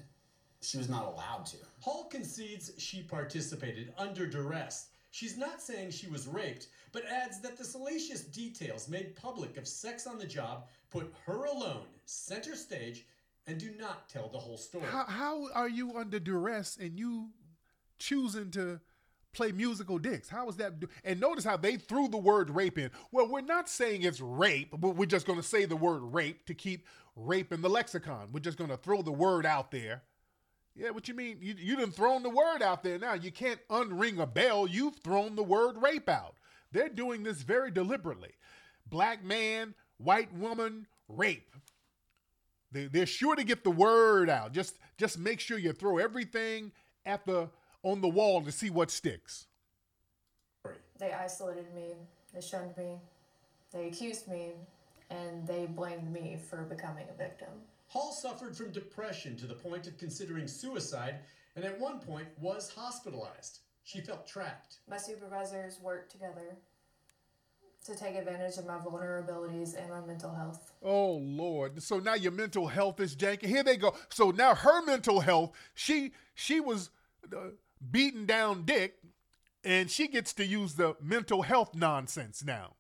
she 0.62 0.78
was 0.78 0.90
not 0.90 1.06
allowed 1.06 1.46
to. 1.48 1.58
Hall 1.82 2.06
concedes 2.06 2.72
she 2.78 3.04
participated 3.04 3.94
under 3.98 4.26
duress. 4.26 4.88
She's 5.12 5.38
not 5.38 5.62
saying 5.62 5.92
she 5.92 6.08
was 6.08 6.28
raped, 6.28 6.68
but 6.92 7.06
adds 7.06 7.42
that 7.42 7.58
the 7.58 7.64
salacious 7.64 8.22
details 8.22 8.88
made 8.88 9.16
public 9.16 9.58
of 9.58 9.68
sex 9.68 10.06
on 10.06 10.20
the 10.20 10.26
job 10.26 10.68
put 10.90 11.14
her 11.26 11.46
alone 11.46 11.86
center 12.06 12.56
stage 12.56 13.06
and 13.50 13.60
do 13.60 13.72
not 13.80 14.08
tell 14.10 14.30
the 14.30 14.38
whole 14.38 14.58
story. 14.58 14.86
How, 14.86 15.06
how 15.06 15.48
are 15.54 15.70
you 15.70 15.98
under 15.98 16.20
duress 16.20 16.78
and 16.80 16.98
you 17.00 17.30
choosing 17.98 18.52
to 18.52 18.80
play 19.34 19.52
musical 19.52 19.98
dicks? 19.98 20.30
How 20.30 20.48
is 20.50 20.56
that? 20.58 20.80
do- 20.80 20.90
And 21.04 21.20
notice 21.20 21.44
how 21.44 21.58
they 21.58 21.76
threw 21.78 22.08
the 22.08 22.18
word 22.18 22.50
rape 22.50 22.78
in. 22.78 22.92
Well, 23.12 23.28
we're 23.28 23.42
not 23.42 23.70
saying 23.70 24.04
it's 24.04 24.22
rape, 24.22 24.70
but 24.78 24.96
we're 24.96 25.06
just 25.06 25.26
going 25.26 25.40
to 25.40 25.48
say 25.48 25.66
the 25.66 25.76
word 25.76 26.00
rape 26.02 26.46
to 26.48 26.54
keep 26.54 26.86
rape 27.16 27.52
in 27.52 27.62
the 27.62 27.70
lexicon. 27.70 28.30
We're 28.32 28.40
just 28.40 28.58
going 28.58 28.70
to 28.70 28.78
throw 28.78 29.02
the 29.02 29.12
word 29.12 29.46
out 29.46 29.72
there. 29.72 30.04
Yeah, 30.76 30.92
what 30.92 31.08
you 31.08 31.14
mean? 31.14 31.40
You 31.42 31.56
you 31.58 31.76
done 31.76 31.92
thrown 31.92 32.24
the 32.24 32.30
word 32.30 32.62
out 32.62 32.84
there 32.84 32.98
now. 32.98 33.14
You 33.14 33.32
can't 33.32 33.60
unring 33.70 34.22
a 34.22 34.28
bell. 34.28 34.66
You've 34.68 34.96
thrown 34.98 35.36
the 35.36 35.44
word 35.44 35.76
rape 35.82 36.08
out. 36.08 36.36
They're 36.72 36.88
doing 36.90 37.24
this 37.24 37.42
very 37.42 37.70
deliberately. 37.72 38.32
Black 38.88 39.24
man, 39.24 39.74
white 39.98 40.34
woman, 40.34 40.88
rape. 41.10 41.54
They, 42.72 42.86
they're 42.86 43.06
sure 43.06 43.36
to 43.36 43.44
get 43.44 43.64
the 43.64 43.72
word 43.72 44.30
out. 44.30 44.54
Just 44.54 44.78
just 44.98 45.18
make 45.18 45.40
sure 45.40 45.58
you 45.58 45.74
throw 45.74 45.98
everything 45.98 46.72
at 47.06 47.26
the 47.26 47.50
on 47.84 48.02
the 48.02 48.08
wall 48.08 48.42
to 48.42 48.52
see 48.52 48.70
what 48.70 48.92
sticks. 48.92 49.48
They 50.98 51.14
isolated 51.14 51.74
me, 51.74 51.94
they 52.34 52.42
shunned 52.42 52.76
me, 52.78 53.00
they 53.72 53.88
accused 53.88 54.28
me, 54.28 54.52
and 55.10 55.48
they 55.48 55.66
blamed 55.66 56.12
me 56.12 56.38
for 56.50 56.64
becoming 56.64 57.06
a 57.10 57.18
victim. 57.18 57.50
Hall 57.88 58.12
suffered 58.12 58.56
from 58.56 58.72
depression 58.72 59.36
to 59.38 59.48
the 59.48 59.56
point 59.56 59.88
of 59.88 59.98
considering 59.98 60.48
suicide 60.48 61.16
and 61.56 61.66
at 61.66 61.80
one 61.80 62.00
point 62.00 62.28
was 62.40 62.72
hospitalized. 62.76 63.60
She 63.84 64.02
felt 64.02 64.28
trapped. 64.28 64.80
My 64.88 64.98
supervisors 64.98 65.80
worked 65.82 66.12
together 66.12 66.58
to 67.90 67.96
take 67.96 68.16
advantage 68.16 68.58
of 68.58 68.66
my 68.66 68.78
vulnerabilities 68.78 69.76
and 69.80 69.90
my 69.90 70.02
mental 70.02 70.34
health. 70.34 70.72
Oh 70.84 71.14
Lord! 71.14 71.82
So 71.82 72.00
now 72.00 72.14
your 72.14 72.32
mental 72.32 72.68
health 72.68 73.00
is 73.00 73.16
janky. 73.16 73.46
Here 73.46 73.64
they 73.64 73.78
go. 73.78 73.96
So 74.10 74.32
now 74.32 74.56
her 74.56 74.82
mental 74.84 75.20
health. 75.20 75.52
She 75.74 76.12
she 76.36 76.60
was 76.60 76.92
uh, 77.36 77.50
beaten 77.92 78.26
down 78.26 78.64
dick, 78.64 78.96
and 79.64 79.90
she 79.90 80.08
gets 80.08 80.34
to 80.34 80.46
use 80.46 80.76
the 80.76 80.96
mental 81.02 81.42
health 81.42 81.76
nonsense 81.76 82.44
now. 82.44 82.76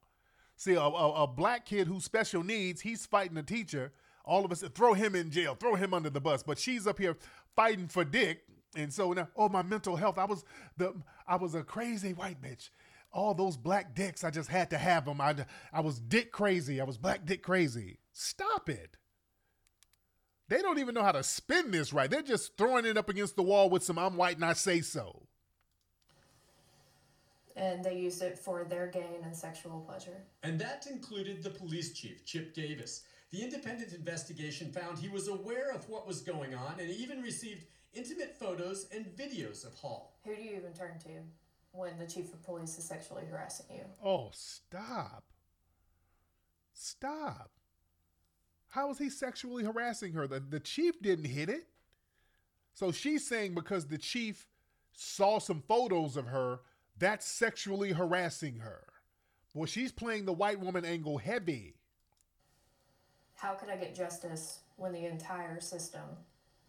See, 0.55 0.73
a, 0.73 0.81
a, 0.81 1.23
a 1.23 1.27
black 1.27 1.65
kid 1.65 1.87
who's 1.87 2.03
special 2.03 2.43
needs, 2.43 2.81
he's 2.81 3.05
fighting 3.05 3.37
a 3.37 3.43
teacher. 3.43 3.93
All 4.25 4.45
of 4.45 4.51
us 4.51 4.63
throw 4.75 4.93
him 4.93 5.15
in 5.15 5.31
jail, 5.31 5.55
throw 5.55 5.75
him 5.75 5.93
under 5.93 6.09
the 6.09 6.19
bus. 6.19 6.43
But 6.43 6.59
she's 6.59 6.85
up 6.85 6.99
here 6.99 7.17
fighting 7.55 7.87
for 7.87 8.03
dick, 8.03 8.43
and 8.75 8.93
so 8.93 9.13
now, 9.13 9.29
oh 9.35 9.49
my 9.49 9.63
mental 9.63 9.95
health. 9.95 10.17
I 10.17 10.25
was 10.25 10.43
the 10.77 10.93
I 11.27 11.37
was 11.37 11.55
a 11.55 11.63
crazy 11.63 12.13
white 12.13 12.41
bitch. 12.41 12.69
All 13.11 13.33
those 13.33 13.57
black 13.57 13.95
dicks, 13.95 14.23
I 14.23 14.29
just 14.29 14.49
had 14.49 14.69
to 14.69 14.77
have 14.77 15.05
them. 15.05 15.19
I 15.19 15.35
I 15.73 15.81
was 15.81 15.99
dick 15.99 16.31
crazy. 16.31 16.79
I 16.79 16.83
was 16.83 16.97
black 16.97 17.25
dick 17.25 17.41
crazy. 17.41 17.99
Stop 18.13 18.69
it. 18.69 18.97
They 20.47 20.61
don't 20.61 20.79
even 20.79 20.95
know 20.95 21.03
how 21.03 21.11
to 21.11 21.23
spin 21.23 21.71
this 21.71 21.93
right. 21.93 22.09
They're 22.09 22.21
just 22.23 22.57
throwing 22.57 22.85
it 22.85 22.97
up 22.97 23.07
against 23.09 23.35
the 23.35 23.43
wall 23.43 23.69
with 23.69 23.83
some 23.83 23.99
I'm 23.99 24.17
white 24.17 24.35
and 24.35 24.45
I 24.45 24.53
say 24.53 24.81
so. 24.81 25.27
And 27.55 27.83
they 27.83 27.97
used 27.97 28.21
it 28.21 28.39
for 28.39 28.63
their 28.63 28.87
gain 28.87 29.21
and 29.23 29.35
sexual 29.35 29.81
pleasure. 29.81 30.23
And 30.43 30.59
that 30.59 30.87
included 30.89 31.43
the 31.43 31.49
police 31.49 31.93
chief, 31.93 32.25
Chip 32.25 32.53
Davis. 32.53 33.03
The 33.31 33.43
independent 33.43 33.93
investigation 33.93 34.71
found 34.71 34.97
he 34.97 35.09
was 35.09 35.27
aware 35.27 35.71
of 35.71 35.87
what 35.87 36.07
was 36.07 36.21
going 36.21 36.55
on 36.55 36.79
and 36.79 36.89
even 36.89 37.21
received 37.21 37.65
intimate 37.93 38.35
photos 38.39 38.87
and 38.95 39.05
videos 39.05 39.67
of 39.67 39.73
Hall. 39.75 40.17
Who 40.25 40.35
do 40.35 40.41
you 40.41 40.55
even 40.55 40.73
turn 40.73 40.97
to 40.99 41.09
when 41.71 41.97
the 41.97 42.07
chief 42.07 42.33
of 42.33 42.43
police 42.43 42.77
is 42.77 42.83
sexually 42.83 43.23
harassing 43.29 43.65
you? 43.69 43.83
Oh, 44.03 44.29
stop. 44.33 45.23
Stop. 46.73 47.51
How 48.69 48.91
is 48.91 48.97
he 48.97 49.09
sexually 49.09 49.63
harassing 49.63 50.13
her? 50.13 50.27
The, 50.27 50.39
the 50.39 50.59
chief 50.59 51.01
didn't 51.01 51.25
hit 51.25 51.49
it. 51.49 51.67
So 52.73 52.91
she's 52.91 53.27
saying 53.27 53.55
because 53.55 53.87
the 53.87 53.97
chief 53.97 54.47
saw 54.93 55.39
some 55.39 55.63
photos 55.67 56.15
of 56.15 56.27
her, 56.27 56.59
that's 56.97 57.25
sexually 57.25 57.91
harassing 57.91 58.59
her. 58.59 58.83
Well, 59.53 59.65
she's 59.65 59.91
playing 59.91 60.25
the 60.25 60.33
white 60.33 60.59
woman 60.59 60.85
angle 60.85 61.17
heavy. 61.17 61.75
How 63.35 63.53
could 63.53 63.69
I 63.69 63.77
get 63.77 63.95
justice 63.95 64.59
when 64.75 64.91
the 64.91 65.05
entire 65.05 65.59
system, 65.59 66.03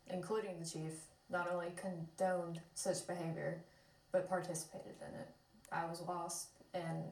including 0.09 0.59
the 0.59 0.65
chief, 0.65 0.93
not 1.29 1.51
only 1.53 1.73
condoned 1.77 2.61
such 2.75 3.07
behavior, 3.07 3.63
but 4.13 4.29
participated 4.29 4.95
in 5.01 5.15
it? 5.21 5.29
I 5.73 5.87
was 5.87 6.01
lost 6.03 6.49
and 6.75 7.05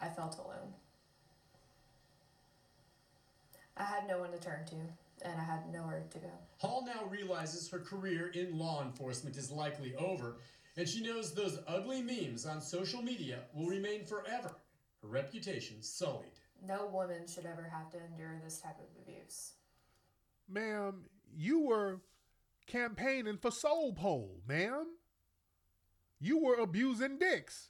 I 0.00 0.08
felt 0.08 0.38
alone. 0.38 0.72
I 3.76 3.84
had 3.84 4.08
no 4.08 4.18
one 4.18 4.32
to 4.32 4.38
turn 4.38 4.64
to, 4.66 4.76
and 5.22 5.40
I 5.40 5.44
had 5.44 5.72
nowhere 5.72 6.04
to 6.10 6.18
go. 6.18 6.30
Hall 6.58 6.84
now 6.84 7.08
realizes 7.08 7.68
her 7.68 7.78
career 7.78 8.32
in 8.34 8.58
law 8.58 8.82
enforcement 8.82 9.36
is 9.36 9.52
likely 9.52 9.94
over, 9.94 10.38
and 10.76 10.88
she 10.88 11.00
knows 11.00 11.32
those 11.32 11.60
ugly 11.68 12.02
memes 12.02 12.44
on 12.44 12.60
social 12.60 13.02
media 13.02 13.40
will 13.54 13.66
remain 13.66 14.04
forever. 14.04 14.56
Her 15.02 15.08
reputation 15.08 15.76
sullied. 15.80 16.32
No 16.66 16.86
woman 16.92 17.28
should 17.32 17.46
ever 17.46 17.70
have 17.72 17.90
to 17.92 17.98
endure 18.04 18.40
this 18.44 18.60
type 18.60 18.78
of 18.80 19.02
abuse. 19.02 19.52
Ma'am, 20.48 21.04
you 21.36 21.60
were 21.60 22.00
campaigning 22.66 23.38
for 23.38 23.52
Soul 23.52 23.92
Pole, 23.92 24.40
ma'am. 24.48 24.86
You 26.20 26.38
were 26.38 26.56
abusing 26.56 27.18
dicks. 27.18 27.68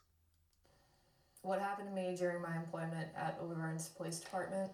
What 1.42 1.61
happened 1.61 1.88
to 1.88 1.94
me 1.94 2.16
during 2.16 2.42
my 2.42 2.57
employment 2.57 3.09
at 3.16 3.38
La 3.42 3.55
Vergne 3.55 3.78
Police 3.96 4.20
Department, 4.20 4.70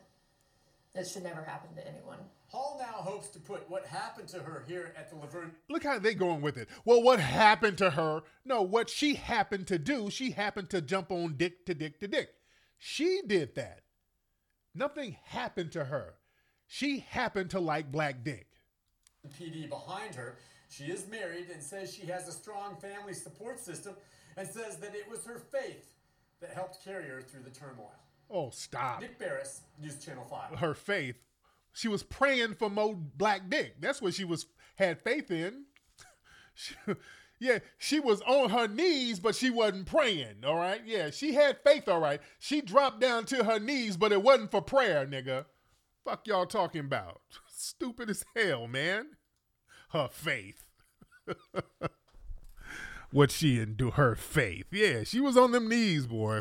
it 0.95 1.07
should 1.07 1.25
never 1.25 1.43
happen 1.43 1.75
to 1.75 1.87
anyone. 1.87 2.18
Hall 2.49 2.77
now 2.79 3.03
hopes 3.03 3.29
to 3.31 3.41
put 3.41 3.68
what 3.68 3.85
happened 3.85 4.29
to 4.29 4.39
her 4.39 4.64
here 4.66 4.95
at 4.97 5.11
the 5.11 5.16
La 5.16 5.27
Vergne 5.27 5.51
Look 5.68 5.83
how 5.83 5.99
they 5.99 6.14
going 6.14 6.41
with 6.41 6.57
it. 6.57 6.68
Well, 6.85 7.03
what 7.03 7.18
happened 7.18 7.79
to 7.79 7.91
her? 7.91 8.22
No, 8.45 8.62
what 8.62 8.89
she 8.89 9.14
happened 9.14 9.66
to 9.68 9.79
do, 9.79 10.09
she 10.09 10.31
happened 10.31 10.70
to 10.70 10.81
jump 10.81 11.11
on 11.11 11.37
dick 11.37 11.66
to 11.66 11.75
dick 11.75 11.99
to 12.01 12.09
dick. 12.09 12.31
She 12.79 13.22
did 13.27 13.57
that. 13.57 13.81
Nothing 14.75 15.16
happened 15.25 15.72
to 15.72 15.87
her. 15.87 16.14
She 16.66 17.01
happened 17.01 17.51
to 17.51 17.61
like 17.61 17.93
black 17.93 18.25
dick. 18.25 18.47
PD 19.39 19.68
behind 19.68 20.14
her. 20.14 20.37
She 20.69 20.85
is 20.85 21.07
married 21.09 21.47
and 21.53 21.62
says 21.62 21.95
she 21.95 22.07
has 22.07 22.29
a 22.29 22.33
strong 22.33 22.77
family 22.77 23.15
support 23.15 23.59
system 23.61 23.95
and 24.37 24.49
says 24.49 24.79
that 24.79 24.95
it 24.95 25.09
was 25.09 25.25
her 25.25 25.39
faith 25.39 25.95
that 26.41 26.51
helped 26.51 26.85
carry 26.85 27.05
her 27.09 27.21
through 27.21 27.43
the 27.43 27.51
turmoil. 27.51 27.93
Oh, 28.31 28.51
stop. 28.51 29.01
Nick 29.01 29.19
Beres, 29.19 29.61
News 29.81 29.99
Channel 30.05 30.25
5. 30.25 30.59
Her 30.59 30.75
faith. 30.75 31.17
She 31.73 31.89
was 31.89 32.03
praying 32.03 32.55
for 32.55 32.71
more 32.71 32.95
black 32.95 33.49
dick. 33.51 33.81
That's 33.81 34.01
what 34.01 34.15
she 34.15 34.25
was 34.25 34.47
had 34.77 35.01
faith 35.01 35.31
in. 35.31 35.65
She- 36.55 36.75
yeah, 37.41 37.59
she 37.79 38.01
was 38.01 38.21
on 38.23 38.51
her 38.51 38.67
knees, 38.69 39.21
but 39.21 39.35
she 39.35 39.51
wasn't 39.51 39.87
praying. 39.87 40.45
All 40.45 40.57
right. 40.57 40.81
Yeah, 40.85 41.11
she 41.11 41.35
had 41.35 41.59
faith. 41.65 41.89
All 41.89 42.01
right. 42.01 42.21
She 42.39 42.61
dropped 42.61 43.01
down 43.01 43.25
to 43.27 43.45
her 43.45 43.59
knees, 43.59 43.97
but 43.97 44.12
it 44.12 44.23
wasn't 44.23 44.51
for 44.51 44.62
prayer, 44.62 45.07
nigga. 45.07 45.47
Fuck 46.05 46.27
y'all 46.27 46.47
talking 46.47 46.81
about? 46.83 47.21
Stupid 47.49 48.11
as 48.11 48.25
hell, 48.37 48.67
man. 48.67 49.09
Her 49.95 50.09
faith. 50.11 50.64
what 53.12 53.30
she 53.30 53.61
into 53.61 53.92
her 53.92 54.16
faith. 54.16 54.66
Yeah, 54.72 55.05
she 55.05 55.20
was 55.20 55.36
on 55.36 55.53
them 55.53 55.68
knees, 55.68 56.09
boy. 56.09 56.40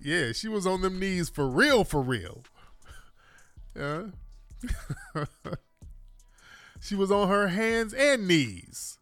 Yeah, 0.00 0.32
she 0.32 0.48
was 0.48 0.66
on 0.66 0.80
them 0.80 0.98
knees 0.98 1.28
for 1.28 1.46
real, 1.46 1.84
for 1.84 2.02
real. 2.02 2.42
Yeah. 3.76 4.04
she 6.80 6.94
was 6.94 7.10
on 7.10 7.28
her 7.28 7.48
hands 7.48 7.92
and 7.92 8.28
knees. 8.28 8.98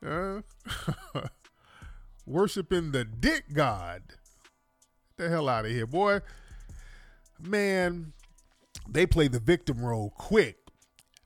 Yeah. 0.00 0.42
Worshiping 2.24 2.92
the 2.92 3.04
dick 3.04 3.52
god. 3.52 4.02
Get 5.18 5.24
the 5.24 5.28
hell 5.28 5.48
out 5.48 5.64
of 5.64 5.72
here, 5.72 5.88
boy. 5.88 6.20
Man, 7.42 8.12
they 8.88 9.06
play 9.06 9.26
the 9.26 9.40
victim 9.40 9.84
role 9.84 10.10
quick. 10.16 10.63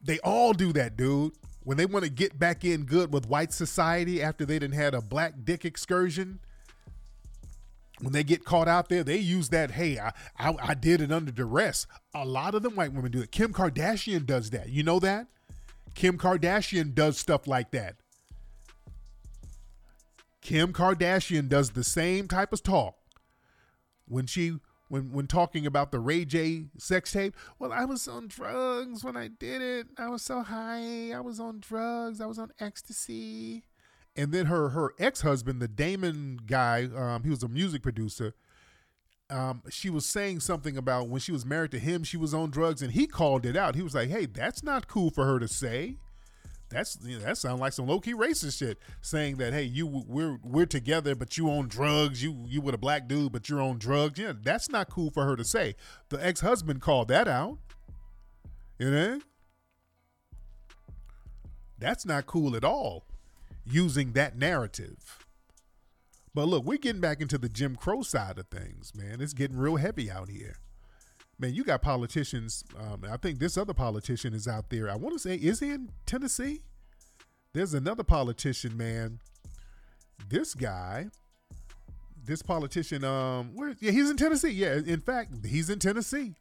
They 0.09 0.18
all 0.20 0.54
do 0.54 0.72
that, 0.72 0.96
dude. 0.96 1.32
When 1.64 1.76
they 1.76 1.84
want 1.84 2.06
to 2.06 2.11
get 2.11 2.38
back 2.38 2.64
in 2.64 2.84
good 2.84 3.12
with 3.12 3.28
white 3.28 3.52
society 3.52 4.22
after 4.22 4.46
they 4.46 4.59
done 4.59 4.72
had 4.72 4.94
a 4.94 5.02
black 5.02 5.34
dick 5.44 5.66
excursion, 5.66 6.38
when 8.00 8.14
they 8.14 8.24
get 8.24 8.42
caught 8.42 8.68
out 8.68 8.88
there, 8.88 9.04
they 9.04 9.18
use 9.18 9.50
that, 9.50 9.72
hey, 9.72 9.98
I, 9.98 10.12
I, 10.38 10.54
I 10.62 10.72
did 10.72 11.02
it 11.02 11.12
under 11.12 11.30
duress. 11.30 11.86
A 12.14 12.24
lot 12.24 12.54
of 12.54 12.62
them 12.62 12.74
white 12.74 12.94
women 12.94 13.12
do 13.12 13.20
it. 13.20 13.30
Kim 13.30 13.52
Kardashian 13.52 14.24
does 14.24 14.48
that. 14.48 14.70
You 14.70 14.82
know 14.82 14.98
that? 15.00 15.26
Kim 15.94 16.16
Kardashian 16.16 16.94
does 16.94 17.18
stuff 17.18 17.46
like 17.46 17.70
that. 17.72 17.96
Kim 20.40 20.72
Kardashian 20.72 21.50
does 21.50 21.72
the 21.72 21.84
same 21.84 22.28
type 22.28 22.54
of 22.54 22.62
talk 22.62 22.96
when 24.06 24.24
she 24.24 24.59
when 24.89 25.12
when 25.12 25.26
talking 25.26 25.66
about 25.66 25.93
the 25.93 26.01
Ray 26.01 26.24
J 26.24 26.64
sex 26.78 27.12
tape. 27.12 27.36
Well, 27.59 27.72
I 27.72 27.84
was 27.84 28.09
on 28.09 28.28
drugs 28.28 29.05
when 29.05 29.16
I 29.16 29.28
did 29.28 29.62
it. 29.62 29.86
I 29.99 30.09
was 30.09 30.22
so 30.22 30.43
high. 30.43 31.12
I 31.12 31.20
was 31.20 31.39
on 31.39 31.61
drugs. 31.61 32.20
I 32.20 32.26
was 32.26 32.39
on 32.39 32.53
ecstasy. 32.59 33.64
And 34.16 34.32
then 34.32 34.47
her 34.47 34.70
her 34.70 34.95
ex 34.99 35.20
husband, 35.20 35.62
the 35.62 35.68
Damon 35.68 36.41
guy, 36.47 36.89
um, 36.97 37.22
he 37.22 37.30
was 37.30 37.43
a 37.43 37.49
music 37.49 37.82
producer. 37.82 38.34
Um, 39.30 39.62
she 39.68 39.91
was 39.91 40.07
saying 40.07 40.41
something 40.41 40.76
about 40.78 41.09
when 41.09 41.20
she 41.20 41.32
was 41.32 41.45
married 41.45 41.70
to 41.72 41.78
him, 41.78 42.03
she 42.03 42.16
was 42.16 42.32
on 42.32 42.51
drugs, 42.51 42.80
and 42.80 42.93
he 42.93 43.07
called 43.07 43.45
it 43.45 43.57
out. 43.57 43.74
He 43.74 43.82
was 43.82 43.95
like, 43.95 44.09
"Hey, 44.09 44.24
that's 44.24 44.62
not 44.62 44.89
cool 44.89 45.11
for 45.11 45.26
her 45.26 45.39
to 45.39 45.47
say." 45.47 45.99
That's 46.71 46.99
you 47.03 47.19
know, 47.19 47.25
that 47.25 47.39
sounds 47.39 47.61
like 47.61 47.73
some 47.73 47.87
low 47.87 47.99
key 47.99 48.12
racist 48.12 48.59
shit. 48.59 48.79
Saying 49.01 49.37
that 49.37 49.53
hey, 49.53 49.62
you 49.62 49.87
we're 49.87 50.39
we're 50.43 50.66
together, 50.66 51.14
but 51.14 51.39
you 51.39 51.49
on 51.51 51.69
drugs. 51.69 52.23
You 52.23 52.45
you 52.47 52.61
with 52.61 52.75
a 52.75 52.79
black 52.79 53.09
dude, 53.09 53.33
but 53.33 53.49
you're 53.49 53.62
on 53.62 53.79
drugs. 53.79 54.19
Yeah, 54.19 54.33
that's 54.41 54.69
not 54.69 54.91
cool 54.91 55.11
for 55.11 55.25
her 55.25 55.37
to 55.37 55.45
say. 55.45 55.77
The 56.11 56.25
ex 56.25 56.41
husband 56.41 56.83
called 56.83 57.09
that 57.09 57.27
out. 57.27 57.59
You 58.79 58.91
know, 58.91 59.21
that's 61.79 62.05
not 62.05 62.27
cool 62.27 62.55
at 62.55 62.64
all. 62.64 63.07
Using 63.64 64.12
that 64.12 64.37
narrative. 64.37 65.25
But 66.35 66.47
look, 66.47 66.64
we're 66.64 66.79
getting 66.79 67.01
back 67.01 67.21
into 67.21 67.39
the 67.39 67.49
Jim 67.49 67.77
Crow 67.77 68.03
side 68.03 68.39
of 68.39 68.47
things, 68.49 68.93
man. 68.95 69.21
It's 69.21 69.33
getting 69.33 69.57
real 69.57 69.77
heavy 69.77 70.11
out 70.11 70.29
here 70.29 70.57
man, 71.39 71.55
you 71.55 71.64
got 71.64 71.82
politicians. 71.82 72.64
Um, 72.78 73.05
I 73.11 73.16
think 73.16 73.39
this 73.39 73.57
other 73.57 73.74
politician 73.74 74.34
is 74.34 74.49
out 74.49 74.70
there. 74.70 74.91
I 74.91 74.97
want 74.97 75.14
to 75.14 75.18
say, 75.18 75.36
is 75.36 75.61
he 75.61 75.70
in 75.70 75.91
Tennessee? 76.07 76.62
There's 77.53 77.74
another 77.74 78.03
politician, 78.03 78.76
man. 78.76 79.20
This 80.28 80.55
guy, 80.55 81.09
this 82.24 82.43
politician, 82.43 83.05
um, 83.05 83.53
where? 83.55 83.74
Yeah, 83.80 83.93
he's 83.93 84.11
in 84.11 84.16
Tennessee. 84.16 84.51
Yeah, 84.51 84.74
in 84.74 85.01
fact, 85.01 85.47
he's 85.47 85.70
in 85.70 85.78
Tennessee. 85.78 86.34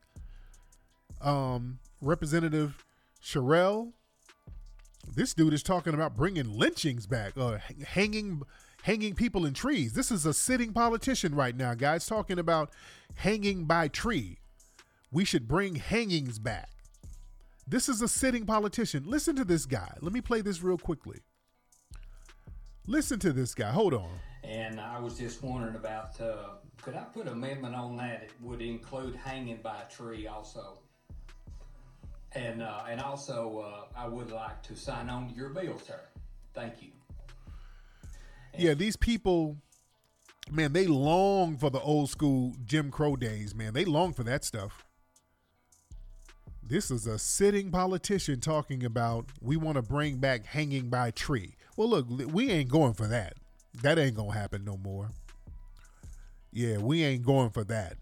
Um, 1.22 1.80
Representative 2.02 2.84
Sherrell. 3.24 3.94
This 5.16 5.34
dude 5.34 5.54
is 5.54 5.64
talking 5.64 5.94
about 5.94 6.18
bringing 6.18 6.58
lynchings 6.58 7.08
back, 7.08 7.34
uh, 7.38 7.60
hanging 7.86 8.42
hanging 8.84 9.14
people 9.14 9.46
in 9.46 9.54
trees. 9.54 9.94
This 9.94 10.12
is 10.12 10.26
a 10.26 10.34
sitting 10.34 10.74
politician 10.74 11.34
right 11.34 11.56
now, 11.56 11.74
guys, 11.74 12.06
talking 12.06 12.40
about 12.40 12.72
hanging 13.16 13.66
by 13.66 13.88
tree 13.88 14.40
we 15.12 15.26
should 15.26 15.48
bring 15.48 15.76
hangings 15.76 16.40
back. 16.40 16.70
This 17.68 17.90
is 17.90 18.02
a 18.02 18.08
sitting 18.08 18.46
politician. 18.46 19.04
Listen 19.06 19.36
to 19.36 19.44
this 19.44 19.66
guy. 19.66 19.94
Let 20.02 20.14
me 20.14 20.22
play 20.22 20.42
this 20.42 20.62
real 20.62 20.78
quickly. 20.78 21.20
Listen 22.86 23.20
to 23.20 23.34
this 23.34 23.54
guy. 23.54 23.72
Hold 23.72 23.94
on. 23.94 24.20
And 24.44 24.80
I 24.80 25.00
was 25.00 25.18
just 25.18 25.44
wondering 25.44 25.76
about 25.76 26.20
uh, 26.22 26.56
could 26.82 26.96
I 26.96 27.04
put 27.04 27.28
amendment 27.28 27.76
on 27.76 27.98
that? 27.98 28.24
It 28.24 28.32
would 28.42 28.62
include 28.62 29.16
hanging 29.16 29.60
by 29.62 29.76
a 29.82 29.94
tree 29.94 30.28
also. 30.28 30.80
And 32.34 32.62
uh, 32.62 32.84
and 32.90 33.02
also, 33.02 33.60
uh, 33.60 34.00
I 34.00 34.08
would 34.08 34.32
like 34.32 34.62
to 34.64 34.76
sign 34.76 35.10
on 35.10 35.30
to 35.30 35.36
your 35.36 35.50
bill, 35.50 35.80
sir. 35.80 36.00
Thank 36.54 36.82
you. 36.82 36.90
And 38.54 38.64
yeah, 38.64 38.74
these 38.74 38.96
people, 38.96 39.58
man, 40.52 40.72
they 40.74 40.88
long 40.88 41.58
for 41.58 41.70
the 41.70 41.80
old 41.82 42.10
school 42.10 42.56
Jim 42.64 42.92
Crow 42.92 43.16
days, 43.16 43.54
man. 43.56 43.74
They 43.74 43.86
long 43.86 44.14
for 44.14 44.24
that 44.24 44.46
stuff. 44.46 44.86
This 46.70 46.92
is 46.92 47.08
a 47.08 47.18
sitting 47.18 47.72
politician 47.72 48.42
talking 48.42 48.84
about 48.84 49.28
we 49.42 49.56
want 49.56 49.78
to 49.78 49.82
bring 49.82 50.18
back 50.18 50.46
hanging 50.46 50.90
by 50.90 51.12
tree. 51.12 51.56
Well, 51.78 51.88
look, 51.88 52.08
we 52.10 52.52
ain't 52.52 52.70
going 52.70 52.94
for 52.94 53.08
that. 53.08 53.36
That 53.84 53.98
ain't 53.98 54.16
going 54.16 54.32
to 54.32 54.38
happen 54.38 54.66
no 54.66 54.76
more. 54.76 55.12
Yeah, 56.52 56.80
we 56.80 57.06
ain't 57.06 57.26
going 57.26 57.52
for 57.52 57.64
that. 57.66 57.96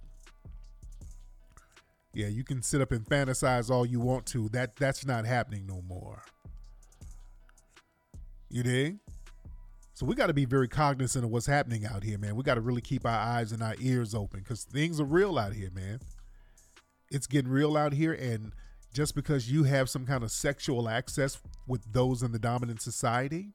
Yeah, 2.14 2.28
you 2.28 2.44
can 2.44 2.64
sit 2.64 2.82
up 2.82 2.92
and 2.92 3.06
fantasize 3.06 3.70
all 3.70 3.86
you 3.86 4.00
want 4.00 4.26
to. 4.28 4.50
That 4.50 4.78
that's 4.78 5.06
not 5.06 5.26
happening 5.26 5.68
no 5.68 5.84
more. 5.88 6.24
You 8.50 8.64
dig? 8.64 8.98
So 9.94 10.08
we 10.08 10.16
got 10.16 10.28
to 10.28 10.34
be 10.34 10.46
very 10.46 10.68
cognizant 10.68 11.24
of 11.24 11.30
what's 11.30 11.46
happening 11.46 11.86
out 11.86 12.04
here, 12.04 12.18
man. 12.18 12.36
We 12.36 12.42
got 12.42 12.56
to 12.56 12.62
really 12.62 12.82
keep 12.82 13.06
our 13.06 13.12
eyes 13.12 13.52
and 13.52 13.62
our 13.62 13.76
ears 13.80 14.16
open 14.16 14.40
because 14.40 14.64
things 14.64 15.00
are 15.00 15.06
real 15.06 15.38
out 15.38 15.54
here, 15.54 15.70
man 15.72 16.00
it's 17.16 17.28
getting 17.28 17.50
real 17.50 17.78
out 17.78 17.94
here 17.94 18.12
and 18.12 18.52
just 18.94 19.16
because 19.16 19.50
you 19.50 19.64
have 19.64 19.90
some 19.90 20.06
kind 20.06 20.22
of 20.22 20.32
sexual 20.32 20.90
access 20.90 21.40
with 21.66 21.94
those 21.94 22.22
in 22.22 22.34
the 22.34 22.40
dominant 22.40 22.82
society 22.82 23.54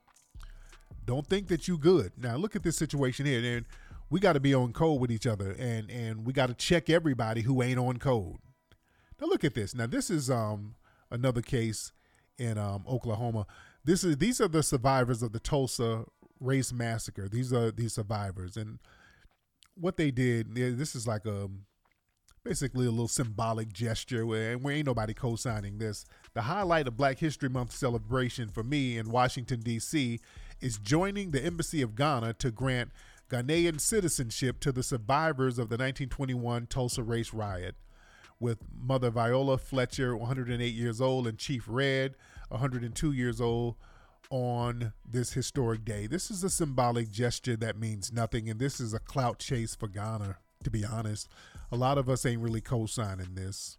don't 1.05 1.27
think 1.27 1.47
that 1.47 1.67
you 1.67 1.77
good. 1.77 2.11
Now 2.17 2.35
look 2.37 2.55
at 2.55 2.63
this 2.63 2.75
situation 2.75 3.25
here 3.27 3.57
and 3.57 3.65
we 4.09 4.19
got 4.19 4.33
to 4.33 4.39
be 4.39 4.53
on 4.53 4.73
code 4.73 4.99
with 4.99 5.11
each 5.11 5.27
other 5.27 5.55
and 5.59 5.91
and 5.91 6.25
we 6.25 6.33
got 6.33 6.47
to 6.47 6.55
check 6.55 6.89
everybody 6.89 7.41
who 7.41 7.61
ain't 7.61 7.79
on 7.79 7.97
code. 7.97 8.37
Now 9.19 9.27
look 9.27 9.43
at 9.43 9.53
this. 9.53 9.75
Now 9.75 9.85
this 9.85 10.09
is 10.09 10.29
um 10.31 10.75
another 11.11 11.41
case 11.41 11.91
in 12.39 12.57
um 12.57 12.83
oklahoma. 12.87 13.45
This 13.83 14.03
is 14.03 14.17
these 14.17 14.41
are 14.41 14.47
the 14.47 14.63
survivors 14.63 15.21
of 15.21 15.33
the 15.33 15.39
tulsa 15.39 16.05
race 16.39 16.73
massacre. 16.73 17.29
These 17.29 17.53
are 17.53 17.69
these 17.71 17.93
survivors 17.93 18.57
and 18.57 18.79
what 19.75 19.97
they 19.97 20.11
did 20.11 20.53
this 20.53 20.95
is 20.95 21.07
like 21.07 21.25
a 21.25 21.47
basically 22.43 22.87
a 22.87 22.91
little 22.91 23.07
symbolic 23.07 23.71
gesture 23.71 24.25
where, 24.25 24.57
we 24.57 24.75
ain't 24.75 24.87
nobody 24.87 25.13
co-signing 25.13 25.77
this. 25.77 26.05
The 26.33 26.41
highlight 26.43 26.87
of 26.87 26.97
Black 26.97 27.19
History 27.19 27.49
Month 27.49 27.71
celebration 27.71 28.49
for 28.49 28.63
me 28.63 28.97
in 28.97 29.11
Washington 29.11 29.61
D.C. 29.61 30.19
is 30.59 30.77
joining 30.77 31.31
the 31.31 31.43
Embassy 31.43 31.81
of 31.81 31.95
Ghana 31.95 32.33
to 32.33 32.51
grant 32.51 32.91
Ghanaian 33.29 33.79
citizenship 33.79 34.59
to 34.61 34.71
the 34.71 34.83
survivors 34.83 35.53
of 35.53 35.69
the 35.69 35.75
1921 35.75 36.67
Tulsa 36.67 37.03
race 37.03 37.33
riot. 37.33 37.75
With 38.39 38.57
Mother 38.75 39.11
Viola 39.11 39.59
Fletcher, 39.59 40.17
108 40.17 40.65
years 40.73 40.99
old, 40.99 41.27
and 41.27 41.37
Chief 41.37 41.65
Red, 41.67 42.15
102 42.49 43.11
years 43.11 43.39
old, 43.39 43.75
on 44.31 44.93
this 45.07 45.33
historic 45.33 45.85
day. 45.85 46.07
This 46.07 46.31
is 46.31 46.43
a 46.43 46.49
symbolic 46.49 47.11
gesture 47.11 47.55
that 47.57 47.77
means 47.77 48.11
nothing, 48.11 48.49
and 48.49 48.59
this 48.59 48.79
is 48.79 48.95
a 48.95 48.99
clout 48.99 49.37
chase 49.37 49.75
for 49.75 49.87
Ghana, 49.87 50.37
to 50.63 50.71
be 50.71 50.83
honest 50.83 51.29
a 51.71 51.75
lot 51.75 51.97
of 51.97 52.09
us 52.09 52.25
ain't 52.25 52.41
really 52.41 52.61
co-signing 52.61 53.33
this. 53.33 53.77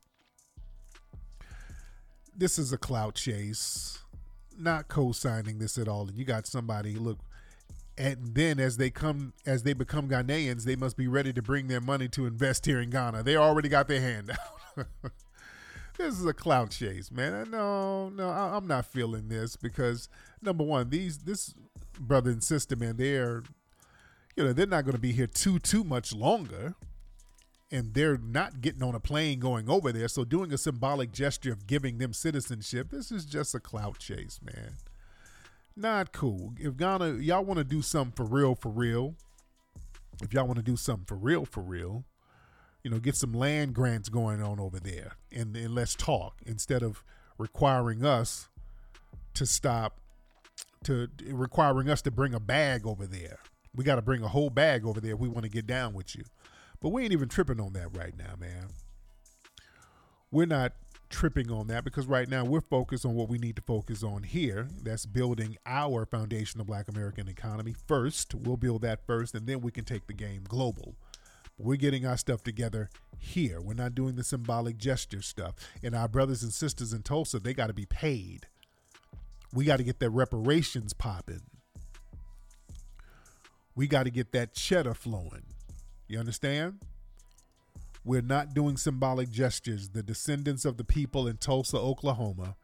This 2.35 2.59
is 2.59 2.73
a 2.73 2.79
clout 2.79 3.15
chase, 3.15 3.99
not 4.59 4.89
co-signing 4.89 5.59
this 5.59 5.77
at 5.77 5.89
all. 5.89 6.09
And 6.09 6.17
you 6.17 6.25
got 6.25 6.47
somebody 6.47 6.95
look, 6.95 7.19
and 7.99 8.35
then 8.35 8.59
as 8.59 8.79
they 8.79 8.89
come, 8.89 9.35
as 9.45 9.63
they 9.63 9.75
become 9.75 10.09
Ghanaians, 10.09 10.65
they 10.65 10.77
must 10.77 10.97
be 10.97 11.07
ready 11.07 11.33
to 11.35 11.43
bring 11.43 11.69
their 11.69 11.83
money 11.83 12.09
to 12.09 12.27
invest 12.27 12.65
here 12.65 12.81
in 12.81 12.89
Ghana. 12.89 13.23
They 13.23 13.37
already 13.37 13.69
got 13.69 13.89
their 13.89 14.01
hand 14.01 14.31
out. 14.31 14.87
this 15.99 16.19
is 16.19 16.25
a 16.25 16.33
clout 16.33 16.71
chase, 16.71 17.11
man. 17.11 17.51
No, 17.51 18.09
no, 18.09 18.31
I, 18.31 18.57
I'm 18.57 18.67
not 18.67 18.87
feeling 18.87 19.29
this 19.29 19.57
because 19.57 20.09
number 20.41 20.65
one, 20.65 20.89
these 20.89 21.19
this 21.19 21.55
brother 22.01 22.31
and 22.31 22.43
sister, 22.43 22.77
man, 22.77 22.97
they're 22.97 23.43
you 24.37 24.45
know 24.45 24.55
they're 24.55 24.67
not 24.67 24.87
going 24.87 24.95
to 24.95 25.01
be 25.01 25.13
here 25.13 25.27
too 25.27 25.59
too 25.59 25.85
much 25.85 26.15
longer 26.15 26.75
and 27.73 27.95
they're 27.95 28.19
not 28.19 28.61
getting 28.61 28.83
on 28.83 28.95
a 28.95 29.01
plane 29.01 29.41
going 29.41 29.69
over 29.69 29.91
there. 29.91 30.07
So 30.07 30.25
doing 30.25 30.53
a 30.53 30.59
symbolic 30.59 31.11
gesture 31.11 31.53
of 31.53 31.67
giving 31.67 31.97
them 31.97 32.13
citizenship, 32.13 32.91
this 32.91 33.11
is 33.11 33.25
just 33.25 33.55
a 33.55 33.61
clout 33.61 33.99
chase, 33.99 34.39
man. 34.45 34.75
Not 35.75 36.13
cool. 36.13 36.53
If 36.59 36.77
Ghana, 36.77 37.15
y'all 37.15 37.45
want 37.45 37.57
to 37.57 37.65
do 37.65 37.81
something 37.81 38.13
for 38.15 38.31
real, 38.31 38.55
for 38.55 38.69
real, 38.69 39.15
if 40.23 40.35
y'all 40.35 40.47
want 40.47 40.59
to 40.59 40.63
do 40.63 40.77
something 40.77 41.07
for 41.07 41.17
real, 41.17 41.47
for 41.47 41.63
real, 41.63 42.05
you 42.85 42.91
know, 42.91 42.99
get 42.99 43.17
some 43.17 43.33
land 43.33 43.75
grants 43.75 44.11
going 44.11 44.43
on 44.43 44.61
over 44.61 44.79
there 44.79 45.17
and, 45.35 45.57
and 45.57 45.75
let's 45.75 45.95
talk 45.95 46.43
instead 46.45 46.83
of 46.83 47.03
requiring 47.39 48.05
us 48.05 48.51
to 49.33 49.47
stop, 49.47 49.99
to 50.85 51.09
requiring 51.27 51.89
us 51.89 52.03
to 52.03 52.11
bring 52.11 52.35
a 52.35 52.41
bag 52.41 52.87
over 52.87 53.07
there. 53.07 53.39
We 53.75 53.83
got 53.83 53.95
to 53.95 54.03
bring 54.03 54.23
a 54.23 54.29
whole 54.29 54.51
bag 54.51 54.85
over 54.85 55.01
there 55.01 55.15
if 55.15 55.19
we 55.19 55.29
want 55.29 55.45
to 55.45 55.51
get 55.51 55.67
down 55.67 55.95
with 55.95 56.15
you. 56.15 56.25
But 56.83 56.89
we 56.89 57.05
ain't 57.05 57.13
even 57.13 57.29
tripping 57.29 57.61
on 57.61 57.73
that 57.75 57.97
right 57.97 58.17
now, 58.19 58.35
man. 58.39 58.67
We're 60.33 60.47
not 60.47 60.73
tripping 61.11 61.51
on 61.51 61.69
that 61.69 61.85
because 61.85 62.07
right 62.07 62.29
now 62.29 62.45
we're 62.45 62.63
focused 62.63 63.05
on 63.07 63.15
what 63.15 63.29
we 63.29 63.39
need 63.39 63.55
to 63.57 63.63
focus 63.63 64.03
on 64.03 64.25
here. 64.25 64.67
That's 64.83 65.07
building 65.07 65.57
our 65.65 66.07
foundational 66.07 66.65
black 66.65 66.89
American 66.89 67.29
economy 67.29 67.75
first. 67.87 68.35
We'll 68.35 68.57
build 68.57 68.83
that 68.83 69.07
first 69.07 69.35
and 69.35 69.47
then 69.47 69.61
we 69.61 69.71
can 69.71 69.85
take 69.85 70.07
the 70.07 70.15
game 70.15 70.43
global. 70.49 70.97
we're 71.59 71.77
getting 71.77 72.05
our 72.05 72.17
stuff 72.17 72.43
together 72.43 72.91
here. 73.19 73.61
We're 73.61 73.75
not 73.75 73.95
doing 73.95 74.17
the 74.17 74.25
symbolic 74.25 74.79
gesture 74.79 75.23
stuff. 75.23 75.55
And 75.83 75.95
our 75.95 76.09
brothers 76.09 76.43
and 76.43 76.53
sisters 76.53 76.93
in 76.93 77.03
Tulsa, 77.03 77.39
they 77.39 77.55
got 77.55 77.69
to 77.69 77.73
be 77.75 77.87
paid. 77.87 78.49
We 79.53 79.67
got 79.67 79.77
to 79.77 79.85
get 79.85 80.01
their 80.01 80.11
reparations 80.11 80.93
popping. 80.95 81.43
We 83.77 83.87
got 83.87 84.05
to 84.05 84.11
get 84.11 84.33
that 84.33 84.55
cheddar 84.55 84.95
flowing. 84.95 85.52
You 86.13 86.19
understand? 86.19 86.81
We're 88.05 88.21
not 88.21 88.53
doing 88.53 88.77
symbolic 88.77 89.31
gestures. 89.31 89.89
The 89.89 90.03
descendants 90.03 90.67
of 90.67 90.77
the 90.77 90.85
people 90.85 91.27
in 91.27 91.39
Tulsa, 91.39 91.79
Oklahoma, 91.79 92.57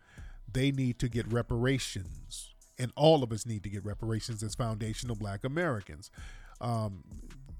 they 0.52 0.70
need 0.70 0.98
to 0.98 1.08
get 1.08 1.32
reparations. 1.32 2.54
And 2.78 2.92
all 2.94 3.22
of 3.22 3.32
us 3.32 3.46
need 3.46 3.62
to 3.62 3.70
get 3.70 3.86
reparations 3.86 4.42
as 4.42 4.54
foundational 4.54 5.16
black 5.16 5.44
Americans. 5.44 6.10
Um, 6.60 7.04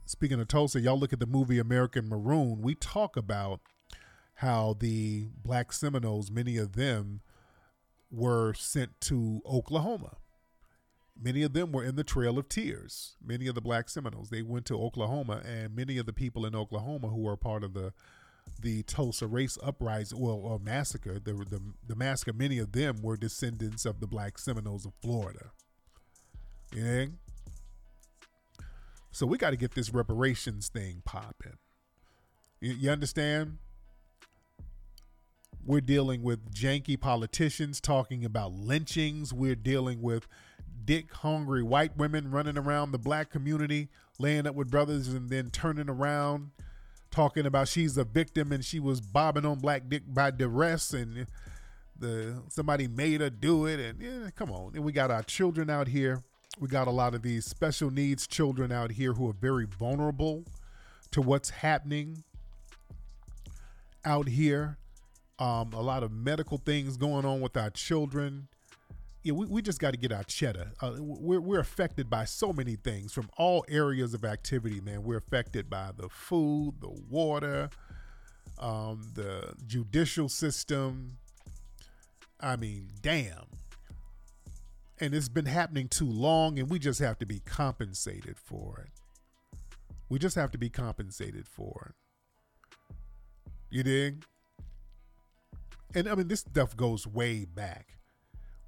speaking 0.05 0.39
of 0.39 0.49
Tulsa, 0.49 0.79
y'all 0.79 0.99
look 0.99 1.15
at 1.15 1.21
the 1.21 1.27
movie 1.27 1.59
American 1.59 2.07
Maroon. 2.07 2.61
We 2.61 2.75
talk 2.75 3.17
about 3.17 3.61
how 4.35 4.77
the 4.79 5.29
black 5.43 5.73
Seminoles, 5.73 6.31
many 6.31 6.59
of 6.59 6.75
them, 6.75 7.23
were 8.11 8.53
sent 8.53 9.01
to 9.03 9.41
Oklahoma. 9.47 10.19
Many 11.21 11.43
of 11.43 11.53
them 11.53 11.73
were 11.73 11.85
in 11.85 11.97
the 11.97 12.05
Trail 12.05 12.39
of 12.39 12.49
Tears. 12.49 13.17
Many 13.25 13.49
of 13.49 13.55
the 13.55 13.61
black 13.61 13.89
Seminoles, 13.89 14.31
they 14.31 14.43
went 14.43 14.67
to 14.67 14.81
Oklahoma, 14.81 15.43
and 15.45 15.75
many 15.75 15.99
of 15.99 16.07
the 16.07 16.13
people 16.13 16.47
in 16.47 16.55
Oklahoma 16.55 17.09
who 17.09 17.23
were 17.23 17.37
part 17.37 17.65
of 17.65 17.75
the 17.75 17.93
the 18.61 18.83
Tulsa 18.85 19.27
race 19.27 19.59
uprising, 19.63 20.19
well, 20.19 20.37
or 20.37 20.59
massacre, 20.59 21.19
the, 21.19 21.33
the 21.33 21.61
the 21.87 21.97
massacre. 21.97 22.33
Many 22.33 22.59
of 22.59 22.73
them 22.73 23.03
were 23.03 23.17
descendants 23.17 23.85
of 23.85 24.01
the 24.01 24.07
black 24.07 24.39
Seminoles 24.39 24.87
of 24.87 24.93
Florida. 25.03 25.51
Yeah. 26.75 27.07
So 29.11 29.27
we 29.27 29.39
got 29.39 29.51
to 29.51 29.57
get 29.57 29.75
this 29.75 29.91
reparations 29.91 30.69
thing 30.69 31.03
popping. 31.05 31.59
You, 32.61 32.75
you 32.75 32.91
understand? 32.91 33.59
We're 35.65 35.81
dealing 35.81 36.23
with 36.23 36.55
janky 36.55 36.99
politicians 36.99 37.81
talking 37.81 38.25
about 38.25 38.53
lynchings. 38.53 39.33
We're 39.33 39.57
dealing 39.57 40.01
with 40.01 40.27
dick 40.89 41.13
hungry 41.13 41.63
white 41.63 41.95
women 41.99 42.31
running 42.31 42.57
around 42.57 42.93
the 42.93 42.99
black 42.99 43.29
community, 43.29 43.91
laying 44.19 44.47
up 44.47 44.55
with 44.55 44.71
brothers 44.71 45.09
and 45.09 45.29
then 45.29 45.51
turning 45.51 45.91
around 45.91 46.51
talking 47.11 47.45
about 47.45 47.69
she's 47.69 47.99
a 47.99 48.05
victim 48.05 48.53
and 48.53 48.65
she 48.65 48.81
was 48.81 48.99
bobbing 48.99 49.45
on 49.45 49.59
black 49.59 49.87
dick 49.91 50.03
by 50.07 50.31
duress 50.31 50.95
and 50.95 51.27
the 51.99 52.43
somebody 52.49 52.89
made 52.89 53.21
her 53.21 53.29
do 53.29 53.67
it 53.67 53.79
and 53.79 54.01
yeah, 54.01 54.31
come 54.35 54.51
on. 54.51 54.73
And 54.75 54.83
we 54.83 54.93
got 54.93 55.11
our 55.11 55.23
children 55.23 55.69
out 55.69 55.89
here. 55.89 56.23
We 56.59 56.69
got 56.69 56.89
a 56.89 56.91
lot 56.91 57.15
of 57.15 57.21
these 57.21 57.45
special 57.45 57.91
needs 57.91 58.27
children 58.27 58.73
out 58.73 58.93
here 58.93 59.13
who 59.13 59.29
are 59.29 59.35
very 59.35 59.67
vulnerable 59.67 60.45
to 61.11 61.21
what's 61.21 61.51
happening 61.51 62.25
out 64.07 64.27
here. 64.27 64.79
Um, 65.39 65.75
a 65.75 65.83
lot 65.83 66.03
of 66.03 66.11
medical 66.11 66.57
things 66.57 66.97
going 66.97 67.27
on 67.27 67.43
with 67.43 67.59
our 67.59 67.69
children. 67.69 68.49
Yeah, 69.29 69.35
we, 69.35 69.45
we 69.45 69.61
just 69.61 69.79
got 69.79 69.91
to 69.91 69.99
get 69.99 70.11
our 70.11 70.23
cheddar. 70.23 70.73
Uh, 70.81 70.95
we're, 70.99 71.43
we're 71.43 71.61
affected 71.61 72.09
by 72.09 72.25
so 72.25 72.51
many 72.51 72.77
things 72.77 73.13
from 73.13 73.29
all 73.37 73.63
areas 73.69 74.15
of 74.15 74.25
activity, 74.25 74.81
man. 74.81 75.03
We're 75.03 75.19
affected 75.19 75.69
by 75.69 75.91
the 75.95 76.09
food, 76.09 76.77
the 76.81 76.89
water, 77.11 77.69
um, 78.59 79.07
the 79.13 79.53
judicial 79.67 80.31
system. 80.31 81.19
I 82.41 82.57
mean, 82.57 82.89
damn. 83.03 83.45
And 84.99 85.15
it's 85.15 85.29
been 85.29 85.45
happening 85.45 85.89
too 85.89 86.09
long, 86.09 86.59
and 86.59 86.71
we 86.71 86.79
just 86.79 87.01
have 87.01 87.19
to 87.19 87.27
be 87.27 87.41
compensated 87.41 88.39
for 88.39 88.83
it. 88.87 88.93
We 90.09 90.19
just 90.19 90.37
have 90.37 90.53
to 90.53 90.59
be 90.59 90.71
compensated 90.71 91.47
for 91.47 91.91
it. 91.91 92.97
You 93.69 93.83
dig? 93.83 94.25
And 95.95 96.09
I 96.09 96.15
mean, 96.15 96.29
this 96.29 96.41
stuff 96.41 96.75
goes 96.75 97.07
way 97.07 97.45
back. 97.45 97.98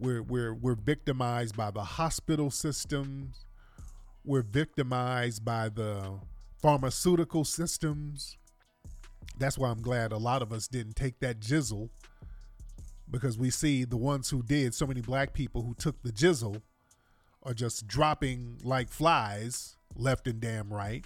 We're 0.00 0.22
we're 0.22 0.54
we're 0.54 0.76
victimized 0.76 1.58
by 1.58 1.70
the 1.70 1.84
hospital 1.84 2.50
systems. 2.50 3.44
We're 4.24 4.42
victimized 4.42 5.44
by 5.44 5.68
the 5.68 6.20
pharmaceutical 6.62 7.44
systems. 7.44 8.38
That's 9.38 9.58
why 9.58 9.68
I'm 9.68 9.82
glad 9.82 10.12
a 10.12 10.16
lot 10.16 10.40
of 10.40 10.52
us 10.52 10.68
didn't 10.68 10.96
take 10.96 11.20
that 11.20 11.40
jizzle 11.40 11.90
because 13.10 13.36
we 13.36 13.50
see 13.50 13.84
the 13.84 13.96
ones 13.98 14.30
who 14.30 14.42
did, 14.42 14.74
so 14.74 14.86
many 14.86 15.02
black 15.02 15.34
people 15.34 15.62
who 15.62 15.74
took 15.74 16.02
the 16.02 16.12
jizzle 16.12 16.62
are 17.42 17.54
just 17.54 17.86
dropping 17.86 18.58
like 18.62 18.88
flies 18.88 19.76
left 19.96 20.26
and 20.26 20.40
damn 20.40 20.72
right. 20.72 21.04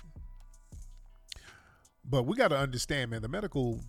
But 2.05 2.25
we 2.25 2.37
got 2.37 2.49
to 2.49 2.59
understand, 2.59 3.11
man, 3.11 3.23
the 3.23 3.29
medical 3.29 3.81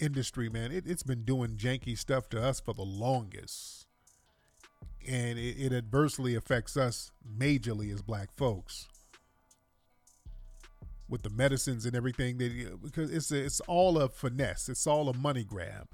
industry, 0.00 0.50
man, 0.50 0.72
it, 0.72 0.86
has 0.86 1.02
been 1.02 1.22
doing 1.24 1.56
janky 1.56 1.96
stuff 1.96 2.28
to 2.30 2.42
us 2.42 2.60
for 2.60 2.74
the 2.74 2.82
longest. 2.82 3.86
And 5.08 5.38
it, 5.38 5.56
it 5.58 5.72
adversely 5.72 6.34
affects 6.34 6.76
us 6.76 7.10
majorly 7.38 7.92
as 7.92 8.02
black 8.02 8.30
folks 8.36 8.88
with 11.08 11.22
the 11.22 11.30
medicines 11.30 11.84
and 11.84 11.96
everything 11.96 12.38
that 12.38 12.82
because 12.82 13.10
it's 13.10 13.32
a, 13.32 13.44
it's 13.44 13.60
all 13.60 13.98
a 13.98 14.08
finesse. 14.08 14.68
It's 14.68 14.86
all 14.86 15.08
a 15.08 15.16
money 15.16 15.44
grab. 15.44 15.88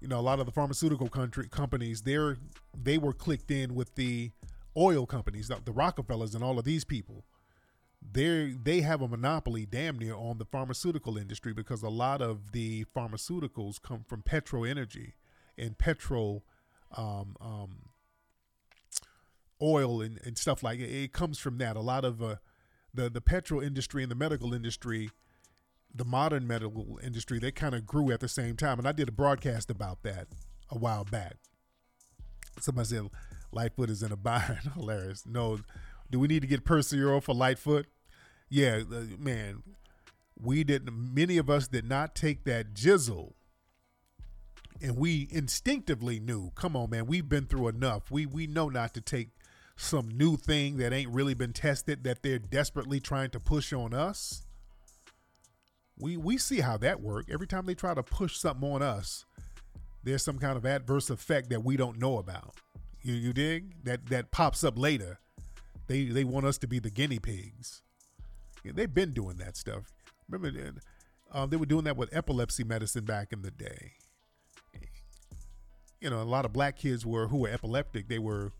You 0.00 0.08
know 0.08 0.18
a 0.18 0.22
lot 0.22 0.40
of 0.40 0.46
the 0.46 0.52
pharmaceutical 0.52 1.08
country 1.08 1.48
companies 1.48 2.02
they're 2.02 2.36
they 2.80 2.98
were 2.98 3.12
clicked 3.12 3.50
in 3.52 3.74
with 3.74 3.94
the 3.94 4.32
oil 4.76 5.06
companies 5.06 5.48
the 5.48 5.72
rockefellers 5.72 6.34
and 6.34 6.42
all 6.42 6.58
of 6.58 6.64
these 6.64 6.84
people 6.84 7.24
they 8.10 8.54
they 8.62 8.80
have 8.80 9.00
a 9.00 9.08
monopoly 9.08 9.66
damn 9.66 9.98
near 9.98 10.14
on 10.14 10.38
the 10.38 10.44
pharmaceutical 10.44 11.16
industry 11.16 11.52
because 11.52 11.82
a 11.82 11.88
lot 11.88 12.20
of 12.20 12.52
the 12.52 12.84
pharmaceuticals 12.96 13.80
come 13.80 14.04
from 14.06 14.22
petro 14.22 14.64
energy 14.64 15.14
and 15.56 15.78
petrol 15.78 16.44
um, 16.96 17.36
um, 17.40 17.90
oil 19.60 20.00
and, 20.00 20.20
and 20.24 20.36
stuff 20.36 20.62
like 20.62 20.80
it. 20.80 20.90
It 20.90 21.12
comes 21.12 21.38
from 21.38 21.58
that. 21.58 21.76
A 21.76 21.80
lot 21.80 22.04
of 22.04 22.22
uh, 22.22 22.36
the 22.92 23.08
the 23.08 23.20
petrol 23.20 23.60
industry 23.60 24.02
and 24.02 24.10
the 24.10 24.16
medical 24.16 24.52
industry, 24.52 25.10
the 25.94 26.04
modern 26.04 26.46
medical 26.46 26.98
industry, 27.02 27.38
they 27.38 27.52
kind 27.52 27.74
of 27.74 27.86
grew 27.86 28.10
at 28.10 28.20
the 28.20 28.28
same 28.28 28.56
time. 28.56 28.78
And 28.78 28.88
I 28.88 28.92
did 28.92 29.08
a 29.08 29.12
broadcast 29.12 29.70
about 29.70 30.02
that 30.02 30.28
a 30.70 30.78
while 30.78 31.04
back. 31.04 31.36
Somebody 32.60 32.88
said 32.88 33.10
Lightfoot 33.52 33.90
is 33.90 34.02
in 34.02 34.12
a 34.12 34.16
bind. 34.16 34.72
Hilarious. 34.74 35.24
No, 35.26 35.60
do 36.12 36.20
we 36.20 36.28
need 36.28 36.42
to 36.42 36.46
get 36.46 36.64
Perseuro 36.64 37.20
for 37.20 37.34
Lightfoot? 37.34 37.86
Yeah, 38.48 38.82
uh, 38.90 39.04
man. 39.18 39.62
We 40.38 40.62
didn't. 40.62 41.14
Many 41.14 41.38
of 41.38 41.48
us 41.48 41.68
did 41.68 41.88
not 41.88 42.14
take 42.14 42.44
that 42.44 42.74
jizzle, 42.74 43.32
and 44.80 44.96
we 44.96 45.28
instinctively 45.30 46.20
knew. 46.20 46.50
Come 46.54 46.76
on, 46.76 46.90
man. 46.90 47.06
We've 47.06 47.28
been 47.28 47.46
through 47.46 47.68
enough. 47.68 48.10
We 48.10 48.26
we 48.26 48.46
know 48.46 48.68
not 48.68 48.92
to 48.94 49.00
take 49.00 49.30
some 49.74 50.08
new 50.10 50.36
thing 50.36 50.76
that 50.76 50.92
ain't 50.92 51.10
really 51.10 51.34
been 51.34 51.52
tested 51.52 52.04
that 52.04 52.22
they're 52.22 52.38
desperately 52.38 53.00
trying 53.00 53.30
to 53.30 53.40
push 53.40 53.72
on 53.72 53.94
us. 53.94 54.42
We 55.98 56.16
we 56.16 56.36
see 56.36 56.60
how 56.60 56.76
that 56.78 57.00
work. 57.00 57.26
Every 57.30 57.46
time 57.46 57.64
they 57.66 57.74
try 57.74 57.94
to 57.94 58.02
push 58.02 58.36
something 58.36 58.70
on 58.70 58.82
us, 58.82 59.24
there's 60.04 60.22
some 60.22 60.38
kind 60.38 60.56
of 60.58 60.66
adverse 60.66 61.08
effect 61.08 61.48
that 61.50 61.64
we 61.64 61.76
don't 61.76 61.98
know 61.98 62.18
about. 62.18 62.56
You 63.00 63.14
you 63.14 63.32
dig? 63.32 63.84
That 63.84 64.06
that 64.06 64.30
pops 64.30 64.62
up 64.62 64.78
later. 64.78 65.20
They 65.92 66.04
they 66.04 66.24
want 66.24 66.46
us 66.46 66.56
to 66.58 66.66
be 66.66 66.78
the 66.78 66.88
guinea 66.88 67.18
pigs. 67.18 67.82
Yeah, 68.64 68.72
they've 68.74 68.92
been 68.92 69.12
doing 69.12 69.36
that 69.36 69.58
stuff. 69.58 69.92
Remember, 70.26 70.80
uh, 71.30 71.44
they 71.44 71.58
were 71.58 71.66
doing 71.66 71.84
that 71.84 71.98
with 71.98 72.08
epilepsy 72.16 72.64
medicine 72.64 73.04
back 73.04 73.30
in 73.30 73.42
the 73.42 73.50
day. 73.50 73.92
You 76.00 76.08
know, 76.08 76.22
a 76.22 76.24
lot 76.24 76.46
of 76.46 76.52
black 76.54 76.78
kids 76.78 77.04
were 77.04 77.28
who 77.28 77.36
were 77.36 77.50
epileptic. 77.50 78.08
They 78.08 78.18
were 78.18 78.52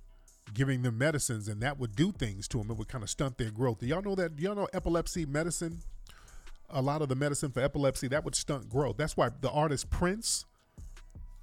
giving 0.53 0.83
them 0.83 0.99
medicines, 0.99 1.49
and 1.49 1.63
that 1.63 1.79
would 1.79 1.97
do 1.97 2.13
things 2.13 2.47
to 2.49 2.59
them. 2.59 2.71
It 2.71 2.77
would 2.77 2.89
kind 2.89 3.03
of 3.03 3.09
stunt 3.09 3.39
their 3.39 3.51
growth. 3.51 3.79
Do 3.79 3.87
y'all 3.87 4.03
know 4.03 4.15
that? 4.15 4.37
Do 4.37 4.43
y'all 4.43 4.55
know 4.55 4.69
epilepsy 4.75 5.25
medicine? 5.25 5.79
A 6.69 6.83
lot 6.83 7.01
of 7.01 7.09
the 7.09 7.15
medicine 7.15 7.51
for 7.51 7.61
epilepsy 7.61 8.09
that 8.09 8.27
would 8.27 8.35
stunt 8.35 8.69
growth. 8.69 8.99
That's 8.99 9.17
why 9.17 9.31
the 9.41 9.51
artist 9.51 9.89
Prince, 9.89 10.45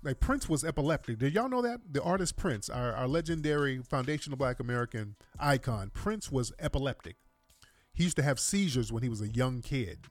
like 0.04 0.20
Prince 0.20 0.48
was 0.48 0.64
epileptic. 0.64 1.20
Did 1.20 1.34
y'all 1.34 1.50
know 1.50 1.62
that? 1.62 1.82
The 1.92 2.02
artist 2.02 2.38
Prince, 2.38 2.70
our, 2.70 2.94
our 2.94 3.08
legendary 3.08 3.80
foundational 3.80 4.38
black 4.38 4.60
American 4.60 5.16
icon, 5.40 5.92
Prince 5.94 6.32
was 6.32 6.54
epileptic. 6.60 7.18
He 7.94 8.04
used 8.04 8.16
to 8.16 8.24
have 8.24 8.40
seizures 8.40 8.92
when 8.92 9.04
he 9.04 9.10
was 9.10 9.22
a 9.22 9.28
young 9.28 9.62
kid. 9.62 10.06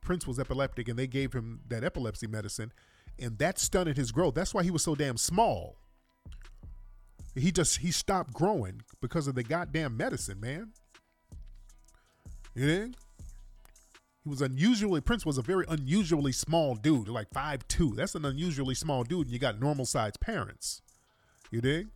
Prince 0.00 0.26
was 0.26 0.40
epileptic, 0.40 0.88
and 0.88 0.98
they 0.98 1.06
gave 1.06 1.32
him 1.32 1.60
that 1.68 1.84
epilepsy 1.84 2.26
medicine, 2.26 2.72
and 3.18 3.38
that 3.38 3.58
stunted 3.58 3.96
his 3.96 4.10
growth. 4.10 4.34
That's 4.34 4.52
why 4.52 4.64
he 4.64 4.70
was 4.70 4.82
so 4.82 4.94
damn 4.94 5.16
small. 5.16 5.76
He 7.34 7.52
just 7.52 7.78
he 7.78 7.92
stopped 7.92 8.32
growing 8.32 8.82
because 9.00 9.28
of 9.28 9.36
the 9.36 9.44
goddamn 9.44 9.96
medicine, 9.96 10.40
man. 10.40 10.72
You 12.56 12.66
know? 12.66 12.90
He 14.24 14.28
was 14.28 14.42
unusually 14.42 15.00
Prince 15.00 15.24
was 15.24 15.38
a 15.38 15.42
very 15.42 15.64
unusually 15.68 16.32
small 16.32 16.74
dude, 16.74 17.08
like 17.08 17.28
five 17.32 17.66
two. 17.68 17.94
That's 17.96 18.14
an 18.14 18.24
unusually 18.24 18.74
small 18.74 19.02
dude, 19.02 19.26
and 19.26 19.32
you 19.32 19.38
got 19.38 19.58
normal 19.58 19.86
sized 19.86 20.20
parents. 20.20 20.82
You 21.50 21.60
dig? 21.60 21.88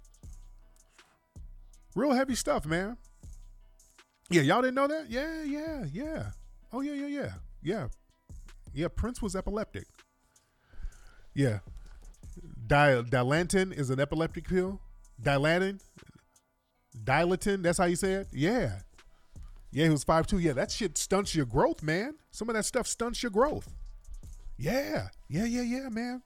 Real 1.95 2.13
heavy 2.13 2.35
stuff, 2.35 2.67
man. 2.67 2.97
Yeah, 4.31 4.43
y'all 4.43 4.63
didn't 4.63 4.75
know 4.75 4.89
that? 4.89 5.11
Yeah, 5.11 5.43
yeah, 5.43 5.85
yeah. 5.93 6.31
Oh 6.73 6.81
yeah, 6.81 6.95
yeah, 6.95 7.07
yeah. 7.07 7.33
Yeah. 7.63 7.89
Yeah, 8.73 8.89
Prince 8.89 9.23
was 9.23 9.37
epileptic. 9.37 9.87
Yeah. 11.35 11.61
Dilantin 12.67 13.73
is 13.77 13.91
an 13.91 14.01
epileptic 14.01 14.49
pill. 14.49 14.81
Dilantin, 15.23 15.81
Dilatin, 17.05 17.63
that's 17.63 17.79
how 17.79 17.85
you 17.85 17.97
say 17.97 18.13
it? 18.15 18.29
Yeah. 18.33 18.81
Yeah, 19.75 19.87
he 19.87 19.91
was 19.91 20.05
five 20.05 20.29
two. 20.29 20.39
Yeah, 20.39 20.53
that 20.53 20.71
shit 20.71 20.97
stunts 20.97 21.35
your 21.35 21.47
growth, 21.47 21.83
man. 21.83 22.15
Some 22.31 22.49
of 22.49 22.55
that 22.55 22.65
stuff 22.65 22.87
stunts 22.87 23.25
your 23.25 23.31
growth. 23.31 23.69
Yeah. 24.57 25.09
Yeah, 25.29 25.47
yeah, 25.47 25.63
yeah, 25.63 25.89
man. 25.89 26.23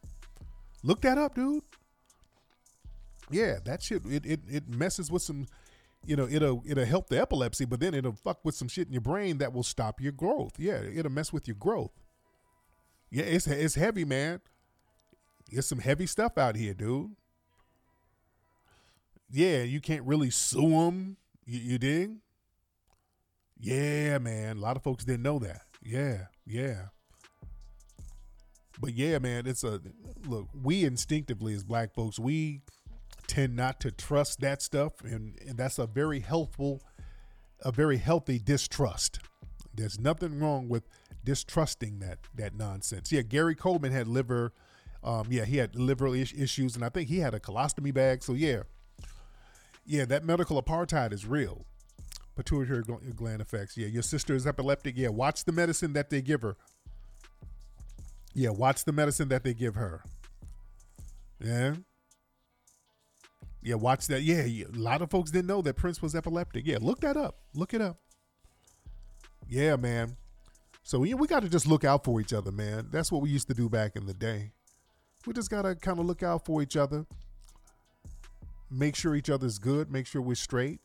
Look 0.82 1.01
that 1.01 1.16
up, 1.16 1.34
dude. 1.34 1.62
Yeah, 3.30 3.57
that 3.64 3.82
shit 3.82 4.05
it 4.05 4.26
it, 4.26 4.40
it 4.49 4.68
messes 4.68 5.11
with 5.11 5.22
some 5.22 5.46
you 6.05 6.14
know, 6.14 6.28
it'll 6.30 6.62
it'll 6.66 6.84
help 6.84 7.09
the 7.09 7.18
epilepsy, 7.18 7.64
but 7.64 7.80
then 7.80 7.94
it'll 7.94 8.12
fuck 8.12 8.44
with 8.44 8.55
some 8.55 8.68
shit 8.68 8.86
in 8.86 8.92
your 8.92 9.01
brain 9.01 9.38
that 9.38 9.55
will 9.55 9.62
stop 9.62 9.99
your 9.99 10.12
growth. 10.12 10.53
Yeah, 10.59 10.82
it'll 10.82 11.11
mess 11.11 11.32
with 11.32 11.49
your 11.49 11.57
growth. 11.57 11.92
Yeah, 13.11 13.24
it's 13.24 13.46
it's 13.46 13.76
heavy, 13.76 14.05
man. 14.05 14.42
There's 15.51 15.66
some 15.66 15.78
heavy 15.78 16.07
stuff 16.07 16.36
out 16.36 16.55
here, 16.55 16.74
dude. 16.74 17.12
Yeah, 19.30 19.62
you 19.62 19.80
can't 19.80 20.05
really 20.05 20.30
sue 20.30 20.68
them. 20.68 21.16
You, 21.46 21.61
you 21.61 21.78
dig? 21.78 22.11
Yeah, 23.61 24.18
man. 24.18 24.56
A 24.56 24.61
lot 24.61 24.76
of 24.76 24.82
folks 24.82 25.04
didn't 25.04 25.22
know 25.22 25.38
that. 25.40 25.62
Yeah, 25.82 26.26
yeah. 26.46 26.86
But 28.80 28.94
yeah, 28.94 29.18
man, 29.18 29.46
it's 29.46 29.64
a 29.64 29.80
look. 30.26 30.48
We 30.54 30.84
instinctively, 30.84 31.54
as 31.54 31.64
black 31.64 31.94
folks, 31.94 32.18
we 32.18 32.61
tend 33.26 33.56
not 33.56 33.80
to 33.80 33.90
trust 33.90 34.40
that 34.40 34.62
stuff, 34.62 35.02
and, 35.02 35.36
and 35.46 35.59
that's 35.59 35.78
a 35.78 35.86
very 35.86 36.20
helpful, 36.20 36.80
a 37.62 37.72
very 37.72 37.96
healthy 37.96 38.38
distrust. 38.38 39.18
There's 39.74 39.98
nothing 39.98 40.38
wrong 40.38 40.68
with 40.68 40.84
distrusting 41.24 41.98
that 41.98 42.18
that 42.36 42.54
nonsense. 42.54 43.11
Yeah, 43.11 43.22
Gary 43.22 43.54
Coleman 43.54 43.92
had 43.92 44.06
liver, 44.06 44.52
um, 45.02 45.26
yeah, 45.28 45.44
he 45.44 45.56
had 45.56 45.74
liver 45.74 46.14
is- 46.14 46.32
issues, 46.32 46.76
and 46.76 46.84
I 46.84 46.88
think 46.88 47.09
he 47.09 47.18
had 47.18 47.34
a 47.34 47.40
colostomy 47.40 47.92
bag. 47.92 48.22
So 48.22 48.32
yeah, 48.34 48.62
yeah, 49.84 50.04
that 50.04 50.24
medical 50.24 50.62
apartheid 50.62 51.12
is 51.12 51.26
real. 51.26 51.66
Pituitary 52.39 52.84
gland 53.16 53.41
effects. 53.41 53.76
Yeah, 53.76 53.89
your 53.89 54.05
sister 54.05 54.32
is 54.32 54.47
epileptic. 54.47 54.97
Yeah, 54.97 55.09
watch 55.09 55.45
the 55.45 55.51
medicine 55.51 55.93
that 55.95 56.09
they 56.09 56.22
give 56.22 56.43
her. 56.43 56.57
Yeah, 58.32 58.51
watch 58.51 58.84
the 58.84 58.93
medicine 58.93 59.28
that 59.30 59.43
they 59.43 59.55
give 59.55 59.74
her. 59.74 60.05
Yeah. 61.41 61.74
Yeah, 63.61 63.74
watch 63.74 64.07
that. 64.07 64.22
Yeah, 64.22 64.45
yeah, 64.45 64.66
a 64.72 64.78
lot 64.78 65.03
of 65.03 65.11
folks 65.11 65.32
didn't 65.32 65.49
know 65.49 65.62
that 65.62 65.74
Prince 65.74 66.01
was 66.01 66.14
epileptic. 66.14 66.64
Yeah, 66.64 66.78
look 66.80 67.01
that 67.01 67.16
up. 67.16 67.39
Look 67.55 67.74
it 67.74 67.80
up. 67.80 67.99
Yeah, 69.49 69.74
man. 69.74 70.16
So 70.84 71.01
we, 71.01 71.14
we 71.14 71.26
got 71.26 71.43
to 71.43 71.49
just 71.49 71.66
look 71.66 71.82
out 71.82 72.05
for 72.05 72.20
each 72.20 72.32
other, 72.32 72.53
man. 72.53 72.86
That's 72.93 73.11
what 73.11 73.20
we 73.20 73.30
used 73.30 73.49
to 73.49 73.55
do 73.55 73.68
back 73.68 73.97
in 73.97 74.07
the 74.07 74.14
day. 74.14 74.53
We 75.26 75.32
just 75.32 75.51
got 75.51 75.62
to 75.62 75.74
kind 75.74 75.99
of 75.99 76.07
look 76.07 76.22
out 76.22 76.47
for 76.47 76.62
each 76.62 76.76
other. 76.76 77.05
Make 78.70 78.95
sure 78.95 79.16
each 79.16 79.28
other's 79.28 79.59
good. 79.59 79.91
Make 79.91 80.07
sure 80.07 80.22
we're 80.22 80.36
straight. 80.36 80.78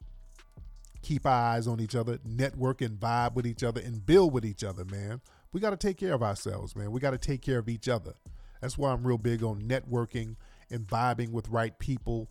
Keep 1.04 1.26
our 1.26 1.54
eyes 1.54 1.68
on 1.68 1.80
each 1.80 1.96
other. 1.96 2.20
Network 2.26 2.82
and 2.82 3.00
vibe 3.00 3.36
with 3.36 3.46
each 3.46 3.64
other 3.64 3.82
and 3.82 4.06
build 4.06 4.34
with 4.34 4.46
each 4.46 4.64
other, 4.64 4.86
man. 4.86 5.22
We 5.52 5.60
got 5.60 5.70
to 5.70 5.78
take 5.78 5.98
care 5.98 6.14
of 6.14 6.24
ourselves, 6.24 6.76
man. 6.76 6.92
We 6.92 7.00
got 7.00 7.12
to 7.12 7.18
take 7.18 7.42
care 7.42 7.60
of 7.60 7.70
each 7.70 7.88
other. 7.88 8.14
That's 8.62 8.78
why 8.78 8.92
I'm 8.92 9.06
real 9.06 9.18
big 9.18 9.44
on 9.44 9.62
networking 9.62 10.38
and 10.72 10.88
vibing 10.88 11.32
with 11.32 11.50
right 11.50 11.78
people, 11.78 12.30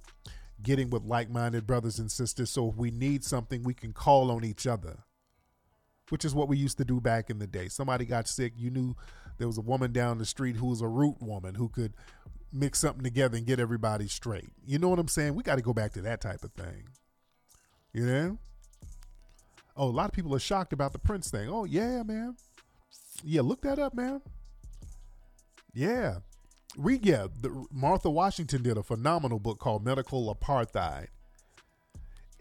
getting 0.62 0.91
with 0.91 1.05
like 1.05 1.31
minded 1.31 1.66
brothers 1.66 1.99
and 1.99 2.11
sisters. 2.11 2.51
So 2.51 2.70
if 2.70 2.77
we 2.77 2.91
need 2.91 3.23
something, 3.23 3.62
we 3.62 3.75
can 3.75 3.93
call 3.93 4.31
on 4.31 4.45
each 4.45 4.66
other, 4.66 5.05
which 6.09 6.25
is 6.25 6.35
what 6.35 6.49
we 6.49 6.57
used 6.57 6.79
to 6.79 6.85
do 6.85 7.01
back 7.01 7.31
in 7.31 7.39
the 7.39 7.47
day. 7.47 7.68
Somebody 7.68 8.07
got 8.07 8.27
sick, 8.27 8.55
you 8.57 8.70
knew 8.70 8.97
there 9.39 9.47
was 9.47 9.59
a 9.59 9.62
woman 9.62 9.93
down 9.93 10.18
the 10.18 10.25
street 10.25 10.57
who 10.57 10.66
was 10.66 10.81
a 10.81 10.89
root 10.89 11.16
woman 11.20 11.55
who 11.55 11.68
could 11.68 11.95
mix 12.53 12.81
something 12.81 13.05
together 13.05 13.37
and 13.37 13.47
get 13.47 13.61
everybody 13.61 14.09
straight. 14.09 14.51
You 14.66 14.79
know 14.79 14.89
what 14.89 14.99
I'm 14.99 15.09
saying? 15.09 15.35
We 15.35 15.43
got 15.43 15.57
to 15.57 15.62
go 15.62 15.73
back 15.73 15.93
to 15.93 16.03
that 16.03 16.20
type 16.20 16.43
of 16.43 16.53
thing. 16.53 16.89
You 17.93 18.07
know? 18.07 18.39
Oh, 19.77 19.89
a 19.89 19.91
lot 19.91 20.09
of 20.09 20.12
people 20.12 20.35
are 20.35 20.41
shocked 20.41 20.73
about 20.73 20.93
the 20.93 20.99
Prince 20.99 21.31
thing. 21.31 21.49
Oh, 21.49 21.64
yeah, 21.64 22.03
man. 22.03 22.37
Yeah, 23.25 23.41
look 23.43 23.62
that 23.62 23.79
up, 23.79 23.95
man. 23.95 24.20
Yeah. 25.73 26.18
Read, 26.77 27.05
yeah, 27.05 27.27
the, 27.41 27.66
Martha 27.70 28.11
Washington 28.11 28.62
did 28.62 28.77
a 28.77 28.83
phenomenal 28.83 29.39
book 29.39 29.59
called 29.59 29.85
Medical 29.85 30.35
Apartheid. 30.35 31.09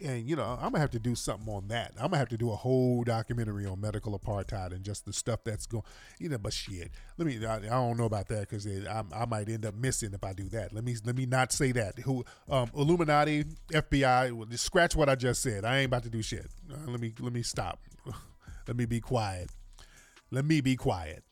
And, 0.03 0.27
you 0.27 0.35
know, 0.35 0.57
I'm 0.59 0.73
to 0.73 0.79
have 0.79 0.91
to 0.91 0.99
do 0.99 1.15
something 1.15 1.53
on 1.53 1.67
that. 1.67 1.93
I'm 1.99 2.11
to 2.11 2.17
have 2.17 2.29
to 2.29 2.37
do 2.37 2.51
a 2.51 2.55
whole 2.55 3.03
documentary 3.03 3.65
on 3.65 3.79
medical 3.79 4.17
apartheid 4.17 4.71
and 4.71 4.83
just 4.83 5.05
the 5.05 5.13
stuff 5.13 5.43
that's 5.43 5.65
going, 5.65 5.83
you 6.19 6.29
know, 6.29 6.37
but 6.37 6.53
shit. 6.53 6.91
Let 7.17 7.27
me, 7.27 7.45
I, 7.45 7.57
I 7.57 7.59
don't 7.59 7.97
know 7.97 8.05
about 8.05 8.27
that 8.29 8.49
because 8.49 8.65
I, 8.65 9.03
I 9.13 9.25
might 9.25 9.47
end 9.49 9.65
up 9.65 9.75
missing 9.75 10.13
if 10.13 10.23
I 10.23 10.33
do 10.33 10.49
that. 10.49 10.73
Let 10.73 10.83
me, 10.83 10.95
let 11.05 11.15
me 11.15 11.25
not 11.25 11.51
say 11.51 11.71
that. 11.73 11.99
Who, 11.99 12.25
um, 12.49 12.71
Illuminati, 12.75 13.45
FBI, 13.71 14.57
scratch 14.57 14.95
what 14.95 15.09
I 15.09 15.15
just 15.15 15.41
said. 15.41 15.65
I 15.65 15.79
ain't 15.79 15.87
about 15.87 16.03
to 16.03 16.09
do 16.09 16.21
shit. 16.21 16.47
Uh, 16.71 16.89
let 16.89 16.99
me, 16.99 17.13
let 17.19 17.33
me 17.33 17.43
stop. 17.43 17.79
let 18.67 18.75
me 18.75 18.85
be 18.85 18.99
quiet. 18.99 19.49
Let 20.31 20.45
me 20.45 20.61
be 20.61 20.75
quiet 20.75 21.23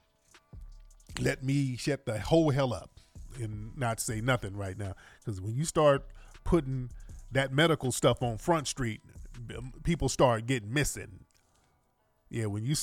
let 1.20 1.44
me 1.44 1.76
shut 1.78 2.06
the 2.06 2.20
whole 2.20 2.50
hell 2.50 2.74
up 2.74 2.92
and 3.42 3.78
not 3.78 4.00
say 4.00 4.22
nothing 4.22 4.56
right 4.56 4.78
now. 4.78 4.94
Because 5.20 5.42
when 5.42 5.56
you 5.56 5.66
start 5.66 6.06
putting 6.44 6.90
that 7.32 7.54
medical 7.54 7.92
stuff 7.92 8.22
on 8.22 8.38
Front 8.38 8.68
Street, 8.68 9.02
people 9.84 10.10
start 10.10 10.46
getting 10.46 10.74
missing. 10.74 11.26
Yeah, 12.30 12.46
when 12.46 12.64
you 12.66 12.76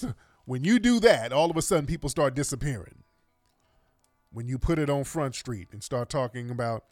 when 0.44 0.64
you 0.64 0.78
do 0.78 1.00
that, 1.00 1.32
all 1.32 1.50
of 1.50 1.56
a 1.56 1.62
sudden 1.62 1.86
people 1.86 2.08
start 2.08 2.34
disappearing. 2.34 3.02
When 4.32 4.48
you 4.48 4.58
put 4.58 4.78
it 4.78 4.90
on 4.90 5.04
Front 5.04 5.34
Street 5.34 5.68
and 5.72 5.82
start 5.82 6.08
talking 6.08 6.50
about 6.50 6.84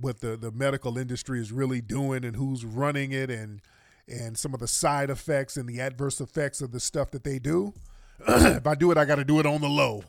what 0.00 0.20
the, 0.20 0.36
the 0.36 0.50
medical 0.50 0.98
industry 0.98 1.40
is 1.40 1.52
really 1.52 1.80
doing 1.80 2.24
and 2.24 2.36
who's 2.36 2.64
running 2.64 3.12
it 3.12 3.30
and 3.30 3.60
and 4.06 4.36
some 4.36 4.52
of 4.52 4.60
the 4.60 4.66
side 4.66 5.08
effects 5.08 5.56
and 5.56 5.68
the 5.68 5.80
adverse 5.80 6.20
effects 6.20 6.60
of 6.60 6.72
the 6.72 6.80
stuff 6.80 7.10
that 7.12 7.24
they 7.24 7.38
do. 7.38 7.72
if 8.28 8.66
I 8.66 8.74
do 8.74 8.90
it, 8.90 8.98
I 8.98 9.04
got 9.06 9.16
to 9.16 9.24
do 9.24 9.40
it 9.40 9.46
on 9.46 9.62
the 9.62 9.68
low. 9.68 10.04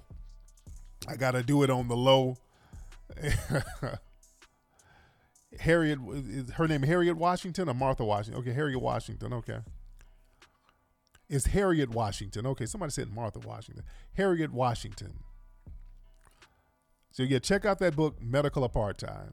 I 1.08 1.16
got 1.16 1.32
to 1.32 1.44
do 1.44 1.64
it 1.64 1.70
on 1.70 1.88
the 1.88 1.96
low. 1.96 2.36
Harriet, 5.60 6.00
is 6.08 6.52
her 6.52 6.68
name 6.68 6.84
Harriet 6.84 7.18
Washington 7.18 7.70
or 7.70 7.74
Martha 7.74 8.06
Washington? 8.06 8.42
Okay, 8.42 8.54
Harriet 8.54 8.82
Washington. 8.82 9.34
Okay. 9.34 9.60
It's 11.30 11.48
Harriet 11.48 11.90
Washington. 11.90 12.46
Okay, 12.48 12.66
somebody 12.66 12.92
said 12.92 13.14
Martha 13.14 13.40
Washington. 13.40 13.84
Harriet 14.14 14.54
Washington. 14.54 15.14
So 17.12 17.24
yeah, 17.24 17.40
check 17.40 17.66
out 17.66 17.80
that 17.80 17.96
book, 17.96 18.22
Medical 18.22 18.68
Apartheid. 18.68 19.32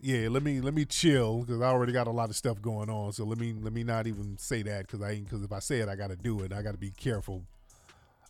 Yeah, 0.00 0.28
let 0.30 0.42
me 0.42 0.60
let 0.60 0.74
me 0.74 0.84
chill 0.84 1.40
because 1.40 1.60
I 1.60 1.66
already 1.66 1.92
got 1.92 2.06
a 2.06 2.10
lot 2.10 2.30
of 2.30 2.36
stuff 2.36 2.60
going 2.62 2.88
on. 2.88 3.12
So 3.12 3.24
let 3.24 3.38
me 3.38 3.54
let 3.60 3.72
me 3.72 3.84
not 3.84 4.06
even 4.06 4.38
say 4.38 4.62
that 4.62 4.86
because 4.86 5.02
I 5.02 5.20
because 5.20 5.42
if 5.42 5.52
I 5.52 5.58
say 5.58 5.80
it, 5.80 5.88
I 5.88 5.96
got 5.96 6.10
to 6.10 6.16
do 6.16 6.40
it. 6.42 6.52
I 6.52 6.62
got 6.62 6.72
to 6.72 6.78
be 6.78 6.90
careful 6.90 7.44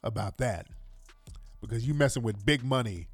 about 0.02 0.38
that 0.38 0.66
because 1.60 1.86
you 1.86 1.94
messing 1.94 2.22
with 2.22 2.44
big 2.44 2.64
money. 2.64 3.06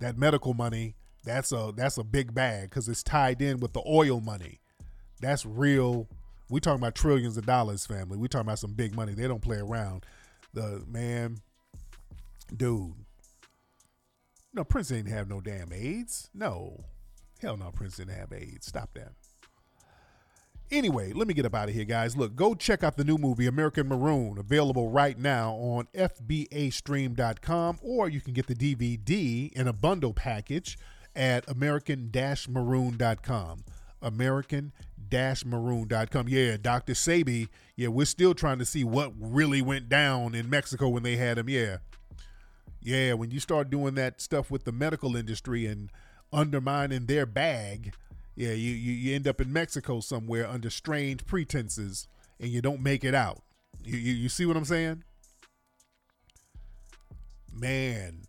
That 0.00 0.18
medical 0.18 0.52
money, 0.52 0.94
that's 1.26 1.52
a 1.52 1.72
that's 1.76 1.98
a 1.98 2.04
big 2.04 2.32
bag 2.32 2.70
because 2.70 2.88
it's 2.88 3.02
tied 3.02 3.42
in 3.42 3.58
with 3.58 3.74
the 3.74 3.82
oil 3.86 4.20
money. 4.20 4.60
That's 5.20 5.44
real. 5.44 6.08
We 6.48 6.60
talking 6.60 6.80
about 6.80 6.94
trillions 6.94 7.36
of 7.36 7.44
dollars, 7.44 7.84
family. 7.84 8.16
We 8.16 8.28
talking 8.28 8.46
about 8.46 8.60
some 8.60 8.72
big 8.72 8.94
money. 8.94 9.12
They 9.12 9.26
don't 9.26 9.42
play 9.42 9.58
around. 9.58 10.06
The 10.54 10.84
man, 10.88 11.38
dude. 12.56 12.94
No, 14.54 14.64
Prince 14.64 14.88
didn't 14.88 15.10
have 15.10 15.28
no 15.28 15.40
damn 15.40 15.72
AIDS. 15.72 16.30
No, 16.32 16.84
hell 17.42 17.56
no, 17.56 17.70
Prince 17.72 17.96
didn't 17.96 18.16
have 18.16 18.32
AIDS. 18.32 18.66
Stop 18.66 18.94
that. 18.94 19.12
Anyway, 20.70 21.12
let 21.12 21.28
me 21.28 21.34
get 21.34 21.46
up 21.46 21.54
out 21.54 21.68
of 21.68 21.74
here, 21.74 21.84
guys. 21.84 22.16
Look, 22.16 22.34
go 22.34 22.54
check 22.54 22.82
out 22.82 22.96
the 22.96 23.04
new 23.04 23.18
movie, 23.18 23.46
American 23.46 23.86
Maroon, 23.88 24.36
available 24.38 24.88
right 24.88 25.16
now 25.16 25.52
on 25.52 25.86
FBAstream.com, 25.94 27.78
or 27.82 28.08
you 28.08 28.20
can 28.20 28.32
get 28.32 28.46
the 28.48 28.54
DVD 28.54 29.52
in 29.52 29.68
a 29.68 29.72
bundle 29.72 30.12
package 30.12 30.76
at 31.16 31.48
American 31.50 32.10
Maroon.com. 32.48 33.64
American 34.02 34.72
Maroon.com. 35.44 36.28
Yeah, 36.28 36.56
Dr. 36.60 36.92
Sebi, 36.92 37.48
yeah, 37.76 37.88
we're 37.88 38.06
still 38.06 38.34
trying 38.34 38.58
to 38.58 38.64
see 38.64 38.84
what 38.84 39.12
really 39.18 39.62
went 39.62 39.88
down 39.88 40.34
in 40.34 40.50
Mexico 40.50 40.88
when 40.88 41.02
they 41.02 41.16
had 41.16 41.38
him. 41.38 41.48
Yeah. 41.48 41.78
Yeah, 42.80 43.14
when 43.14 43.30
you 43.30 43.40
start 43.40 43.70
doing 43.70 43.94
that 43.94 44.20
stuff 44.20 44.50
with 44.50 44.64
the 44.64 44.72
medical 44.72 45.16
industry 45.16 45.66
and 45.66 45.90
undermining 46.32 47.06
their 47.06 47.26
bag, 47.26 47.94
yeah, 48.36 48.52
you, 48.52 48.72
you, 48.72 48.92
you 48.92 49.14
end 49.14 49.26
up 49.26 49.40
in 49.40 49.52
Mexico 49.52 50.00
somewhere 50.00 50.46
under 50.46 50.70
strange 50.70 51.24
pretenses 51.26 52.06
and 52.38 52.50
you 52.50 52.60
don't 52.60 52.82
make 52.82 53.02
it 53.02 53.14
out. 53.14 53.42
You, 53.82 53.96
you, 53.98 54.12
you 54.12 54.28
see 54.28 54.46
what 54.46 54.56
I'm 54.56 54.64
saying? 54.64 55.02
Man, 57.52 58.25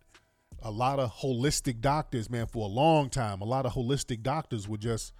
a 0.62 0.70
lot 0.70 0.98
of 0.98 1.12
holistic 1.16 1.80
doctors, 1.80 2.28
man, 2.30 2.46
for 2.46 2.64
a 2.64 2.68
long 2.70 3.10
time, 3.10 3.40
a 3.40 3.44
lot 3.44 3.66
of 3.66 3.72
holistic 3.74 4.22
doctors 4.22 4.68
would 4.68 4.80
just 4.80 5.12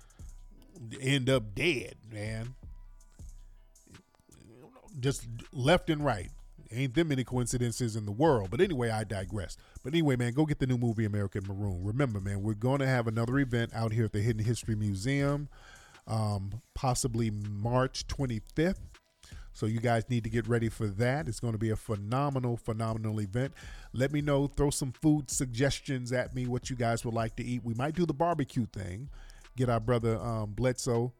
end 1.00 1.30
up 1.30 1.54
dead, 1.54 1.94
man. 2.12 2.54
Just 5.00 5.26
left 5.52 5.90
and 5.90 6.04
right. 6.04 6.30
Ain't 6.70 6.94
them 6.94 7.08
many 7.08 7.24
coincidences 7.24 7.96
in 7.96 8.04
the 8.04 8.12
world. 8.12 8.50
But 8.50 8.60
anyway, 8.60 8.90
I 8.90 9.04
digress. 9.04 9.56
But 9.82 9.94
anyway, 9.94 10.16
man, 10.16 10.32
go 10.34 10.44
get 10.44 10.58
the 10.58 10.66
new 10.66 10.76
movie 10.76 11.04
American 11.06 11.44
Maroon. 11.46 11.82
Remember, 11.84 12.20
man, 12.20 12.42
we're 12.42 12.54
going 12.54 12.80
to 12.80 12.86
have 12.86 13.06
another 13.06 13.38
event 13.38 13.72
out 13.74 13.92
here 13.92 14.04
at 14.06 14.12
the 14.12 14.20
Hidden 14.20 14.44
History 14.44 14.74
Museum. 14.74 15.48
um, 16.06 16.62
possibly 16.74 17.30
March 17.30 18.06
25th. 18.08 18.76
So 19.58 19.66
you 19.66 19.80
guys 19.80 20.08
need 20.08 20.22
to 20.22 20.30
get 20.30 20.46
ready 20.46 20.68
for 20.68 20.86
that. 20.86 21.26
It's 21.26 21.40
going 21.40 21.52
to 21.52 21.58
be 21.58 21.70
a 21.70 21.76
phenomenal, 21.76 22.56
phenomenal 22.56 23.20
event. 23.20 23.52
Let 23.92 24.12
me 24.12 24.20
know. 24.20 24.46
Throw 24.46 24.70
some 24.70 24.92
food 24.92 25.28
suggestions 25.28 26.12
at 26.12 26.32
me. 26.32 26.46
What 26.46 26.70
you 26.70 26.76
guys 26.76 27.04
would 27.04 27.12
like 27.12 27.34
to 27.38 27.44
eat. 27.44 27.64
We 27.64 27.74
might 27.74 27.96
do 27.96 28.06
the 28.06 28.14
barbecue 28.14 28.66
thing. 28.66 29.08
Get 29.56 29.68
our 29.68 29.80
brother 29.80 30.16
um, 30.20 30.54
Bludso, 30.54 31.10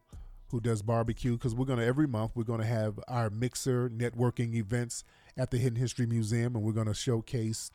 who 0.51 0.61
does 0.61 0.81
barbecue, 0.81 1.33
because 1.33 1.53
we're 1.53 1.65
going 1.65 1.79
to 1.79 1.85
every 1.85 2.07
month 2.07 2.31
we're 2.33 2.45
going 2.45 2.61
to 2.61 2.65
have 2.65 2.97
our 3.09 3.29
mixer 3.29 3.89
networking 3.89 4.55
events 4.55 5.03
at 5.35 5.51
the 5.51 5.57
Hidden 5.57 5.77
History 5.77 6.05
Museum, 6.05 6.55
and 6.55 6.63
we're 6.63 6.71
going 6.71 6.87
to 6.87 6.93
showcase 6.93 7.71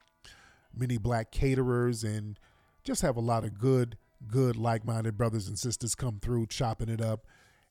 many 0.75 0.97
black 0.97 1.31
caterers 1.31 2.05
and 2.05 2.41
just 2.83 3.03
have 3.03 3.19
a 3.19 3.21
lot 3.21 3.45
of 3.45 3.59
good, 3.59 3.99
good, 4.27 4.57
like-minded 4.57 5.19
brothers 5.19 5.47
and 5.47 5.59
sisters 5.59 5.95
come 5.95 6.21
through, 6.23 6.47
chopping 6.47 6.89
it 6.89 7.03
up 7.03 7.27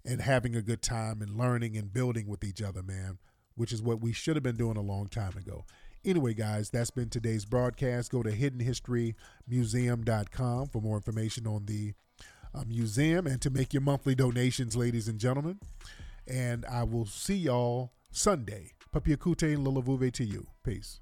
and 0.06 0.22
having 0.22 0.56
a 0.56 0.62
good 0.62 0.82
time 0.82 1.22
and 1.22 1.38
learning 1.38 1.78
and 1.78 1.94
building 1.94 2.28
with 2.28 2.44
each 2.44 2.62
other, 2.62 2.84
man, 2.84 3.18
which 3.56 3.72
is 3.72 3.82
what 3.82 4.02
we 4.02 4.12
should 4.12 4.36
have 4.36 4.44
been 4.44 4.58
doing 4.58 4.76
a 4.78 4.82
long 4.82 5.08
time 5.08 5.38
ago. 5.38 5.66
Anyway, 6.06 6.34
guys, 6.34 6.70
that's 6.70 6.92
been 6.92 7.10
today's 7.10 7.46
broadcast. 7.46 8.12
Go 8.12 8.22
to 8.24 8.32
hiddenhistorymuseum.com 8.32 10.68
for 10.68 10.82
more 10.82 10.98
information 10.98 11.48
on 11.48 11.66
the 11.66 11.94
uh, 12.54 12.66
museum 12.68 13.26
and 13.26 13.42
to 13.42 13.50
make 13.50 13.74
your 13.74 13.80
monthly 13.82 14.16
donations, 14.16 14.76
ladies 14.76 15.08
and 15.08 15.18
gentlemen. 15.20 15.60
And 16.28 16.66
I 16.66 16.84
will 16.84 17.06
see 17.06 17.36
y'all 17.36 17.94
Sunday. 18.12 18.72
Papiakute 18.94 19.54
and 19.54 19.66
Lilavuve 19.66 20.12
to 20.14 20.26
you. 20.26 20.48
Peace. 20.64 21.00